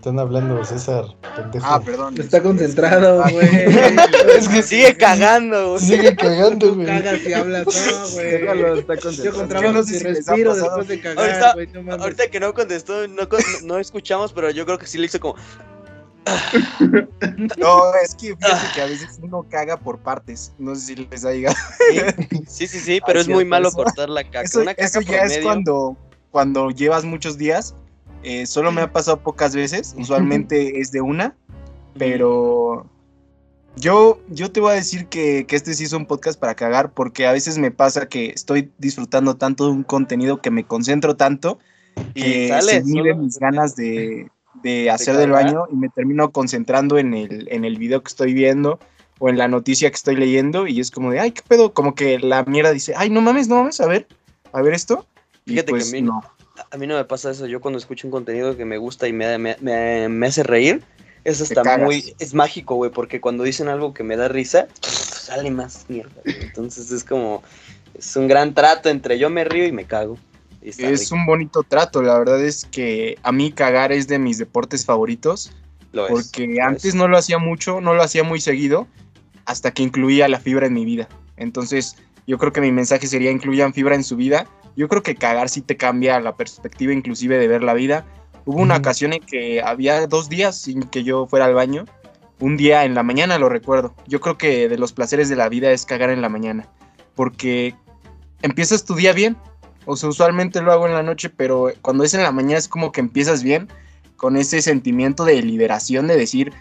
Están 0.03 0.19
hablando, 0.19 0.65
César. 0.65 1.05
Pendejo. 1.33 1.65
Ah, 1.65 1.79
perdón. 1.79 2.19
Está 2.19 2.43
concentrado, 2.43 3.23
güey. 3.31 3.47
Es 4.37 4.49
que 4.49 4.61
Sigue 4.61 4.97
cagando, 4.97 5.69
güey. 5.69 5.79
Sigue 5.79 6.13
cagando, 6.13 6.75
güey. 6.75 6.87
Cagas 6.87 7.21
y 7.25 7.31
hablas, 7.31 7.65
no, 7.65 8.09
güey. 8.13 8.31
Déjalo, 8.31 8.75
está 8.75 8.95
Yo 8.95 9.01
concentrado. 9.01 9.37
con 9.37 9.43
Yo 9.43 9.47
trabajo 9.47 9.73
no 9.75 9.83
sé 9.85 9.99
si 9.99 10.03
respiro 10.03 10.55
después 10.55 10.87
de 10.89 10.99
cagar, 10.99 11.55
Ahorita-. 11.55 12.25
No 12.25 12.31
que 12.31 12.39
no 12.41 12.53
contestó, 12.53 13.07
no, 13.63 13.79
escuchamos, 13.79 14.33
pero 14.33 14.51
yo 14.51 14.65
creo 14.65 14.77
que 14.77 14.87
sí 14.87 14.97
le 14.97 15.05
hizo 15.05 15.21
como. 15.21 15.35
No, 17.57 17.95
es 18.03 18.13
que 18.15 18.35
fíjate 18.35 18.67
que 18.75 18.81
a 18.81 18.85
veces 18.87 19.17
uno 19.21 19.47
caga 19.49 19.77
por 19.77 19.99
partes. 19.99 20.51
No 20.57 20.75
sé 20.75 20.81
si 20.81 20.95
les 20.97 21.23
ha 21.23 21.31
llegado. 21.31 21.55
Sí, 22.49 22.67
sí, 22.67 22.77
sí, 22.77 22.99
pero 23.07 23.19
es 23.21 23.29
muy 23.29 23.45
malo 23.45 23.69
eso- 23.69 23.77
cortar 23.77 24.09
la 24.09 24.25
caca. 24.25 24.41
Eso, 24.41 24.59
Una 24.63 24.73
caca 24.73 24.85
eso 24.85 24.99
ya 24.99 25.21
es 25.23 25.37
cuando, 25.39 25.95
cuando 26.29 26.71
llevas 26.71 27.05
muchos 27.05 27.37
días. 27.37 27.73
Eh, 28.23 28.45
solo 28.45 28.71
me 28.71 28.81
ha 28.81 28.91
pasado 28.91 29.17
pocas 29.17 29.55
veces. 29.55 29.95
Usualmente 29.97 30.79
es 30.79 30.91
de 30.91 31.01
una. 31.01 31.35
Pero 31.97 32.85
yo, 33.75 34.19
yo 34.29 34.51
te 34.51 34.59
voy 34.59 34.71
a 34.71 34.75
decir 34.75 35.07
que, 35.07 35.45
que 35.45 35.55
este 35.55 35.73
sí 35.73 35.83
es 35.83 35.93
un 35.93 36.05
podcast 36.05 36.39
para 36.39 36.55
cagar. 36.55 36.91
Porque 36.93 37.27
a 37.27 37.31
veces 37.31 37.57
me 37.57 37.71
pasa 37.71 38.07
que 38.07 38.27
estoy 38.27 38.71
disfrutando 38.77 39.35
tanto 39.35 39.65
de 39.65 39.71
un 39.71 39.83
contenido 39.83 40.41
que 40.41 40.51
me 40.51 40.63
concentro 40.65 41.15
tanto. 41.15 41.59
Y 42.15 42.23
que 42.23 42.59
se 42.61 42.83
miden 42.83 43.19
mis 43.21 43.37
ganas 43.37 43.75
de, 43.75 44.29
de 44.63 44.89
hacer 44.89 45.15
del 45.17 45.29
baño 45.31 45.65
y 45.71 45.75
me 45.75 45.89
termino 45.89 46.31
concentrando 46.31 46.97
en 46.97 47.13
el, 47.13 47.47
en 47.51 47.65
el 47.65 47.77
video 47.77 48.01
que 48.01 48.07
estoy 48.07 48.33
viendo 48.33 48.79
o 49.19 49.29
en 49.29 49.37
la 49.37 49.47
noticia 49.47 49.89
que 49.89 49.95
estoy 49.95 50.15
leyendo 50.15 50.65
y 50.65 50.79
es 50.79 50.89
como 50.89 51.11
de, 51.11 51.19
ay, 51.19 51.31
qué 51.31 51.43
pedo, 51.47 51.73
como 51.73 51.93
que 51.93 52.17
la 52.17 52.43
mierda 52.45 52.71
dice, 52.71 52.93
ay, 52.97 53.11
no 53.11 53.21
mames, 53.21 53.47
no 53.47 53.57
mames, 53.57 53.79
a 53.79 53.85
ver, 53.87 54.07
a 54.51 54.61
ver 54.63 54.73
esto. 54.73 55.05
Y 55.45 55.51
Fíjate 55.51 55.65
que 55.67 55.71
pues, 55.71 55.89
a 55.89 55.91
mí- 55.93 56.01
no. 56.01 56.21
A 56.71 56.77
mí 56.77 56.85
no 56.87 56.95
me 56.95 57.05
pasa 57.05 57.31
eso. 57.31 57.47
Yo 57.47 57.61
cuando 57.61 57.77
escucho 57.79 58.07
un 58.07 58.11
contenido 58.11 58.55
que 58.55 58.65
me 58.65 58.77
gusta 58.77 59.07
y 59.07 59.13
me, 59.13 59.37
me, 59.37 59.57
me- 59.59 60.09
me 60.09 60.27
hace 60.27 60.43
reír, 60.43 60.83
está 61.23 61.63
cagas. 61.63 61.79
muy. 61.85 62.15
Es 62.19 62.33
mágico, 62.33 62.75
güey, 62.75 62.91
porque 62.91 63.19
cuando 63.21 63.43
dicen 63.43 63.69
algo 63.69 63.93
que 63.93 64.03
me 64.03 64.15
da 64.17 64.27
risa, 64.27 64.67
sale 64.81 65.49
más 65.51 65.85
mierda. 65.89 66.21
Entonces 66.25 66.91
es 66.91 67.03
como. 67.03 67.41
Es 67.95 68.15
un 68.15 68.27
gran 68.27 68.53
trato 68.53 68.89
entre 68.89 69.19
yo 69.19 69.29
me 69.29 69.43
río 69.43 69.65
y 69.67 69.71
me 69.71 69.85
cago. 69.85 70.17
Y 70.61 70.69
Es 70.69 71.01
rico. 71.01 71.15
un 71.15 71.25
bonito 71.25 71.63
trato, 71.63 72.01
la 72.01 72.17
verdad 72.17 72.43
es 72.43 72.65
que 72.65 73.17
a 73.21 73.31
mí 73.31 73.51
cagar 73.51 73.91
es 73.91 74.07
de 74.07 74.17
mis 74.17 74.37
deportes 74.37 74.85
favoritos, 74.85 75.51
Lo 75.91 76.07
es, 76.07 76.11
porque 76.11 76.47
lo 76.47 76.63
antes 76.63 76.85
es. 76.85 76.95
no 76.95 77.07
lo 77.07 77.17
hacía 77.17 77.37
mucho, 77.37 77.81
no 77.81 77.93
lo 77.93 78.01
hacía 78.01 78.23
muy 78.23 78.39
seguido, 78.39 78.87
hasta 79.45 79.71
que 79.71 79.83
incluía 79.83 80.27
la 80.29 80.39
fibra 80.39 80.65
en 80.67 80.73
mi 80.73 80.85
vida. 80.85 81.07
Entonces, 81.37 81.97
yo 82.25 82.37
creo 82.37 82.53
que 82.53 82.61
mi 82.61 82.71
mensaje 82.71 83.07
sería 83.07 83.29
incluyan 83.29 83.73
fibra 83.73 83.95
en 83.95 84.03
su 84.03 84.15
vida. 84.15 84.47
Yo 84.75 84.87
creo 84.87 85.03
que 85.03 85.15
cagar 85.15 85.49
sí 85.49 85.61
te 85.61 85.77
cambia 85.77 86.19
la 86.19 86.35
perspectiva 86.35 86.93
inclusive 86.93 87.37
de 87.37 87.47
ver 87.47 87.63
la 87.63 87.73
vida. 87.73 88.05
Hubo 88.45 88.61
una 88.61 88.77
ocasión 88.77 89.13
en 89.13 89.21
que 89.21 89.61
había 89.61 90.07
dos 90.07 90.29
días 90.29 90.59
sin 90.59 90.83
que 90.83 91.03
yo 91.03 91.27
fuera 91.27 91.45
al 91.45 91.53
baño. 91.53 91.85
Un 92.39 92.57
día 92.57 92.83
en 92.83 92.93
la 92.95 93.03
mañana 93.03 93.37
lo 93.37 93.49
recuerdo. 93.49 93.93
Yo 94.07 94.19
creo 94.19 94.37
que 94.37 94.67
de 94.67 94.77
los 94.77 94.91
placeres 94.91 95.29
de 95.29 95.35
la 95.35 95.49
vida 95.49 95.71
es 95.71 95.85
cagar 95.85 96.09
en 96.09 96.21
la 96.21 96.29
mañana, 96.29 96.67
porque 97.15 97.75
empiezas 98.41 98.83
tu 98.83 98.95
día 98.95 99.13
bien. 99.13 99.37
O 99.85 99.95
sea, 99.95 100.09
usualmente 100.09 100.61
lo 100.61 100.71
hago 100.71 100.87
en 100.87 100.93
la 100.93 101.03
noche, 101.03 101.29
pero 101.29 101.71
cuando 101.81 102.03
es 102.03 102.13
en 102.13 102.23
la 102.23 102.31
mañana 102.31 102.57
es 102.57 102.67
como 102.67 102.91
que 102.91 103.01
empiezas 103.01 103.43
bien 103.43 103.67
con 104.15 104.37
ese 104.37 104.61
sentimiento 104.61 105.25
de 105.25 105.41
liberación 105.41 106.07
de 106.07 106.17
decir, 106.17 106.53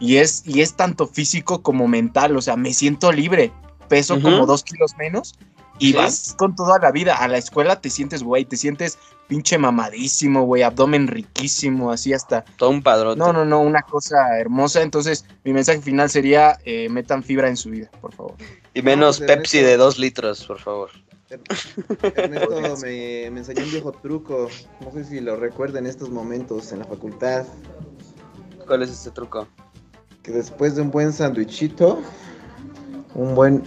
y 0.00 0.16
es, 0.16 0.42
y 0.46 0.62
es 0.62 0.74
tanto 0.74 1.06
físico 1.06 1.62
como 1.62 1.86
mental, 1.86 2.36
o 2.36 2.40
sea, 2.40 2.56
me 2.56 2.72
siento 2.72 3.12
libre, 3.12 3.52
peso 3.88 4.20
como 4.20 4.46
dos 4.46 4.64
kilos 4.64 4.96
menos 4.96 5.34
y 5.78 5.88
Sí. 5.88 5.92
vas 5.94 6.34
con 6.38 6.54
toda 6.54 6.78
la 6.78 6.90
vida. 6.92 7.16
A 7.16 7.28
la 7.28 7.38
escuela 7.38 7.80
te 7.80 7.90
sientes, 7.90 8.22
güey, 8.22 8.44
te 8.44 8.56
sientes 8.56 8.98
pinche 9.28 9.56
mamadísimo, 9.56 10.42
güey, 10.44 10.62
abdomen 10.62 11.08
riquísimo, 11.08 11.90
así 11.90 12.12
hasta... 12.12 12.44
Todo 12.56 12.70
un 12.70 12.82
padrote. 12.82 13.18
No, 13.18 13.32
no, 13.32 13.44
no, 13.44 13.60
una 13.60 13.82
cosa 13.82 14.38
hermosa. 14.38 14.82
Entonces, 14.82 15.24
mi 15.44 15.52
mensaje 15.52 15.80
final 15.80 16.10
sería, 16.10 16.58
eh, 16.64 16.88
metan 16.90 17.22
fibra 17.22 17.48
en 17.48 17.56
su 17.56 17.70
vida, 17.70 17.90
por 18.00 18.12
favor. 18.14 18.34
Y 18.74 18.82
menos 18.82 19.20
No, 19.20 19.26
Pepsi 19.26 19.60
de 19.60 19.76
dos 19.76 19.98
litros, 19.98 20.44
por 20.44 20.58
favor. 20.58 20.90
Ernesto 22.14 22.76
me, 22.82 23.30
me 23.30 23.38
enseñó 23.40 23.64
un 23.64 23.70
viejo 23.70 23.92
truco. 23.92 24.48
No 24.80 24.92
sé 24.92 25.04
si 25.04 25.20
lo 25.20 25.36
recuerda 25.36 25.78
en 25.78 25.86
estos 25.86 26.10
momentos 26.10 26.72
en 26.72 26.80
la 26.80 26.84
facultad. 26.84 27.46
¿Cuál 28.66 28.82
es 28.82 28.90
este 28.90 29.10
truco? 29.12 29.48
Que 30.22 30.30
después 30.30 30.76
de 30.76 30.82
un 30.82 30.90
buen 30.90 31.10
sandwichito, 31.10 32.02
un 33.14 33.34
buen. 33.34 33.62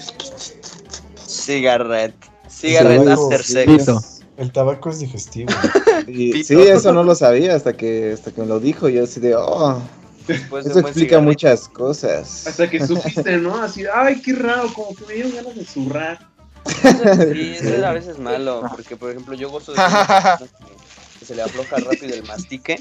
Cigarette. 1.36 2.16
Cigarette 2.50 3.04
tabaco, 3.04 3.24
after 3.26 3.44
sex. 3.44 4.22
El 4.38 4.52
tabaco 4.52 4.90
es 4.90 5.00
digestivo. 5.00 5.54
Y- 6.08 6.44
sí, 6.44 6.60
eso 6.62 6.92
no 6.92 7.04
lo 7.04 7.16
sabía 7.16 7.56
hasta 7.56 7.74
que, 7.74 8.12
hasta 8.14 8.32
que 8.32 8.42
me 8.42 8.48
lo 8.48 8.60
dijo. 8.60 8.90
Yo 8.90 9.06
así 9.06 9.20
de, 9.20 9.34
oh, 9.34 9.82
Después 10.28 10.66
de 10.66 10.72
eso 10.72 10.80
explica 10.80 11.08
cigarrito. 11.10 11.30
muchas 11.30 11.68
cosas. 11.70 12.48
Hasta 12.48 12.70
que 12.70 12.86
supiste, 12.86 13.38
¿no? 13.38 13.62
Así, 13.62 13.86
ay, 13.92 14.22
qué 14.22 14.34
raro, 14.34 14.72
como 14.74 14.94
que 14.96 15.06
me 15.06 15.14
dieron 15.14 15.36
ganas 15.36 15.56
de 15.56 15.66
zurrar. 15.66 16.20
Sí, 16.66 17.56
eso 17.60 17.76
es 17.76 17.84
a 17.84 17.92
veces 17.94 18.18
malo, 18.18 18.64
porque 18.72 18.98
por 18.98 19.12
ejemplo 19.12 19.36
yo 19.36 19.50
gozo 19.50 19.74
de 19.74 19.78
que, 21.20 21.26
se 21.26 21.36
le 21.36 21.44
afloja 21.44 21.78
rápido 21.78 22.14
el 22.14 22.24
mastique. 22.24 22.80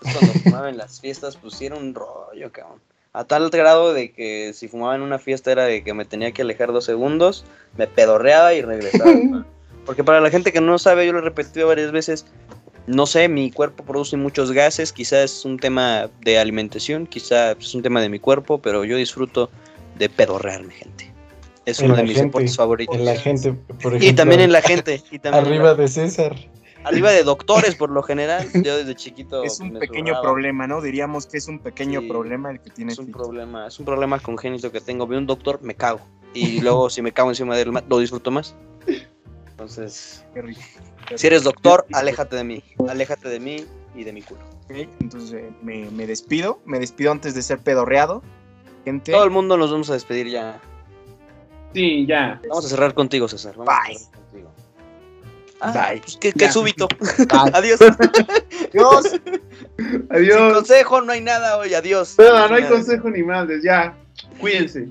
Cuando 0.00 0.32
fumaba 0.34 0.68
en 0.68 0.76
las 0.76 1.00
fiestas, 1.00 1.36
pues 1.36 1.54
sí 1.54 1.66
era 1.66 1.76
un 1.76 1.94
rollo, 1.94 2.52
cabrón. 2.52 2.80
A 3.14 3.24
tal 3.24 3.48
grado 3.48 3.94
de 3.94 4.10
que 4.12 4.52
si 4.54 4.66
fumaba 4.68 4.94
en 4.96 5.00
una 5.02 5.18
fiesta 5.18 5.50
era 5.52 5.64
de 5.64 5.82
que 5.84 5.94
me 5.94 6.04
tenía 6.04 6.32
que 6.32 6.42
alejar 6.42 6.72
dos 6.72 6.84
segundos, 6.84 7.44
me 7.78 7.86
pedorreaba 7.86 8.52
y 8.54 8.60
regresaba. 8.62 9.12
Porque 9.86 10.02
para 10.02 10.20
la 10.20 10.30
gente 10.30 10.52
que 10.52 10.60
no 10.60 10.78
sabe, 10.78 11.06
yo 11.06 11.12
lo 11.12 11.20
he 11.20 11.22
repetido 11.22 11.68
varias 11.68 11.92
veces, 11.92 12.26
no 12.86 13.06
sé, 13.06 13.28
mi 13.28 13.50
cuerpo 13.50 13.84
produce 13.84 14.16
muchos 14.16 14.50
gases, 14.50 14.92
quizás 14.92 15.24
es 15.38 15.44
un 15.44 15.58
tema 15.58 16.10
de 16.22 16.38
alimentación, 16.38 17.06
quizás 17.06 17.56
es 17.60 17.74
un 17.74 17.82
tema 17.82 18.00
de 18.02 18.08
mi 18.08 18.18
cuerpo, 18.18 18.58
pero 18.60 18.84
yo 18.84 18.96
disfruto 18.96 19.48
de 19.96 20.08
pedorrearme, 20.08 20.72
gente. 20.74 21.12
Es 21.66 21.78
En 21.78 21.86
uno 21.86 21.96
de 21.96 22.02
mis 22.02 22.12
gente, 22.14 22.26
deportes 22.26 22.56
favoritos. 22.56 22.96
En 22.96 23.04
la 23.04 23.14
gente, 23.16 23.52
por 23.52 23.94
ejemplo. 23.94 24.08
Y 24.08 24.12
también 24.12 24.40
en 24.40 24.52
la 24.52 24.60
gente. 24.60 25.02
Y 25.10 25.18
también 25.18 25.44
en 25.44 25.50
Arriba 25.52 25.64
la- 25.70 25.74
de 25.74 25.88
César. 25.88 26.34
Arriba 26.84 27.10
de 27.10 27.22
doctores, 27.24 27.74
por 27.74 27.90
lo 27.90 28.02
general. 28.02 28.48
Yo 28.62 28.76
desde 28.76 28.94
chiquito. 28.94 29.42
Es 29.42 29.60
un 29.60 29.72
pequeño 29.78 30.20
problema, 30.20 30.66
¿no? 30.66 30.80
Diríamos 30.80 31.26
que 31.26 31.38
es 31.38 31.48
un 31.48 31.58
pequeño 31.58 32.00
Sí, 32.00 32.08
problema 32.08 32.50
el 32.50 32.60
que 32.60 32.70
tiene 32.70 32.92
Es 32.92 32.98
un 32.98 33.06
Fito. 33.06 33.18
problema, 33.18 33.66
es 33.66 33.78
un 33.78 33.84
problema 33.86 34.18
congénito 34.20 34.70
que 34.70 34.80
tengo. 34.80 35.06
Veo 35.06 35.18
un 35.18 35.26
doctor, 35.26 35.60
me 35.62 35.74
cago. 35.74 36.00
Y 36.34 36.60
luego 36.60 36.90
si 36.90 37.00
me 37.02 37.12
cago 37.12 37.30
encima 37.30 37.54
de 37.56 37.62
él, 37.62 37.72
lo 37.88 37.98
disfruto 37.98 38.30
más. 38.30 38.54
Entonces, 39.50 40.24
Qué 40.34 40.42
rico. 40.42 40.60
si 41.14 41.26
eres 41.26 41.44
doctor, 41.44 41.86
aléjate 41.92 42.34
de 42.36 42.44
mí. 42.44 42.62
Aléjate 42.88 43.28
de 43.28 43.38
mí 43.40 43.64
y 43.94 44.02
de 44.04 44.12
mi 44.12 44.22
culo. 44.22 44.40
Ok, 44.64 44.88
Entonces 45.00 45.32
eh, 45.34 45.52
me, 45.62 45.88
me 45.90 46.06
despido, 46.06 46.60
me 46.64 46.78
despido 46.80 47.12
antes 47.12 47.34
de 47.34 47.42
ser 47.42 47.60
pedorreado. 47.60 48.22
Gente, 48.84 49.12
Todo 49.12 49.24
el 49.24 49.30
mundo 49.30 49.56
nos 49.56 49.70
vamos 49.70 49.88
a 49.90 49.92
despedir 49.94 50.28
ya. 50.28 50.60
Sí, 51.72 52.04
ya. 52.06 52.40
Vamos 52.48 52.66
a 52.66 52.68
cerrar 52.68 52.94
contigo, 52.94 53.28
César. 53.28 53.54
Vamos 53.56 53.72
a 53.72 53.86
Bye. 53.88 53.96
cerrar 53.98 54.20
contigo. 54.20 54.50
Ah, 55.60 55.72
Bye. 55.72 56.00
pues 56.00 56.18
qué, 56.34 56.52
súbito. 56.52 56.88
Bye. 57.28 57.50
adiós. 57.52 57.78
Dios. 58.72 59.04
Sin 59.78 60.06
Adiós. 60.10 60.52
consejo, 60.54 61.00
no 61.00 61.12
hay 61.12 61.20
nada 61.20 61.56
hoy. 61.58 61.74
Adiós. 61.74 62.16
No 62.18 62.24
hay 62.54 62.62
Nada. 62.62 62.68
consejo 62.68 63.10
ni 63.10 63.22
madres, 63.22 63.62
ya. 63.62 63.94
Cuídense. 64.40 64.88